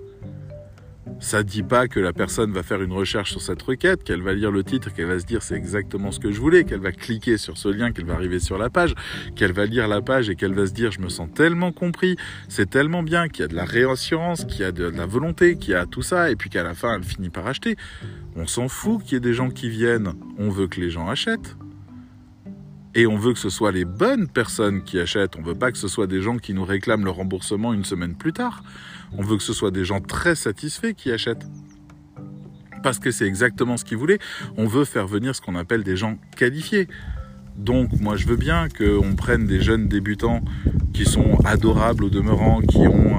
Ça 1.18 1.42
dit 1.42 1.62
pas 1.62 1.88
que 1.88 1.98
la 1.98 2.12
personne 2.12 2.52
va 2.52 2.62
faire 2.62 2.82
une 2.82 2.92
recherche 2.92 3.30
sur 3.30 3.40
cette 3.40 3.62
requête, 3.62 4.04
qu'elle 4.04 4.22
va 4.22 4.34
lire 4.34 4.50
le 4.50 4.62
titre, 4.62 4.92
qu'elle 4.92 5.06
va 5.06 5.18
se 5.18 5.24
dire 5.24 5.42
c'est 5.42 5.54
exactement 5.54 6.12
ce 6.12 6.20
que 6.20 6.30
je 6.30 6.38
voulais, 6.38 6.64
qu'elle 6.64 6.80
va 6.80 6.92
cliquer 6.92 7.38
sur 7.38 7.56
ce 7.56 7.68
lien, 7.68 7.92
qu'elle 7.92 8.04
va 8.04 8.14
arriver 8.14 8.38
sur 8.38 8.58
la 8.58 8.68
page, 8.68 8.94
qu'elle 9.34 9.52
va 9.52 9.64
lire 9.64 9.88
la 9.88 10.02
page 10.02 10.28
et 10.28 10.36
qu'elle 10.36 10.54
va 10.54 10.66
se 10.66 10.72
dire 10.72 10.92
je 10.92 11.00
me 11.00 11.08
sens 11.08 11.28
tellement 11.34 11.72
compris, 11.72 12.16
c'est 12.48 12.68
tellement 12.68 13.02
bien, 13.02 13.28
qu'il 13.28 13.40
y 13.40 13.44
a 13.44 13.48
de 13.48 13.54
la 13.54 13.64
réassurance, 13.64 14.44
qu'il 14.44 14.60
y 14.60 14.64
a 14.64 14.72
de 14.72 14.84
la 14.84 15.06
volonté, 15.06 15.56
qu'il 15.56 15.70
y 15.70 15.74
a 15.74 15.86
tout 15.86 16.02
ça, 16.02 16.30
et 16.30 16.36
puis 16.36 16.50
qu'à 16.50 16.62
la 16.62 16.74
fin 16.74 16.96
elle 16.96 17.04
finit 17.04 17.30
par 17.30 17.46
acheter. 17.46 17.76
On 18.34 18.46
s'en 18.46 18.68
fout 18.68 19.02
qu'il 19.02 19.14
y 19.14 19.16
ait 19.16 19.20
des 19.20 19.34
gens 19.34 19.48
qui 19.48 19.70
viennent, 19.70 20.12
on 20.38 20.50
veut 20.50 20.66
que 20.66 20.80
les 20.80 20.90
gens 20.90 21.08
achètent. 21.08 21.56
Et 22.94 23.06
on 23.06 23.16
veut 23.16 23.34
que 23.34 23.38
ce 23.38 23.50
soit 23.50 23.72
les 23.72 23.84
bonnes 23.84 24.26
personnes 24.26 24.82
qui 24.82 24.98
achètent. 24.98 25.36
On 25.36 25.42
veut 25.42 25.54
pas 25.54 25.70
que 25.70 25.76
ce 25.76 25.86
soit 25.86 26.06
des 26.06 26.22
gens 26.22 26.38
qui 26.38 26.54
nous 26.54 26.64
réclament 26.64 27.04
le 27.04 27.10
remboursement 27.10 27.74
une 27.74 27.84
semaine 27.84 28.14
plus 28.14 28.32
tard. 28.32 28.62
On 29.16 29.22
veut 29.22 29.36
que 29.36 29.42
ce 29.42 29.52
soit 29.52 29.70
des 29.70 29.84
gens 29.84 30.00
très 30.00 30.34
satisfaits 30.34 30.92
qui 30.94 31.10
achètent. 31.10 31.46
Parce 32.82 32.98
que 32.98 33.10
c'est 33.10 33.26
exactement 33.26 33.76
ce 33.76 33.84
qu'ils 33.84 33.98
voulaient. 33.98 34.18
On 34.56 34.66
veut 34.66 34.84
faire 34.84 35.06
venir 35.06 35.34
ce 35.34 35.40
qu'on 35.40 35.56
appelle 35.56 35.82
des 35.82 35.96
gens 35.96 36.18
qualifiés. 36.36 36.88
Donc 37.56 37.90
moi 38.00 38.16
je 38.16 38.26
veux 38.26 38.36
bien 38.36 38.68
qu'on 38.68 39.14
prenne 39.16 39.46
des 39.46 39.60
jeunes 39.60 39.88
débutants 39.88 40.42
qui 40.92 41.04
sont 41.04 41.38
adorables 41.44 42.04
au 42.04 42.10
demeurant, 42.10 42.60
qui 42.60 42.86
ont 42.86 43.16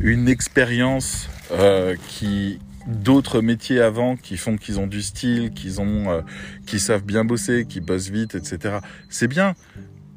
une 0.00 0.28
expérience 0.28 1.28
euh, 1.52 1.94
qui 2.08 2.58
d'autres 2.86 3.40
métiers 3.40 3.80
avant 3.80 4.16
qui 4.16 4.36
font 4.36 4.56
qu'ils 4.56 4.78
ont 4.78 4.86
du 4.86 5.02
style, 5.02 5.50
qu'ils 5.50 5.80
ont, 5.80 6.10
euh, 6.10 6.20
qui 6.66 6.78
savent 6.78 7.04
bien 7.04 7.24
bosser, 7.24 7.66
qui 7.68 7.80
bossent 7.80 8.10
vite, 8.10 8.34
etc. 8.34 8.78
C'est 9.08 9.28
bien 9.28 9.54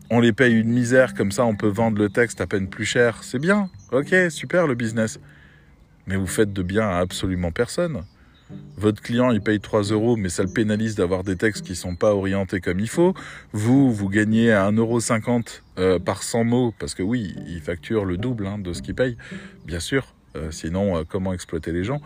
on 0.10 0.20
les 0.20 0.34
paye 0.34 0.54
une 0.54 0.70
misère, 0.70 1.14
comme 1.14 1.32
ça 1.32 1.46
on 1.46 1.56
peut 1.56 1.68
vendre 1.68 1.98
le 2.00 2.10
texte 2.10 2.42
à 2.42 2.48
peine 2.48 2.68
plus 2.68 2.86
cher. 2.86 3.24
C'est 3.24 3.40
bien, 3.40 3.70
ok, 3.92 4.14
super 4.30 4.68
le 4.68 4.76
business. 4.76 5.20
Mais 6.08 6.16
vous 6.16 6.28
faites 6.28 6.54
de 6.54 6.64
bien 6.64 6.90
à 6.90 6.98
absolument 6.98 7.52
personne. 7.52 8.04
Votre 8.78 9.02
client, 9.02 9.32
il 9.32 9.42
paye 9.42 9.60
3 9.60 9.84
euros, 9.84 10.16
mais 10.16 10.30
ça 10.30 10.42
le 10.44 10.50
pénalise 10.50 10.96
d'avoir 10.96 11.24
des 11.24 11.36
textes 11.36 11.66
qui 11.66 11.76
sont 11.76 11.96
pas 11.96 12.16
orientés 12.16 12.62
comme 12.62 12.80
il 12.80 12.90
faut. 12.90 13.14
Vous, 13.52 13.92
vous 13.94 14.10
gagnez 14.10 14.50
1,50€ 14.50 15.62
euh, 15.78 16.00
par 16.00 16.24
100 16.24 16.46
mots, 16.46 16.74
parce 16.80 16.96
que 16.96 17.04
oui, 17.04 17.36
il 17.48 17.62
facture 17.62 18.06
le 18.06 18.18
double 18.18 18.48
hein, 18.48 18.58
de 18.58 18.74
ce 18.74 18.82
qu'il 18.82 18.96
paye, 18.96 19.18
bien 19.66 19.80
sûr. 19.80 20.16
Euh, 20.36 20.52
sinon, 20.52 20.98
euh, 20.98 21.04
comment 21.08 21.34
exploiter 21.34 21.72
les 21.72 21.84
gens? 21.84 22.02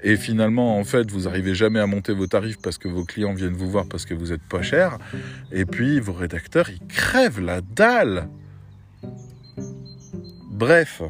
Et 0.00 0.16
finalement, 0.16 0.78
en 0.78 0.84
fait, 0.84 1.10
vous 1.10 1.22
n'arrivez 1.22 1.54
jamais 1.54 1.80
à 1.80 1.86
monter 1.86 2.12
vos 2.12 2.26
tarifs 2.26 2.58
parce 2.62 2.78
que 2.78 2.86
vos 2.86 3.04
clients 3.04 3.34
viennent 3.34 3.54
vous 3.54 3.68
voir 3.68 3.86
parce 3.88 4.04
que 4.04 4.14
vous 4.14 4.32
êtes 4.32 4.42
pas 4.42 4.62
cher. 4.62 4.98
Et 5.50 5.64
puis, 5.64 5.98
vos 5.98 6.12
rédacteurs, 6.12 6.70
ils 6.70 6.86
crèvent 6.86 7.40
la 7.40 7.60
dalle. 7.60 8.28
Bref, 10.50 11.02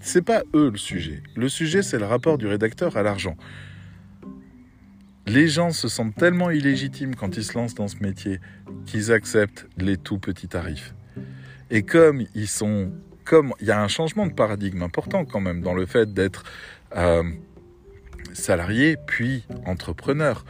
c'est 0.00 0.22
pas 0.22 0.42
eux 0.54 0.70
le 0.70 0.78
sujet. 0.78 1.22
Le 1.36 1.48
sujet, 1.48 1.82
c'est 1.82 1.98
le 1.98 2.06
rapport 2.06 2.38
du 2.38 2.46
rédacteur 2.46 2.96
à 2.96 3.02
l'argent. 3.02 3.36
Les 5.26 5.48
gens 5.48 5.70
se 5.70 5.88
sentent 5.88 6.16
tellement 6.16 6.50
illégitimes 6.50 7.14
quand 7.14 7.36
ils 7.36 7.44
se 7.44 7.54
lancent 7.54 7.74
dans 7.74 7.88
ce 7.88 7.96
métier 8.02 8.40
qu'ils 8.86 9.12
acceptent 9.12 9.66
les 9.78 9.96
tout 9.96 10.18
petits 10.18 10.48
tarifs. 10.48 10.94
Et 11.70 11.82
comme 11.82 12.24
ils 12.34 12.48
sont, 12.48 12.92
comme 13.24 13.54
il 13.60 13.66
y 13.66 13.70
a 13.70 13.82
un 13.82 13.88
changement 13.88 14.26
de 14.26 14.32
paradigme 14.32 14.82
important 14.82 15.24
quand 15.24 15.40
même 15.40 15.62
dans 15.62 15.74
le 15.74 15.86
fait 15.86 16.12
d'être 16.12 16.44
euh, 16.94 17.22
salarié 18.34 18.96
puis 19.06 19.46
entrepreneur. 19.64 20.44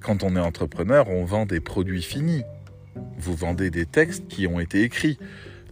Quand 0.00 0.22
on 0.22 0.36
est 0.36 0.40
entrepreneur, 0.40 1.08
on 1.08 1.24
vend 1.24 1.46
des 1.46 1.60
produits 1.60 2.02
finis. 2.02 2.42
Vous 3.18 3.34
vendez 3.34 3.70
des 3.70 3.86
textes 3.86 4.28
qui 4.28 4.46
ont 4.46 4.60
été 4.60 4.82
écrits. 4.82 5.18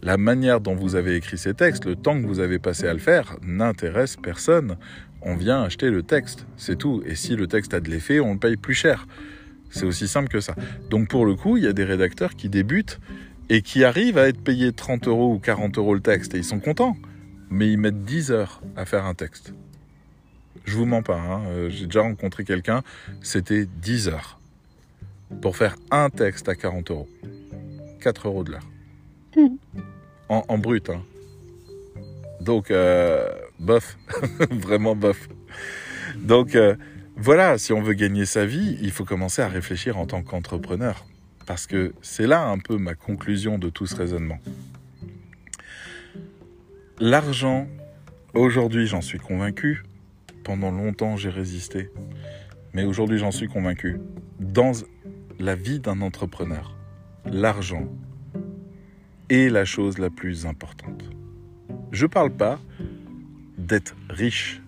La 0.01 0.17
manière 0.17 0.59
dont 0.59 0.75
vous 0.75 0.95
avez 0.95 1.15
écrit 1.15 1.37
ces 1.37 1.53
textes, 1.53 1.85
le 1.85 1.95
temps 1.95 2.21
que 2.21 2.27
vous 2.27 2.39
avez 2.39 2.59
passé 2.59 2.87
à 2.87 2.93
le 2.93 2.99
faire, 2.99 3.37
n'intéresse 3.41 4.17
personne. 4.21 4.77
On 5.21 5.35
vient 5.35 5.63
acheter 5.63 5.89
le 5.89 6.03
texte, 6.03 6.45
c'est 6.57 6.77
tout. 6.77 7.01
Et 7.05 7.15
si 7.15 7.35
le 7.35 7.47
texte 7.47 7.73
a 7.73 7.79
de 7.79 7.89
l'effet, 7.89 8.19
on 8.19 8.33
le 8.33 8.39
paye 8.39 8.57
plus 8.57 8.73
cher. 8.73 9.07
C'est 9.69 9.85
aussi 9.85 10.07
simple 10.07 10.27
que 10.27 10.41
ça. 10.41 10.55
Donc 10.89 11.07
pour 11.07 11.25
le 11.25 11.35
coup, 11.35 11.57
il 11.57 11.63
y 11.63 11.67
a 11.67 11.73
des 11.73 11.85
rédacteurs 11.85 12.35
qui 12.35 12.49
débutent 12.49 12.99
et 13.49 13.61
qui 13.61 13.83
arrivent 13.83 14.17
à 14.17 14.27
être 14.27 14.41
payés 14.41 14.73
30 14.73 15.07
euros 15.07 15.33
ou 15.33 15.39
40 15.39 15.77
euros 15.77 15.93
le 15.93 16.01
texte 16.01 16.35
et 16.35 16.37
ils 16.37 16.43
sont 16.43 16.59
contents. 16.59 16.97
Mais 17.49 17.71
ils 17.71 17.77
mettent 17.77 18.03
10 18.03 18.31
heures 18.31 18.61
à 18.75 18.85
faire 18.85 19.05
un 19.05 19.13
texte. 19.13 19.53
Je 20.63 20.77
vous 20.77 20.85
mens 20.85 21.01
pas, 21.01 21.19
hein. 21.19 21.43
euh, 21.47 21.69
j'ai 21.69 21.85
déjà 21.85 22.01
rencontré 22.01 22.45
quelqu'un, 22.45 22.83
c'était 23.21 23.65
10 23.65 24.07
heures 24.07 24.39
pour 25.41 25.57
faire 25.57 25.75
un 25.91 26.09
texte 26.09 26.47
à 26.47 26.55
40 26.55 26.91
euros. 26.91 27.09
4 28.01 28.27
euros 28.27 28.43
de 28.43 28.51
l'heure. 28.51 28.69
Hmm. 29.35 29.55
en, 30.29 30.57
brut. 30.57 30.89
Hein. 30.89 31.03
Donc, 32.39 32.69
euh, 32.71 33.27
bof, 33.59 33.97
vraiment 34.51 34.95
bof. 34.95 35.27
Donc, 36.17 36.55
euh, 36.55 36.75
voilà, 37.15 37.57
si 37.57 37.73
on 37.73 37.81
veut 37.81 37.93
gagner 37.93 38.25
sa 38.25 38.45
vie, 38.45 38.77
il 38.81 38.91
faut 38.91 39.05
commencer 39.05 39.41
à 39.41 39.47
réfléchir 39.47 39.97
en 39.97 40.05
tant 40.05 40.21
qu'entrepreneur. 40.21 41.05
Parce 41.45 41.67
que 41.67 41.93
c'est 42.01 42.27
là 42.27 42.43
un 42.43 42.57
peu 42.57 42.77
ma 42.77 42.95
conclusion 42.95 43.57
de 43.57 43.69
tout 43.69 43.85
ce 43.85 43.95
raisonnement. 43.95 44.39
L'argent, 46.99 47.67
aujourd'hui 48.33 48.87
j'en 48.87 49.01
suis 49.01 49.19
convaincu, 49.19 49.83
pendant 50.43 50.71
longtemps 50.71 51.15
j'ai 51.15 51.29
résisté, 51.29 51.89
mais 52.73 52.83
aujourd'hui 52.83 53.17
j'en 53.17 53.31
suis 53.31 53.47
convaincu, 53.47 53.99
dans 54.39 54.71
la 55.39 55.55
vie 55.55 55.79
d'un 55.79 56.01
entrepreneur, 56.01 56.75
l'argent 57.25 57.87
est 59.29 59.49
la 59.49 59.65
chose 59.65 59.97
la 59.97 60.09
plus 60.09 60.45
importante. 60.45 61.09
Je 61.91 62.05
ne 62.05 62.09
parle 62.09 62.31
pas 62.31 62.59
d'être 63.57 63.95
riche. 64.09 64.61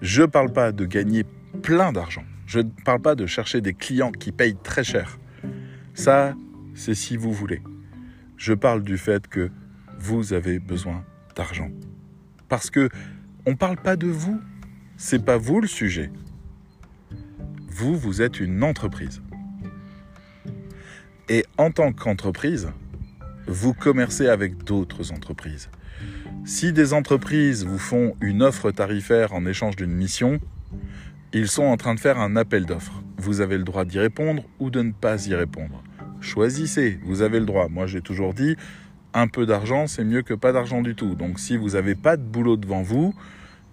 Je 0.00 0.22
ne 0.22 0.26
parle 0.26 0.52
pas 0.52 0.72
de 0.72 0.84
gagner 0.84 1.24
plein 1.62 1.92
d'argent. 1.92 2.24
Je 2.46 2.60
ne 2.60 2.70
parle 2.84 3.00
pas 3.00 3.14
de 3.14 3.26
chercher 3.26 3.60
des 3.60 3.74
clients 3.74 4.12
qui 4.12 4.32
payent 4.32 4.56
très 4.62 4.84
cher. 4.84 5.18
Ça, 5.94 6.34
c'est 6.74 6.94
si 6.94 7.16
vous 7.16 7.32
voulez. 7.32 7.62
Je 8.36 8.52
parle 8.52 8.82
du 8.82 8.98
fait 8.98 9.28
que 9.28 9.50
vous 9.98 10.32
avez 10.32 10.58
besoin 10.58 11.04
d'argent. 11.36 11.70
Parce 12.48 12.70
que 12.70 12.88
on 13.46 13.50
ne 13.50 13.56
parle 13.56 13.76
pas 13.76 13.96
de 13.96 14.08
vous. 14.08 14.40
C'est 15.06 15.22
pas 15.22 15.36
vous 15.36 15.60
le 15.60 15.66
sujet. 15.66 16.10
Vous, 17.68 17.94
vous 17.94 18.22
êtes 18.22 18.40
une 18.40 18.62
entreprise. 18.62 19.20
Et 21.28 21.44
en 21.58 21.70
tant 21.70 21.92
qu'entreprise, 21.92 22.70
vous 23.46 23.74
commercez 23.74 24.28
avec 24.28 24.64
d'autres 24.64 25.12
entreprises. 25.12 25.68
Si 26.46 26.72
des 26.72 26.94
entreprises 26.94 27.66
vous 27.66 27.76
font 27.76 28.16
une 28.22 28.42
offre 28.42 28.70
tarifaire 28.70 29.34
en 29.34 29.44
échange 29.44 29.76
d'une 29.76 29.92
mission, 29.92 30.40
ils 31.34 31.48
sont 31.48 31.64
en 31.64 31.76
train 31.76 31.94
de 31.94 32.00
faire 32.00 32.18
un 32.18 32.34
appel 32.34 32.64
d'offres. 32.64 33.02
Vous 33.18 33.42
avez 33.42 33.58
le 33.58 33.64
droit 33.64 33.84
d'y 33.84 33.98
répondre 33.98 34.42
ou 34.58 34.70
de 34.70 34.80
ne 34.80 34.92
pas 34.92 35.26
y 35.26 35.34
répondre. 35.34 35.84
Choisissez, 36.22 36.98
vous 37.04 37.20
avez 37.20 37.40
le 37.40 37.46
droit. 37.46 37.68
Moi 37.68 37.86
j'ai 37.86 38.00
toujours 38.00 38.32
dit, 38.32 38.56
un 39.12 39.28
peu 39.28 39.44
d'argent, 39.44 39.86
c'est 39.86 40.02
mieux 40.02 40.22
que 40.22 40.32
pas 40.32 40.52
d'argent 40.52 40.80
du 40.80 40.94
tout. 40.94 41.14
Donc 41.14 41.40
si 41.40 41.58
vous 41.58 41.72
n'avez 41.72 41.94
pas 41.94 42.16
de 42.16 42.22
boulot 42.22 42.56
devant 42.56 42.80
vous, 42.80 43.14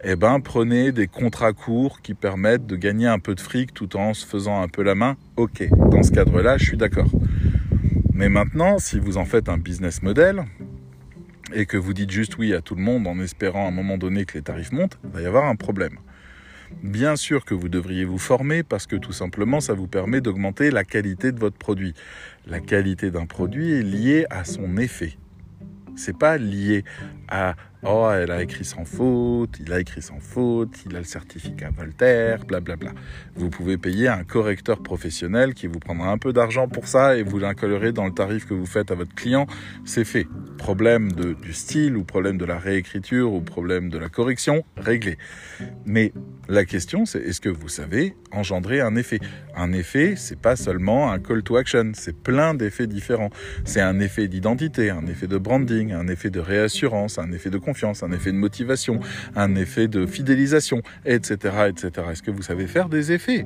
eh 0.03 0.15
ben, 0.15 0.39
prenez 0.39 0.91
des 0.91 1.07
contrats 1.07 1.53
courts 1.53 2.01
qui 2.01 2.13
permettent 2.13 2.65
de 2.65 2.75
gagner 2.75 3.07
un 3.07 3.19
peu 3.19 3.35
de 3.35 3.39
fric 3.39 3.73
tout 3.73 3.95
en 3.97 4.13
se 4.13 4.25
faisant 4.25 4.61
un 4.61 4.67
peu 4.67 4.81
la 4.81 4.95
main. 4.95 5.15
Ok, 5.37 5.67
dans 5.91 6.03
ce 6.03 6.11
cadre-là, 6.11 6.57
je 6.57 6.65
suis 6.65 6.77
d'accord. 6.77 7.09
Mais 8.13 8.29
maintenant, 8.29 8.79
si 8.79 8.99
vous 8.99 9.17
en 9.17 9.25
faites 9.25 9.49
un 9.49 9.57
business 9.57 10.01
model 10.01 10.43
et 11.53 11.65
que 11.65 11.77
vous 11.77 11.93
dites 11.93 12.11
juste 12.11 12.37
oui 12.37 12.53
à 12.53 12.61
tout 12.61 12.75
le 12.75 12.81
monde 12.81 13.07
en 13.07 13.19
espérant 13.19 13.65
à 13.65 13.67
un 13.69 13.71
moment 13.71 13.97
donné 13.97 14.25
que 14.25 14.35
les 14.35 14.43
tarifs 14.43 14.71
montent, 14.71 14.97
il 15.03 15.11
va 15.11 15.21
y 15.21 15.25
avoir 15.25 15.45
un 15.45 15.55
problème. 15.55 15.97
Bien 16.83 17.15
sûr 17.15 17.45
que 17.45 17.53
vous 17.53 17.69
devriez 17.69 18.05
vous 18.05 18.17
former 18.17 18.63
parce 18.63 18.87
que 18.87 18.95
tout 18.95 19.11
simplement 19.11 19.59
ça 19.59 19.73
vous 19.73 19.87
permet 19.87 20.21
d'augmenter 20.21 20.71
la 20.71 20.83
qualité 20.83 21.31
de 21.31 21.39
votre 21.39 21.57
produit. 21.57 21.93
La 22.47 22.59
qualité 22.59 23.11
d'un 23.11 23.25
produit 23.25 23.71
est 23.71 23.83
liée 23.83 24.25
à 24.29 24.45
son 24.45 24.77
effet. 24.77 25.17
C'est 25.95 26.17
pas 26.17 26.37
lié 26.37 26.83
à 27.27 27.55
oh 27.83 28.09
elle 28.11 28.31
a 28.31 28.41
écrit 28.41 28.65
sans 28.65 28.85
faute, 28.85 29.57
il 29.59 29.71
a 29.73 29.79
écrit 29.79 30.01
sans 30.01 30.19
faute, 30.19 30.83
il 30.85 30.95
a 30.95 30.99
le 30.99 31.05
certificat 31.05 31.69
Voltaire, 31.75 32.45
blablabla. 32.45 32.91
Vous 33.35 33.49
pouvez 33.49 33.77
payer 33.77 34.07
un 34.07 34.23
correcteur 34.23 34.81
professionnel 34.81 35.53
qui 35.53 35.67
vous 35.67 35.79
prendra 35.79 36.11
un 36.11 36.17
peu 36.17 36.33
d'argent 36.33 36.67
pour 36.67 36.87
ça 36.87 37.17
et 37.17 37.23
vous 37.23 37.39
l'incollerez 37.39 37.91
dans 37.91 38.05
le 38.05 38.13
tarif 38.13 38.45
que 38.45 38.53
vous 38.53 38.65
faites 38.65 38.91
à 38.91 38.95
votre 38.95 39.13
client. 39.15 39.47
C'est 39.85 40.05
fait. 40.05 40.27
Problème 40.57 41.11
de, 41.11 41.33
du 41.33 41.53
style 41.53 41.97
ou 41.97 42.03
problème 42.03 42.37
de 42.37 42.45
la 42.45 42.59
réécriture 42.59 43.33
ou 43.33 43.41
problème 43.41 43.89
de 43.89 43.97
la 43.97 44.09
correction, 44.09 44.63
réglé. 44.77 45.17
Mais 45.85 46.13
la 46.51 46.65
question 46.65 47.05
c'est 47.05 47.19
est-ce 47.19 47.39
que 47.39 47.49
vous 47.49 47.69
savez 47.69 48.13
engendrer 48.31 48.81
un 48.81 48.95
effet? 48.95 49.19
Un 49.55 49.71
effet, 49.71 50.15
c'est 50.17 50.39
pas 50.39 50.55
seulement 50.55 51.11
un 51.11 51.19
call 51.19 51.43
to 51.43 51.55
action, 51.55 51.91
c'est 51.93 52.15
plein 52.15 52.53
d'effets 52.53 52.87
différents. 52.87 53.29
C'est 53.63 53.81
un 53.81 53.99
effet 53.99 54.27
d'identité, 54.27 54.89
un 54.89 55.07
effet 55.07 55.27
de 55.27 55.37
branding, 55.37 55.93
un 55.93 56.07
effet 56.07 56.29
de 56.29 56.39
réassurance, 56.39 57.19
un 57.19 57.31
effet 57.31 57.49
de 57.49 57.57
confiance, 57.57 58.03
un 58.03 58.11
effet 58.11 58.31
de 58.31 58.37
motivation, 58.37 58.99
un 59.35 59.55
effet 59.55 59.87
de 59.87 60.05
fidélisation, 60.05 60.81
etc., 61.05 61.69
etc. 61.69 62.07
Est-ce 62.11 62.21
que 62.21 62.31
vous 62.31 62.41
savez 62.43 62.67
faire 62.67 62.89
des 62.89 63.13
effets? 63.13 63.45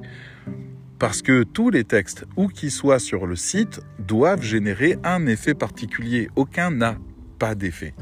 Parce 0.97 1.22
que 1.22 1.43
tous 1.43 1.70
les 1.70 1.84
textes, 1.84 2.26
où 2.38 2.47
qu'ils 2.47 2.72
soient 2.72 2.99
sur 2.99 3.28
le 3.28 3.36
site, 3.36 3.82
doivent 3.99 4.41
générer 4.41 4.97
un 5.03 5.28
effet 5.28 5.53
particulier. 5.53 6.30
Aucun 6.36 6.72
n'a 6.72 6.97
pas 7.38 7.53
d'effet. 7.53 7.93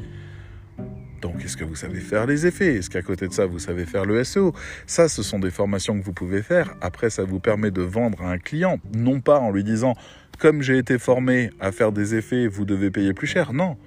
Donc, 1.24 1.42
est-ce 1.46 1.56
que 1.56 1.64
vous 1.64 1.76
savez 1.76 2.02
faire 2.02 2.26
les 2.26 2.46
effets? 2.46 2.76
Est-ce 2.76 2.90
qu'à 2.90 3.02
côté 3.02 3.30
de 3.30 3.34
ça, 3.34 3.46
vous 3.46 3.58
savez 3.58 3.86
faire 3.86 4.04
le 4.04 4.22
SEO 4.26 4.54
Ça, 4.86 5.08
ce 5.08 5.24
sont 5.24 5.40
des 5.40 5.52
formations 5.52 5.98
que 5.98 6.04
vous 6.04 6.12
pouvez 6.12 6.44
faire. 6.44 6.76
Après, 6.82 7.10
ça 7.10 7.24
vous 7.24 7.40
permet 7.40 7.72
de 7.72 7.82
vendre 7.82 8.22
à 8.24 8.30
un 8.30 8.38
client, 8.38 8.78
non 8.94 9.22
pas 9.22 9.40
en 9.40 9.50
lui 9.50 9.64
disant, 9.64 9.96
comme 10.38 10.62
j'ai 10.62 10.78
été 10.78 11.00
formé 11.00 11.50
à 11.62 11.72
faire 11.72 11.94
des 11.94 12.16
effets, 12.16 12.48
vous 12.48 12.66
devez 12.66 12.92
payer 12.92 13.14
plus 13.14 13.26
cher. 13.26 13.54
Non. 13.54 13.78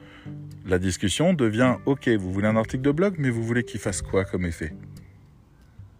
La 0.66 0.78
discussion 0.78 1.34
devient 1.34 1.76
OK, 1.84 2.08
vous 2.08 2.32
voulez 2.32 2.48
un 2.48 2.56
article 2.56 2.82
de 2.82 2.90
blog, 2.90 3.16
mais 3.18 3.28
vous 3.28 3.42
voulez 3.42 3.64
qu'il 3.64 3.80
fasse 3.80 4.00
quoi 4.00 4.24
comme 4.24 4.46
effet? 4.46 4.72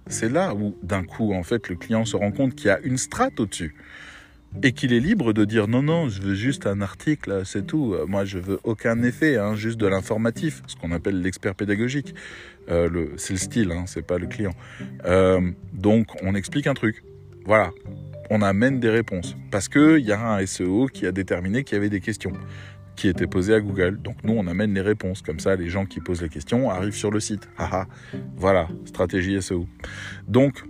C'est 0.06 0.32
là 0.32 0.54
où, 0.54 0.74
d'un 0.82 1.04
coup, 1.04 1.34
en 1.34 1.42
fait, 1.42 1.68
le 1.68 1.76
client 1.76 2.06
se 2.06 2.16
rend 2.16 2.32
compte 2.32 2.54
qu'il 2.54 2.68
y 2.68 2.70
a 2.70 2.80
une 2.80 2.96
strate 2.96 3.38
au-dessus 3.40 3.74
et 4.62 4.72
qu'il 4.72 4.92
est 4.92 5.00
libre 5.00 5.32
de 5.32 5.44
dire 5.44 5.68
non, 5.68 5.82
non, 5.82 6.08
je 6.08 6.20
veux 6.22 6.34
juste 6.34 6.66
un 6.66 6.80
article, 6.80 7.42
c'est 7.44 7.66
tout. 7.66 7.94
Moi, 8.06 8.24
je 8.24 8.38
veux 8.38 8.58
aucun 8.64 9.02
effet, 9.02 9.36
hein, 9.36 9.54
juste 9.54 9.78
de 9.78 9.86
l'informatif, 9.86 10.62
ce 10.66 10.76
qu'on 10.76 10.92
appelle 10.92 11.20
l'expert 11.20 11.54
pédagogique. 11.54 12.14
Euh, 12.68 13.06
c'est 13.16 13.34
le 13.34 13.38
style, 13.38 13.72
hein, 13.72 13.84
c'est 13.86 14.06
pas 14.06 14.18
le 14.18 14.26
client. 14.26 14.54
Euh, 15.04 15.40
donc, 15.72 16.08
on 16.22 16.34
explique 16.34 16.66
un 16.66 16.74
truc. 16.74 17.04
Voilà. 17.44 17.70
On 18.28 18.42
amène 18.42 18.80
des 18.80 18.90
réponses 18.90 19.36
parce 19.52 19.68
qu'il 19.68 20.00
y 20.00 20.10
a 20.10 20.20
un 20.20 20.44
SEO 20.44 20.88
qui 20.92 21.06
a 21.06 21.12
déterminé 21.12 21.62
qu'il 21.62 21.76
y 21.76 21.78
avait 21.78 21.90
des 21.90 22.00
questions 22.00 22.32
qui 22.96 23.08
était 23.08 23.28
posé 23.28 23.54
à 23.54 23.60
Google. 23.60 24.00
Donc 24.02 24.16
nous, 24.24 24.32
on 24.36 24.46
amène 24.48 24.74
les 24.74 24.80
réponses. 24.80 25.22
Comme 25.22 25.38
ça, 25.38 25.54
les 25.54 25.68
gens 25.68 25.86
qui 25.86 26.00
posent 26.00 26.22
les 26.22 26.28
questions 26.28 26.70
arrivent 26.70 26.96
sur 26.96 27.10
le 27.10 27.20
site. 27.20 27.48
Voilà, 28.36 28.68
stratégie 28.86 29.40
SEO. 29.40 29.68
Donc, 30.26 30.64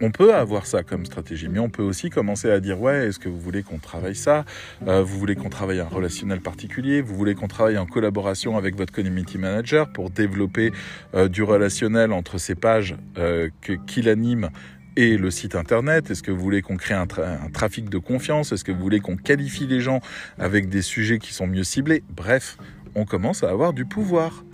on 0.00 0.10
peut 0.10 0.34
avoir 0.34 0.66
ça 0.66 0.82
comme 0.82 1.04
stratégie, 1.04 1.48
mais 1.48 1.58
on 1.58 1.68
peut 1.68 1.82
aussi 1.82 2.10
commencer 2.10 2.50
à 2.50 2.60
dire 2.60 2.80
ouais, 2.80 3.08
est-ce 3.08 3.18
que 3.18 3.28
vous 3.28 3.38
voulez 3.38 3.62
qu'on 3.62 3.78
travaille 3.78 4.14
ça? 4.14 4.44
Euh, 4.86 5.02
Vous 5.02 5.18
voulez 5.18 5.34
qu'on 5.34 5.50
travaille 5.50 5.80
un 5.80 5.88
relationnel 5.88 6.40
particulier? 6.40 7.02
Vous 7.02 7.14
voulez 7.14 7.34
qu'on 7.34 7.48
travaille 7.48 7.78
en 7.78 7.86
collaboration 7.86 8.56
avec 8.56 8.76
votre 8.76 8.92
community 8.92 9.38
manager 9.38 9.92
pour 9.92 10.10
développer 10.10 10.72
euh, 11.14 11.28
du 11.28 11.42
relationnel 11.42 12.12
entre 12.12 12.38
ces 12.38 12.54
pages 12.54 12.96
euh, 13.18 13.50
qu'il 13.86 14.08
anime 14.08 14.50
et 14.96 15.16
le 15.16 15.30
site 15.30 15.54
internet? 15.54 16.10
Est-ce 16.10 16.22
que 16.22 16.30
vous 16.30 16.40
voulez 16.40 16.62
qu'on 16.62 16.76
crée 16.76 16.94
un, 16.94 17.06
trafic 17.06 17.90
de 17.90 17.98
confiance? 17.98 18.52
Est-ce 18.52 18.64
que 18.64 18.72
vous 18.72 18.80
voulez 18.80 19.00
qu'on 19.00 19.16
qualifie 19.16 19.66
les 19.66 19.80
gens 19.80 20.00
avec 20.38 20.68
des 20.68 20.82
sujets 20.82 21.18
qui 21.18 21.34
sont 21.34 21.46
mieux 21.46 21.64
ciblés? 21.64 22.02
Bref, 22.16 22.56
on 22.94 23.04
commence 23.04 23.44
à 23.44 23.50
avoir 23.50 23.72
du 23.72 23.84
pouvoir. 23.84 24.44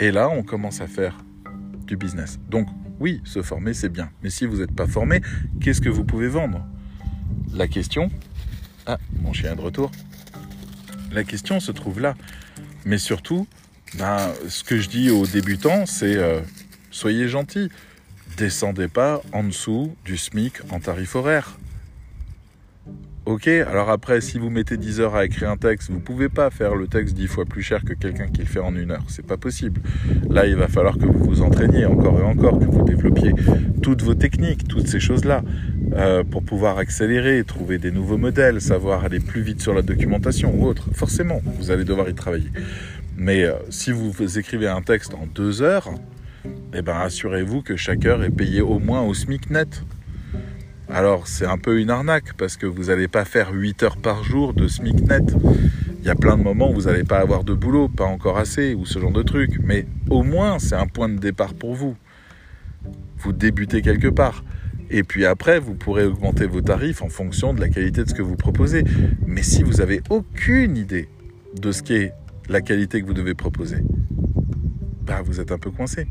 Et 0.00 0.10
là, 0.10 0.28
on 0.30 0.42
commence 0.42 0.80
à 0.80 0.88
faire 0.88 1.16
du 1.86 1.96
business. 1.96 2.40
Donc 2.48 2.66
oui, 3.02 3.20
se 3.24 3.42
former, 3.42 3.74
c'est 3.74 3.88
bien. 3.88 4.10
Mais 4.22 4.30
si 4.30 4.46
vous 4.46 4.58
n'êtes 4.58 4.74
pas 4.74 4.86
formé, 4.86 5.20
qu'est-ce 5.60 5.80
que 5.80 5.88
vous 5.88 6.04
pouvez 6.04 6.28
vendre? 6.28 6.64
La 7.52 7.68
question... 7.68 8.10
Ah, 8.86 8.98
mon 9.20 9.32
chien 9.32 9.54
de 9.54 9.60
retour. 9.60 9.92
La 11.12 11.24
question 11.24 11.60
se 11.60 11.72
trouve 11.72 12.00
là. 12.00 12.14
Mais 12.84 12.98
surtout, 12.98 13.46
ben, 13.98 14.32
ce 14.48 14.64
que 14.64 14.78
je 14.78 14.88
dis 14.88 15.10
aux 15.10 15.26
débutants, 15.26 15.84
c'est 15.86 16.16
euh, 16.16 16.40
soyez 16.90 17.28
gentils 17.28 17.68
descendez 18.36 18.88
pas 18.88 19.22
en 19.32 19.44
dessous 19.44 19.94
du 20.04 20.16
SMIC 20.16 20.54
en 20.70 20.80
tarif 20.80 21.14
horaire. 21.14 21.58
Ok, 23.24 23.46
alors 23.46 23.88
après, 23.88 24.20
si 24.20 24.40
vous 24.40 24.50
mettez 24.50 24.76
10 24.76 25.00
heures 25.00 25.14
à 25.14 25.24
écrire 25.24 25.48
un 25.48 25.56
texte, 25.56 25.90
vous 25.92 26.00
pouvez 26.00 26.28
pas 26.28 26.50
faire 26.50 26.74
le 26.74 26.88
texte 26.88 27.14
10 27.14 27.28
fois 27.28 27.44
plus 27.44 27.62
cher 27.62 27.84
que 27.84 27.92
quelqu'un 27.92 28.26
qui 28.26 28.40
le 28.40 28.46
fait 28.46 28.58
en 28.58 28.74
une 28.74 28.90
heure. 28.90 29.04
C'est 29.06 29.24
pas 29.24 29.36
possible. 29.36 29.80
Là, 30.28 30.44
il 30.46 30.56
va 30.56 30.66
falloir 30.66 30.98
que 30.98 31.06
vous 31.06 31.22
vous 31.22 31.40
entraîniez 31.40 31.86
encore 31.86 32.18
et 32.18 32.24
encore, 32.24 32.58
que 32.58 32.64
vous 32.64 32.82
développiez 32.82 33.32
toutes 33.80 34.02
vos 34.02 34.16
techniques, 34.16 34.66
toutes 34.66 34.88
ces 34.88 34.98
choses-là, 34.98 35.44
euh, 35.94 36.24
pour 36.24 36.42
pouvoir 36.42 36.78
accélérer, 36.78 37.44
trouver 37.44 37.78
des 37.78 37.92
nouveaux 37.92 38.18
modèles, 38.18 38.60
savoir 38.60 39.04
aller 39.04 39.20
plus 39.20 39.42
vite 39.42 39.62
sur 39.62 39.72
la 39.72 39.82
documentation 39.82 40.52
ou 40.56 40.66
autre. 40.66 40.88
Forcément, 40.92 41.40
vous 41.44 41.70
allez 41.70 41.84
devoir 41.84 42.08
y 42.08 42.14
travailler. 42.14 42.50
Mais 43.16 43.44
euh, 43.44 43.52
si 43.70 43.92
vous 43.92 44.36
écrivez 44.36 44.66
un 44.66 44.82
texte 44.82 45.14
en 45.14 45.28
deux 45.32 45.62
heures, 45.62 45.90
eh 46.74 46.82
ben 46.82 46.96
assurez-vous 46.96 47.62
que 47.62 47.76
chaque 47.76 48.04
heure 48.04 48.24
est 48.24 48.30
payée 48.30 48.62
au 48.62 48.80
moins 48.80 49.02
au 49.02 49.14
SMIC 49.14 49.50
net. 49.50 49.84
Alors 50.92 51.26
c'est 51.26 51.46
un 51.46 51.56
peu 51.56 51.80
une 51.80 51.88
arnaque 51.88 52.34
parce 52.34 52.58
que 52.58 52.66
vous 52.66 52.84
n'allez 52.84 53.08
pas 53.08 53.24
faire 53.24 53.50
8 53.52 53.82
heures 53.82 53.96
par 53.96 54.22
jour 54.22 54.52
de 54.52 54.68
SMIC 54.68 55.00
net. 55.08 55.34
Il 56.00 56.04
y 56.04 56.10
a 56.10 56.14
plein 56.14 56.36
de 56.36 56.42
moments 56.42 56.70
où 56.70 56.74
vous 56.74 56.82
n'allez 56.82 57.04
pas 57.04 57.18
avoir 57.18 57.44
de 57.44 57.54
boulot, 57.54 57.88
pas 57.88 58.04
encore 58.04 58.36
assez, 58.36 58.74
ou 58.74 58.84
ce 58.84 58.98
genre 58.98 59.10
de 59.10 59.22
truc. 59.22 59.58
Mais 59.64 59.86
au 60.10 60.22
moins 60.22 60.58
c'est 60.58 60.74
un 60.74 60.86
point 60.86 61.08
de 61.08 61.16
départ 61.16 61.54
pour 61.54 61.74
vous. 61.74 61.96
Vous 63.16 63.32
débutez 63.32 63.80
quelque 63.80 64.08
part. 64.08 64.44
Et 64.90 65.02
puis 65.02 65.24
après, 65.24 65.58
vous 65.58 65.74
pourrez 65.74 66.04
augmenter 66.04 66.46
vos 66.46 66.60
tarifs 66.60 67.00
en 67.00 67.08
fonction 67.08 67.54
de 67.54 67.60
la 67.60 67.70
qualité 67.70 68.04
de 68.04 68.08
ce 68.10 68.14
que 68.14 68.20
vous 68.20 68.36
proposez. 68.36 68.84
Mais 69.26 69.42
si 69.42 69.62
vous 69.62 69.74
n'avez 69.74 70.02
aucune 70.10 70.76
idée 70.76 71.08
de 71.58 71.72
ce 71.72 71.82
qu'est 71.82 72.12
la 72.50 72.60
qualité 72.60 73.00
que 73.00 73.06
vous 73.06 73.14
devez 73.14 73.34
proposer, 73.34 73.78
bah, 75.06 75.22
vous 75.24 75.40
êtes 75.40 75.52
un 75.52 75.58
peu 75.58 75.70
coincé. 75.70 76.06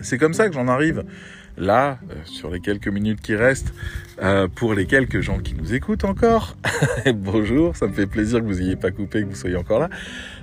C'est 0.00 0.18
comme 0.18 0.34
ça 0.34 0.48
que 0.48 0.54
j'en 0.54 0.68
arrive 0.68 1.04
là, 1.60 1.98
euh, 2.10 2.14
sur 2.24 2.50
les 2.50 2.60
quelques 2.60 2.88
minutes 2.88 3.20
qui 3.20 3.34
restent, 3.36 3.72
euh, 4.22 4.48
pour 4.48 4.74
les 4.74 4.86
quelques 4.86 5.20
gens 5.20 5.38
qui 5.38 5.54
nous 5.54 5.74
écoutent 5.74 6.04
encore. 6.04 6.56
Bonjour, 7.14 7.76
ça 7.76 7.86
me 7.86 7.92
fait 7.92 8.06
plaisir 8.06 8.40
que 8.40 8.44
vous 8.44 8.60
n'ayez 8.60 8.76
pas 8.76 8.90
coupé, 8.90 9.22
que 9.22 9.28
vous 9.28 9.34
soyez 9.34 9.56
encore 9.56 9.80
là. 9.80 9.90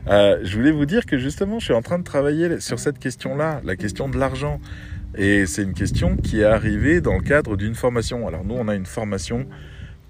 Euh, 0.07 0.39
je 0.43 0.55
voulais 0.57 0.71
vous 0.71 0.85
dire 0.85 1.05
que 1.05 1.17
justement, 1.17 1.59
je 1.59 1.65
suis 1.65 1.73
en 1.73 1.81
train 1.81 1.99
de 1.99 2.03
travailler 2.03 2.59
sur 2.59 2.79
cette 2.79 2.99
question-là, 2.99 3.61
la 3.63 3.75
question 3.75 4.09
de 4.09 4.17
l'argent. 4.17 4.61
Et 5.15 5.45
c'est 5.45 5.63
une 5.63 5.73
question 5.73 6.15
qui 6.15 6.41
est 6.41 6.45
arrivée 6.45 7.01
dans 7.01 7.15
le 7.15 7.23
cadre 7.23 7.57
d'une 7.57 7.75
formation. 7.75 8.27
Alors 8.27 8.45
nous, 8.45 8.55
on 8.55 8.67
a 8.67 8.75
une 8.75 8.85
formation 8.85 9.47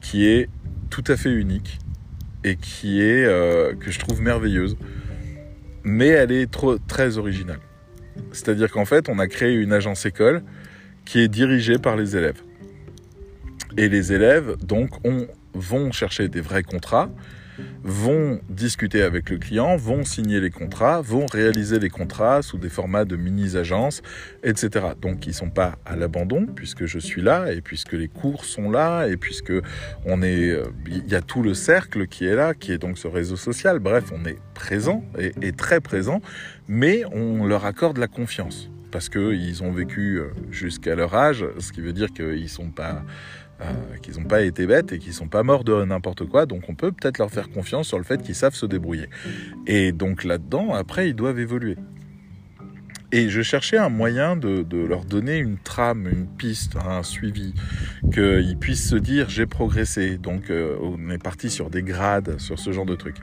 qui 0.02 0.28
est 0.28 0.50
tout 0.90 1.04
à 1.08 1.16
fait 1.16 1.32
unique 1.32 1.80
et 2.44 2.56
qui 2.56 3.02
est 3.02 3.26
que 3.80 3.92
je 3.92 4.00
trouve 4.00 4.22
merveilleuse, 4.22 4.76
mais 5.84 6.08
elle 6.08 6.32
est 6.32 6.50
très 6.88 7.18
originale. 7.18 7.60
C'est-à-dire 8.32 8.72
qu'en 8.72 8.86
fait, 8.86 9.10
on 9.10 9.20
a 9.20 9.28
créé 9.28 9.54
une 9.54 9.74
agence 9.74 10.06
école 10.06 10.44
qui 11.06 11.20
est 11.20 11.28
dirigée 11.28 11.78
par 11.78 11.96
les 11.96 12.16
élèves. 12.16 12.42
Et 13.78 13.90
les 13.90 14.14
élèves, 14.14 14.56
donc, 14.64 14.92
vont 15.54 15.92
chercher 15.92 16.28
des 16.28 16.42
vrais 16.42 16.64
contrats, 16.64 17.10
vont 17.84 18.40
discuter 18.50 19.02
avec 19.02 19.30
le 19.30 19.38
client, 19.38 19.76
vont 19.78 20.04
signer 20.04 20.40
les 20.40 20.50
contrats, 20.50 21.02
vont 21.02 21.26
réaliser 21.26 21.80
les 21.80 21.90
contrats 21.90 22.42
sous 22.42 22.58
des 22.58 22.70
formats 22.70 23.06
de 23.06 23.16
mini-agences, 23.16 24.02
etc. 24.44 24.88
Donc 25.02 25.26
ils 25.26 25.30
ne 25.30 25.36
sont 25.36 25.50
pas 25.50 25.76
à 25.86 25.96
l'abandon 25.96 26.46
puisque 26.46 26.86
je 26.86 27.00
suis 27.00 27.22
là 27.22 27.52
et 27.52 27.62
puisque 27.62 27.94
les 27.94 28.08
cours 28.08 28.46
sont 28.46 28.70
là 28.70 29.08
et 29.08 29.18
puisque 29.18 29.54
on 30.06 30.22
est, 30.22 30.50
euh, 30.50 30.66
il 30.88 31.08
y 31.08 31.16
a 31.16 31.22
tout 31.22 31.44
le 31.44 31.54
cercle 31.54 32.08
qui 32.08 32.26
est 32.26 32.36
là, 32.36 32.54
qui 32.54 32.72
est 32.72 32.78
donc 32.78 32.98
ce 32.98 33.08
réseau 33.08 33.36
social. 33.36 33.80
Bref, 33.80 34.12
on 34.14 34.26
est 34.26 34.38
présent 34.54 35.04
et, 35.20 35.32
et 35.42 35.52
très 35.52 35.82
présent, 35.82 36.22
mais 36.68 37.04
on 37.12 37.46
leur 37.46 37.66
accorde 37.66 37.98
la 37.98 38.08
confiance 38.08 38.70
parce 38.92 39.10
qu'ils 39.10 39.64
ont 39.64 39.72
vécu 39.72 40.20
euh, 40.20 40.30
jusqu'à 40.50 40.96
leur 40.96 41.14
âge, 41.16 41.46
ce 41.60 41.72
qui 41.72 41.82
veut 41.82 41.94
dire 41.94 42.12
qu'ils 42.12 42.50
sont 42.50 42.70
pas 42.70 43.04
euh, 43.62 43.98
qu'ils 44.02 44.20
n'ont 44.20 44.28
pas 44.28 44.42
été 44.42 44.68
bêtes 44.68 44.92
et 44.92 45.00
qu'ils 45.00 45.14
sont 45.14 45.28
pas 45.28 45.44
morts 45.44 45.64
de 45.64 45.84
n'importe 45.84 46.26
quoi. 46.26 46.46
Donc 46.46 46.70
on 46.70 46.76
peut 46.76 46.92
peut-être 46.92 47.18
leur 47.18 47.32
faire 47.32 47.50
confiance 47.50 47.88
sur 47.88 47.98
le 47.98 48.04
fait 48.04 48.22
qu'ils 48.22 48.36
savent 48.36 48.56
se 48.56 48.66
débrouiller. 48.66 49.10
Et 49.66 49.92
donc 49.92 50.24
là-dedans, 50.24 50.74
après, 50.74 51.10
ils 51.10 51.16
doivent 51.16 51.40
évoluer. 51.40 51.76
Et 53.14 53.30
je 53.30 53.42
cherchais 53.42 53.78
un 53.78 53.88
moyen 53.88 54.36
de, 54.36 54.66
leur 54.86 55.06
donner 55.06 55.38
une 55.38 55.58
trame, 55.58 56.08
une 56.08 56.28
piste, 56.28 56.76
un 56.76 57.04
suivi, 57.04 57.54
qu'ils 58.14 58.58
puissent 58.60 58.90
se 58.90 58.98
dire 58.98 59.30
j'ai 59.30 59.46
progressé. 59.46 60.18
Donc 60.18 60.50
euh, 60.50 60.78
on 60.82 61.10
est 61.10 61.22
parti 61.22 61.50
sur 61.50 61.70
des 61.70 61.84
grades, 61.84 62.38
sur 62.40 62.60
ce 62.60 62.72
genre 62.74 62.86
de 62.86 62.96
trucs. 62.96 63.18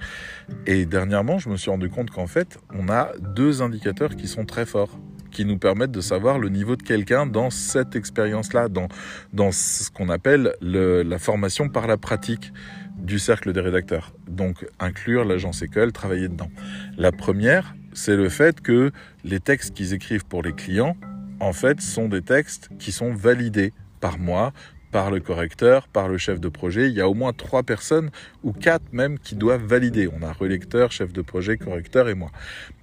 Et 0.67 0.87
dernièrement, 0.87 1.39
je 1.39 1.51
me 1.51 1.57
suis 1.57 1.71
rendu 1.71 1.91
compte 1.91 2.11
qu'en 2.11 2.27
fait, 2.27 2.59
on 2.73 2.89
a 2.89 3.13
deux 3.21 3.61
indicateurs 3.61 4.17
qui 4.17 4.27
sont 4.27 4.47
très 4.47 4.65
forts 4.65 4.99
qui 5.35 5.45
nous 5.45 5.59
permettent 5.59 5.91
de 5.91 6.01
savoir 6.01 6.39
le 6.39 6.49
niveau 6.49 6.77
de 6.77 6.83
quelqu'un 6.83 7.27
dans 7.27 7.51
cette 7.51 7.97
expérience-là, 7.97 8.69
dans, 8.69 8.89
dans 9.35 9.53
ce 9.53 9.91
qu'on 9.91 10.09
appelle 10.09 10.55
la 10.63 11.19
formation 11.19 11.69
par 11.69 11.87
la 11.87 11.99
pratique 11.99 12.53
du 12.97 13.19
cercle 13.19 13.53
des 13.53 13.61
rédacteurs. 13.61 14.15
Donc 14.29 14.67
inclure 14.79 15.25
l'agence 15.25 15.61
école, 15.61 15.93
travailler 15.93 16.29
dedans. 16.29 16.51
La 16.97 17.13
première, 17.13 17.75
c'est 17.93 18.17
le 18.17 18.29
fait 18.29 18.61
que 18.61 18.93
les 19.25 19.41
textes 19.41 19.75
qu'ils 19.75 19.93
écrivent 19.93 20.25
pour 20.25 20.43
les 20.43 20.53
clients, 20.53 20.97
en 21.41 21.53
fait, 21.53 21.81
sont 21.81 22.09
des 22.09 22.23
textes 22.23 22.71
qui 22.79 22.93
sont 22.93 23.13
validés 23.13 23.73
par 24.01 24.19
moi, 24.19 24.53
par 24.93 25.11
le 25.11 25.19
correcteur, 25.19 25.89
par 25.89 26.07
le 26.09 26.19
chef 26.19 26.39
de 26.39 26.49
projet. 26.49 26.89
Il 26.89 26.95
y 26.95 27.01
a 27.01 27.09
au 27.09 27.15
moins 27.15 27.33
trois 27.33 27.65
personnes 27.65 28.11
ou 28.45 28.53
quatre 28.53 28.93
même 28.93 29.19
qui 29.19 29.35
doivent 29.35 29.65
valider. 29.65 30.09
On 30.09 30.23
a 30.23 30.33
relecteur, 30.33 30.93
chef 30.93 31.13
de 31.13 31.21
projet, 31.21 31.57
correcteur 31.59 32.09
et 32.09 32.15
moi. 32.15 32.31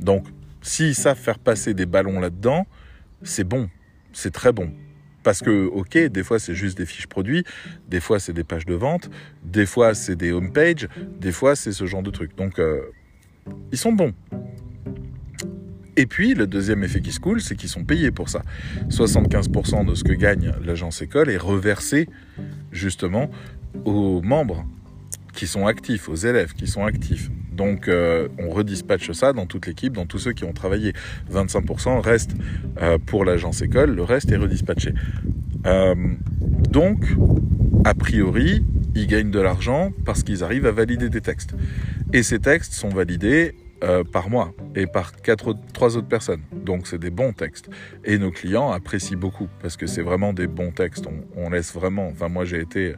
Donc 0.02 0.26
S'ils 0.62 0.96
savent 0.96 1.18
faire 1.18 1.40
passer 1.40 1.74
des 1.74 1.86
ballons 1.86 2.20
là-dedans, 2.20 2.68
c'est 3.24 3.44
bon, 3.44 3.70
c'est 4.14 4.32
très 4.32 4.52
bon. 4.52 4.72
Parce 5.24 5.42
que, 5.42 5.68
ok, 5.68 5.98
des 5.98 6.24
fois 6.24 6.40
c'est 6.40 6.56
juste 6.56 6.78
des 6.78 6.86
fiches 6.86 7.08
produits, 7.08 7.44
des 7.88 8.00
fois 8.00 8.20
c'est 8.20 8.34
des 8.34 8.44
pages 8.44 8.66
de 8.66 8.74
vente, 8.74 9.10
des 9.44 9.66
fois 9.66 9.94
c'est 9.94 10.16
des 10.16 10.32
homepages, 10.32 10.88
des 11.20 11.32
fois 11.32 11.56
c'est 11.56 11.72
ce 11.72 11.86
genre 11.86 12.02
de 12.02 12.10
trucs. 12.12 12.36
Donc, 12.36 12.60
euh, 12.60 12.82
ils 13.72 13.78
sont 13.78 13.94
bons. 13.94 14.14
Et 15.98 16.06
puis, 16.06 16.34
le 16.34 16.48
deuxième 16.48 16.84
effet 16.84 17.02
qui 17.02 17.12
se 17.12 17.20
coule, 17.20 17.42
c'est 17.42 17.56
qu'ils 17.56 17.70
sont 17.70 17.84
payés 17.84 18.12
pour 18.12 18.30
ça. 18.30 18.42
75% 18.90 19.86
de 19.86 19.94
ce 19.94 20.04
que 20.04 20.14
gagne 20.14 20.54
l'agence 20.64 21.02
école 21.02 21.30
est 21.30 21.38
reversé 21.38 22.08
justement 22.72 23.30
aux 23.86 24.22
membres 24.22 24.66
qui 25.34 25.48
sont 25.48 25.68
actifs, 25.68 26.08
aux 26.10 26.16
élèves 26.16 26.54
qui 26.54 26.68
sont 26.68 26.86
actifs. 26.86 27.30
Donc 27.52 27.88
euh, 27.88 28.28
on 28.40 28.50
redispatche 28.50 29.12
ça 29.12 29.34
dans 29.34 29.46
toute 29.46 29.68
l'équipe, 29.68 29.94
dans 29.94 30.06
tous 30.06 30.20
ceux 30.20 30.34
qui 30.34 30.44
ont 30.44 30.54
travaillé. 30.54 30.94
25% 31.32 32.00
reste 32.00 32.32
euh, 32.82 32.98
pour 32.98 33.26
l'agence 33.26 33.62
école, 33.62 33.96
le 33.96 34.04
reste 34.04 34.32
est 34.32 34.38
redispatché. 34.38 34.94
Euh, 35.66 35.96
donc, 36.70 37.06
a 37.84 37.94
priori, 37.94 38.64
ils 38.96 39.08
gagnent 39.08 39.32
de 39.32 39.40
l'argent 39.40 39.92
parce 40.06 40.24
qu'ils 40.24 40.44
arrivent 40.44 40.66
à 40.66 40.72
valider 40.72 41.10
des 41.10 41.22
textes. 41.22 41.54
Et 42.14 42.24
ces 42.24 42.40
textes 42.40 42.74
sont 42.74 42.90
validés 42.90 43.56
par 44.12 44.30
moi 44.30 44.54
et 44.76 44.86
par 44.86 45.16
quatre 45.24 45.56
trois 45.74 45.98
autres 45.98 46.08
personnes. 46.08 46.42
Donc 46.54 46.86
c'est 46.86 47.00
des 47.00 47.10
bons 47.10 47.34
textes. 47.34 47.68
Et 48.06 48.20
nos 48.20 48.30
clients 48.30 48.70
apprécient 48.70 49.18
beaucoup 49.18 49.48
parce 49.60 49.76
que 49.76 49.88
c'est 49.88 50.04
vraiment 50.04 50.34
des 50.34 50.46
bons 50.46 50.70
textes. 50.70 51.08
On, 51.08 51.46
on, 51.46 51.50
laisse 51.50 51.74
vraiment. 51.74 52.08
Enfin 52.08 52.28
moi 52.30 52.46
j'ai 52.46 52.60
été 52.60 52.94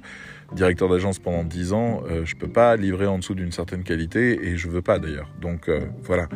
directeur 0.54 0.90
d'agence 0.90 1.20
pendant 1.20 1.44
10 1.44 1.74
ans, 1.74 2.04
euh, 2.10 2.26
je 2.26 2.36
peux 2.36 2.48
pas 2.48 2.76
livrer 2.76 3.08
en 3.08 3.18
dessous 3.20 3.36
d'une 3.36 3.52
certaine 3.52 3.84
qualité 3.84 4.48
et 4.48 4.58
je 4.58 4.70
veux 4.70 4.82
pas 4.82 5.00
d'ailleurs. 5.00 5.30
Donc 5.42 5.70
euh, 5.70 5.82
voilà. 6.04 6.30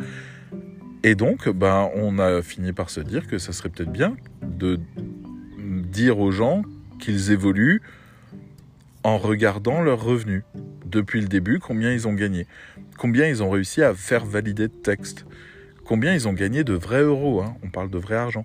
Et 1.04 1.14
donc, 1.14 1.48
ben, 1.48 1.90
on 1.94 2.18
a 2.18 2.42
fini 2.42 2.72
par 2.72 2.90
se 2.90 3.00
dire 3.00 3.26
que 3.26 3.38
ça 3.38 3.52
serait 3.52 3.68
peut-être 3.68 3.92
bien 3.92 4.16
de 4.42 4.80
dire 5.58 6.18
aux 6.18 6.32
gens 6.32 6.62
qu'ils 6.98 7.30
évoluent 7.30 7.80
en 9.04 9.16
regardant 9.16 9.80
leurs 9.80 10.02
revenus 10.02 10.42
depuis 10.84 11.20
le 11.20 11.28
début, 11.28 11.60
combien 11.60 11.92
ils 11.92 12.08
ont 12.08 12.14
gagné, 12.14 12.46
combien 12.98 13.26
ils 13.26 13.42
ont 13.42 13.50
réussi 13.50 13.82
à 13.82 13.94
faire 13.94 14.24
valider 14.24 14.68
de 14.68 14.72
texte, 14.72 15.24
combien 15.84 16.12
ils 16.12 16.26
ont 16.26 16.32
gagné 16.32 16.64
de 16.64 16.74
vrais 16.74 17.02
euros, 17.02 17.42
hein. 17.42 17.54
on 17.62 17.68
parle 17.68 17.90
de 17.90 17.98
vrai 17.98 18.16
argent, 18.16 18.44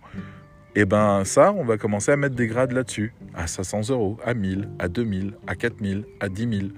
et 0.76 0.82
eh 0.82 0.86
ben 0.86 1.24
ça, 1.24 1.54
on 1.54 1.64
va 1.64 1.78
commencer 1.78 2.12
à 2.12 2.18
mettre 2.18 2.36
des 2.36 2.48
grades 2.48 2.72
là-dessus, 2.72 3.14
à 3.36 3.46
500 3.46 3.92
euros, 3.92 4.18
à 4.26 4.34
1000, 4.34 4.70
à 4.80 4.88
2000, 4.88 5.36
à 5.46 5.56
4000, 5.56 6.04
à 6.20 6.30
10 6.30 6.50
000, 6.50 6.72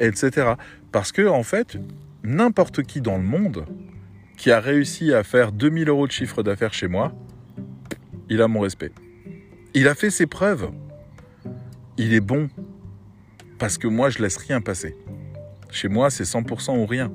etc. 0.00 0.54
Parce 0.90 1.12
que 1.12 1.28
en 1.28 1.42
fait, 1.42 1.76
n'importe 2.22 2.82
qui 2.84 3.02
dans 3.02 3.18
le 3.18 3.22
monde 3.22 3.66
qui 4.38 4.50
a 4.50 4.60
réussi 4.60 5.12
à 5.12 5.22
faire 5.22 5.52
2000 5.52 5.90
euros 5.90 6.06
de 6.06 6.12
chiffre 6.12 6.42
d'affaires 6.42 6.72
chez 6.72 6.88
moi, 6.88 7.12
il 8.30 8.40
a 8.40 8.48
mon 8.48 8.60
respect. 8.60 8.92
Il 9.74 9.88
a 9.88 9.94
fait 9.94 10.10
ses 10.10 10.26
preuves. 10.26 10.70
Il 11.98 12.14
est 12.14 12.20
bon. 12.20 12.48
Parce 13.58 13.76
que 13.76 13.86
moi, 13.86 14.08
je 14.08 14.20
laisse 14.20 14.38
rien 14.38 14.60
passer. 14.60 14.96
Chez 15.70 15.88
moi, 15.88 16.08
c'est 16.08 16.24
100% 16.24 16.78
ou 16.78 16.86
rien. 16.86 17.12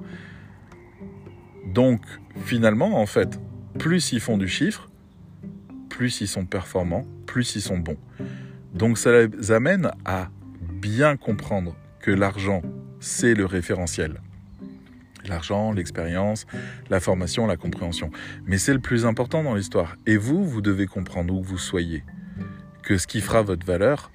Donc, 1.74 2.02
finalement, 2.46 3.02
en 3.02 3.06
fait, 3.06 3.40
plus 3.78 4.12
ils 4.12 4.20
font 4.20 4.38
du 4.38 4.48
chiffre, 4.48 4.89
plus 5.90 6.22
ils 6.22 6.28
sont 6.28 6.46
performants, 6.46 7.06
plus 7.26 7.56
ils 7.56 7.62
sont 7.62 7.78
bons. 7.78 7.98
Donc 8.74 8.98
ça 8.98 9.12
les 9.12 9.52
amène 9.52 9.92
à 10.06 10.30
bien 10.74 11.18
comprendre 11.18 11.76
que 12.00 12.12
l'argent, 12.12 12.62
c'est 13.00 13.34
le 13.34 13.46
référentiel. 13.46 14.22
L'argent, 15.26 15.74
l'expérience, 15.74 16.46
la 16.90 17.00
formation, 17.00 17.46
la 17.46 17.58
compréhension. 17.58 18.10
Mais 18.46 18.58
c'est 18.58 18.74
le 18.74 18.80
plus 18.80 19.06
important 19.06 19.44
dans 19.44 19.56
l'histoire. 19.56 19.98
Et 20.06 20.18
vous, 20.18 20.46
vous 20.46 20.62
devez 20.62 20.88
comprendre 20.88 21.34
où 21.34 21.44
vous 21.44 21.58
soyez. 21.58 22.04
Que 22.84 22.98
ce 22.98 23.06
qui 23.06 23.22
fera 23.22 23.42
votre 23.42 23.66
valeur, 23.66 24.12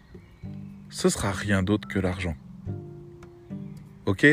ce 0.89 1.09
sera 1.09 1.31
rien 1.31 1.63
d'autre 1.63 1.87
que 1.87 1.99
l'argent. 1.99 2.37
Ok? 4.07 4.27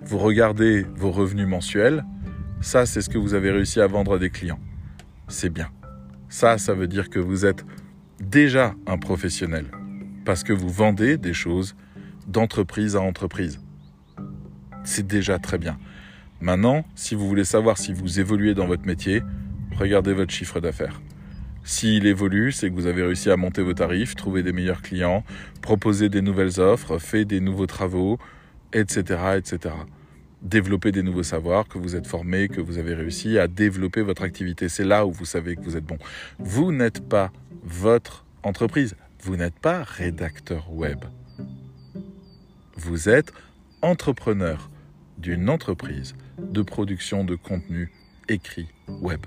Vous 0.00 0.18
regardez 0.18 0.86
vos 0.94 1.10
revenus 1.10 1.46
mensuels, 1.46 2.04
ça 2.60 2.86
c'est 2.86 3.02
ce 3.02 3.10
que 3.10 3.18
vous 3.18 3.34
avez 3.34 3.50
réussi 3.50 3.80
à 3.80 3.86
vendre 3.86 4.14
à 4.14 4.18
des 4.18 4.30
clients. 4.30 4.60
C'est 5.28 5.50
bien. 5.50 5.68
Ça, 6.28 6.58
ça 6.58 6.74
veut 6.74 6.88
dire 6.88 7.08
que 7.08 7.18
vous 7.18 7.46
êtes 7.46 7.64
déjà 8.20 8.74
un 8.86 8.98
professionnel 8.98 9.66
parce 10.24 10.42
que 10.42 10.52
vous 10.52 10.68
vendez 10.68 11.18
des 11.18 11.32
choses 11.32 11.76
d'entreprise 12.26 12.96
à 12.96 13.00
entreprise. 13.00 13.60
C'est 14.84 15.06
déjà 15.06 15.38
très 15.38 15.58
bien. 15.58 15.78
Maintenant, 16.40 16.84
si 16.94 17.14
vous 17.14 17.28
voulez 17.28 17.44
savoir 17.44 17.78
si 17.78 17.92
vous 17.92 18.20
évoluez 18.20 18.54
dans 18.54 18.66
votre 18.66 18.86
métier, 18.86 19.22
regardez 19.78 20.12
votre 20.12 20.32
chiffre 20.32 20.60
d'affaires. 20.60 21.00
S'il 21.62 22.06
évolue, 22.06 22.52
c'est 22.52 22.70
que 22.70 22.74
vous 22.74 22.86
avez 22.86 23.02
réussi 23.02 23.30
à 23.30 23.36
monter 23.36 23.62
vos 23.62 23.74
tarifs, 23.74 24.14
trouver 24.14 24.42
des 24.42 24.52
meilleurs 24.52 24.82
clients, 24.82 25.24
proposer 25.62 26.08
des 26.08 26.22
nouvelles 26.22 26.60
offres, 26.60 26.98
fait 26.98 27.24
des 27.24 27.40
nouveaux 27.40 27.66
travaux, 27.66 28.18
etc., 28.72 29.18
etc 29.36 29.74
développer 30.46 30.92
des 30.92 31.02
nouveaux 31.02 31.22
savoirs, 31.22 31.68
que 31.68 31.78
vous 31.78 31.96
êtes 31.96 32.06
formé, 32.06 32.48
que 32.48 32.60
vous 32.60 32.78
avez 32.78 32.94
réussi 32.94 33.38
à 33.38 33.48
développer 33.48 34.02
votre 34.02 34.22
activité. 34.22 34.68
C'est 34.68 34.84
là 34.84 35.06
où 35.06 35.12
vous 35.12 35.24
savez 35.24 35.56
que 35.56 35.62
vous 35.62 35.76
êtes 35.76 35.84
bon. 35.84 35.98
Vous 36.38 36.72
n'êtes 36.72 37.06
pas 37.06 37.32
votre 37.62 38.24
entreprise. 38.42 38.96
Vous 39.22 39.36
n'êtes 39.36 39.58
pas 39.58 39.82
rédacteur 39.82 40.72
web. 40.72 41.04
Vous 42.76 43.08
êtes 43.08 43.32
entrepreneur, 43.82 44.70
d'une 45.18 45.48
entreprise 45.48 46.14
de 46.38 46.62
production 46.62 47.24
de 47.24 47.34
contenu 47.34 47.90
écrit 48.28 48.68
web. 48.88 49.20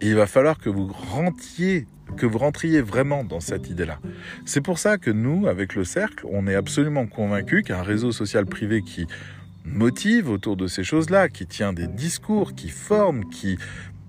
il 0.00 0.14
va 0.14 0.26
falloir 0.26 0.58
que 0.58 0.70
vous 0.70 0.86
rentiez 0.86 1.86
que 2.16 2.26
vous 2.26 2.38
rentriez 2.38 2.80
vraiment 2.80 3.24
dans 3.24 3.40
cette 3.40 3.70
idée-là. 3.70 3.98
C'est 4.44 4.60
pour 4.60 4.78
ça 4.78 4.98
que 4.98 5.10
nous, 5.10 5.46
avec 5.46 5.74
le 5.74 5.84
cercle, 5.84 6.26
on 6.30 6.46
est 6.46 6.54
absolument 6.54 7.06
convaincus 7.06 7.64
qu'un 7.64 7.82
réseau 7.82 8.12
social 8.12 8.46
privé 8.46 8.82
qui 8.82 9.06
motive 9.64 10.28
autour 10.28 10.56
de 10.56 10.66
ces 10.66 10.84
choses-là, 10.84 11.28
qui 11.28 11.46
tient 11.46 11.72
des 11.72 11.86
discours, 11.86 12.54
qui 12.54 12.68
forme, 12.68 13.28
qui, 13.30 13.58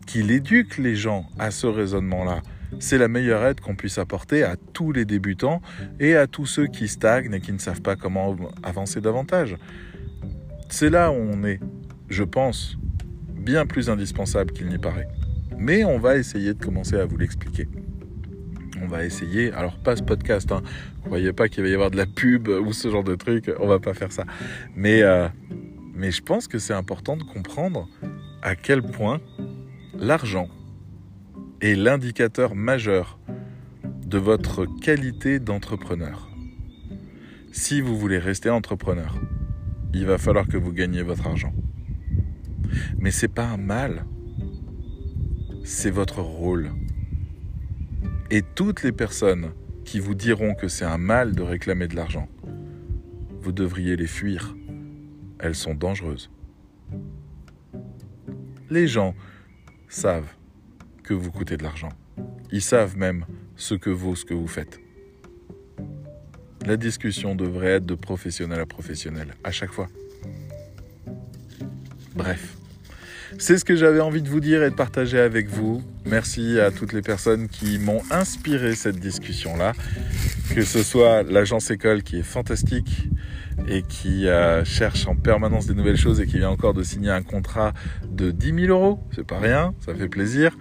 qui 0.08 0.20
éduque 0.22 0.78
les 0.78 0.96
gens 0.96 1.28
à 1.38 1.52
ce 1.52 1.68
raisonnement-là, 1.68 2.42
c'est 2.80 2.98
la 2.98 3.08
meilleure 3.08 3.46
aide 3.46 3.60
qu'on 3.60 3.76
puisse 3.76 3.98
apporter 3.98 4.44
à 4.44 4.56
tous 4.74 4.92
les 4.92 5.06
débutants 5.06 5.62
et 6.00 6.16
à 6.16 6.28
tous 6.28 6.46
ceux 6.46 6.68
qui 6.68 6.88
stagnent 6.88 7.34
et 7.34 7.40
qui 7.40 7.54
ne 7.54 7.60
savent 7.60 7.82
pas 7.82 7.96
comment 7.96 8.36
avancer 8.64 9.00
davantage. 9.00 9.58
C'est 10.70 10.90
là 10.90 11.12
où 11.12 11.16
on 11.16 11.44
est, 11.44 11.60
je 12.10 12.24
pense, 12.24 12.78
bien 13.36 13.66
plus 13.66 13.90
indispensable 13.90 14.52
qu'il 14.52 14.68
n'y 14.68 14.80
paraît. 14.80 15.08
Mais 15.58 15.84
on 15.84 16.00
va 16.00 16.18
essayer 16.18 16.54
de 16.54 16.64
commencer 16.64 16.96
à 16.96 17.06
vous 17.06 17.18
l'expliquer 17.18 17.68
on 18.84 18.88
va 18.88 19.06
essayer. 19.06 19.52
Alors 19.54 19.78
pas 19.78 19.96
ce 19.96 20.04
podcast, 20.04 20.52
hein. 20.52 20.62
Croyez 21.06 21.34
pas 21.34 21.48
qu'il 21.48 21.64
va 21.64 21.70
y 21.70 21.74
avoir 21.74 21.92
de 21.92 21.98
la 21.98 22.06
pub 22.06 22.48
ou 22.48 22.74
ce 22.74 22.90
genre 22.90 23.04
de 23.04 23.16
truc. 23.16 23.52
On 23.60 23.68
va 23.68 23.80
pas 23.80 23.94
faire 23.94 24.12
ça. 24.12 24.26
Mais, 24.76 25.02
euh, 25.02 25.28
mais 25.94 26.12
je 26.12 26.22
pense 26.22 26.48
que 26.48 26.60
c'est 26.60 26.74
important 26.74 27.18
de 27.18 27.24
comprendre 27.24 27.88
à 28.42 28.56
quel 28.56 28.82
point 28.82 29.22
l'argent 29.98 30.50
est 31.62 31.76
l'indicateur 31.76 32.56
majeur 32.56 33.20
de 34.06 34.18
votre 34.18 34.66
qualité 34.66 35.40
d'entrepreneur. 35.40 36.30
Si 37.52 37.82
vous 37.82 37.98
voulez 37.98 38.18
rester 38.18 38.50
entrepreneur, 38.50 39.22
il 39.94 40.06
va 40.06 40.18
falloir 40.18 40.48
que 40.48 40.58
vous 40.58 40.74
gagniez 40.74 41.04
votre 41.04 41.28
argent. 41.28 41.54
Mais 42.98 43.12
c'est 43.12 43.28
pas 43.28 43.46
un 43.46 43.58
mal. 43.58 44.06
C'est 45.64 45.92
votre 45.92 46.20
rôle. 46.22 46.72
Et 48.34 48.42
toutes 48.42 48.82
les 48.82 48.92
personnes 48.92 49.52
qui 49.86 50.00
vous 50.00 50.16
diront 50.16 50.56
que 50.56 50.68
c'est 50.68 50.86
un 50.86 50.98
mal 50.98 51.36
de 51.36 51.44
réclamer 51.44 51.88
de 51.88 51.96
l'argent, 51.96 52.28
vous 53.42 53.52
devriez 53.52 53.96
les 53.96 54.08
fuir. 54.08 54.56
Elles 55.38 55.54
sont 55.54 55.76
dangereuses. 55.76 56.32
Les 58.72 58.88
gens 58.88 59.14
savent 59.88 60.34
que 61.04 61.14
vous 61.14 61.30
coûtez 61.30 61.58
de 61.58 61.64
l'argent. 61.64 61.90
Ils 62.52 62.64
savent 62.64 62.98
même 62.98 63.28
ce 63.56 63.76
que 63.76 63.92
vaut 63.92 64.16
ce 64.16 64.26
que 64.26 64.34
vous 64.34 64.48
faites. 64.48 64.80
La 66.66 66.76
discussion 66.76 67.36
devrait 67.36 67.74
être 67.74 67.86
de 67.86 67.94
professionnel 67.94 68.62
à 68.62 68.66
professionnel, 68.66 69.36
à 69.44 69.52
chaque 69.52 69.72
fois. 69.72 69.90
Bref. 72.16 72.63
C'est 73.38 73.58
ce 73.58 73.66
que 73.66 73.76
j'avais 73.76 74.00
envie 74.00 74.22
de 74.22 74.30
vous 74.30 74.40
dire 74.40 74.64
et 74.64 74.70
de 74.70 74.76
partager 74.76 75.20
avec 75.20 75.48
vous. 75.48 75.84
Merci 76.06 76.60
à 76.60 76.72
toutes 76.72 76.94
les 76.94 77.02
personnes 77.02 77.48
qui 77.48 77.80
m'ont 77.80 78.02
inspiré 78.12 78.76
cette 78.76 79.00
discussion-là. 79.00 79.74
Que 80.54 80.62
ce 80.62 80.84
soit 80.84 81.24
l'agence 81.24 81.72
école 81.72 82.04
qui 82.04 82.20
est 82.20 82.24
fantastique 82.24 83.10
et 83.68 83.82
qui 83.82 84.28
euh, 84.28 84.64
cherche 84.64 85.08
en 85.08 85.16
permanence 85.16 85.68
des 85.68 85.74
nouvelles 85.74 85.98
choses 85.98 86.22
et 86.22 86.26
qui 86.26 86.38
vient 86.38 86.50
encore 86.50 86.74
de 86.74 86.84
signer 86.84 87.10
un 87.10 87.24
contrat 87.24 87.74
de 88.08 88.32
10 88.32 88.66
000 88.66 88.68
euros. 88.68 89.00
C'est 89.16 89.26
pas 89.26 89.40
rien, 89.40 89.74
ça 89.86 89.94
fait 89.96 90.10
plaisir. 90.10 90.58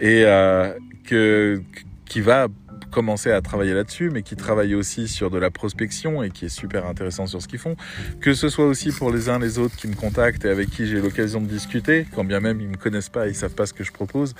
Et 0.00 0.24
euh, 0.24 0.72
que, 1.04 1.62
qui 2.06 2.20
va 2.20 2.48
commencé 2.90 3.30
à 3.30 3.40
travailler 3.40 3.74
là-dessus, 3.74 4.10
mais 4.10 4.22
qui 4.22 4.36
travaille 4.36 4.74
aussi 4.74 5.08
sur 5.08 5.30
de 5.30 5.38
la 5.38 5.50
prospection 5.50 6.22
et 6.22 6.30
qui 6.30 6.46
est 6.46 6.48
super 6.48 6.86
intéressant 6.86 7.26
sur 7.26 7.42
ce 7.42 7.48
qu'ils 7.48 7.58
font. 7.58 7.76
Que 8.20 8.34
ce 8.34 8.48
soit 8.48 8.66
aussi 8.66 8.92
pour 8.92 9.10
les 9.10 9.28
uns 9.28 9.38
les 9.38 9.58
autres 9.58 9.76
qui 9.76 9.88
me 9.88 9.94
contactent 9.94 10.44
et 10.44 10.50
avec 10.50 10.70
qui 10.70 10.86
j'ai 10.86 11.00
l'occasion 11.00 11.40
de 11.40 11.46
discuter, 11.46 12.06
quand 12.14 12.24
bien 12.24 12.40
même 12.40 12.60
ils 12.60 12.68
me 12.68 12.76
connaissent 12.76 13.08
pas, 13.08 13.28
ils 13.28 13.34
savent 13.34 13.54
pas 13.54 13.66
ce 13.66 13.72
que 13.72 13.84
je 13.84 13.92
propose. 13.92 14.34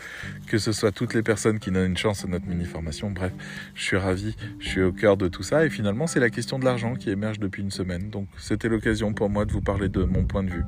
Que 0.46 0.59
ce 0.59 0.72
soit 0.72 0.92
toutes 0.92 1.14
les 1.14 1.22
personnes 1.22 1.59
qui 1.59 1.70
donnent 1.70 1.90
une 1.90 1.96
chance 1.96 2.24
à 2.24 2.28
notre 2.28 2.46
mini-formation. 2.46 3.11
Bref, 3.11 3.32
je 3.74 3.82
suis 3.82 3.96
ravi, 3.96 4.36
je 4.61 4.68
suis 4.68 4.82
au 4.82 4.92
cœur 4.92 5.16
de 5.16 5.28
tout 5.28 5.42
ça. 5.42 5.64
Et 5.64 5.70
finalement, 5.70 6.07
c'est 6.07 6.20
la 6.20 6.30
question 6.30 6.59
de 6.59 6.64
l'argent 6.64 6.94
qui 6.94 7.11
émerge 7.11 7.38
depuis 7.38 7.62
une 7.62 7.70
semaine. 7.70 8.11
Donc, 8.11 8.28
c'était 8.38 8.68
l'occasion 8.68 9.12
pour 9.12 9.30
moi 9.30 9.44
de 9.44 9.53
vous 9.53 9.62
parler 9.62 9.88
de 9.88 10.05
mon 10.05 10.24
point 10.24 10.42
de 10.42 10.51
vue. 10.51 10.64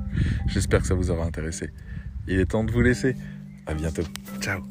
J'espère 0.47 0.81
que 0.81 0.87
ça 0.87 0.95
vous 0.95 1.11
aura 1.11 1.25
intéressé. 1.25 1.71
Il 2.27 2.39
est 2.39 2.45
temps 2.45 2.63
de 2.63 2.71
vous 2.71 2.81
laisser. 2.81 3.15
À 3.65 3.73
bientôt. 3.73 4.03
Ciao. 4.39 4.61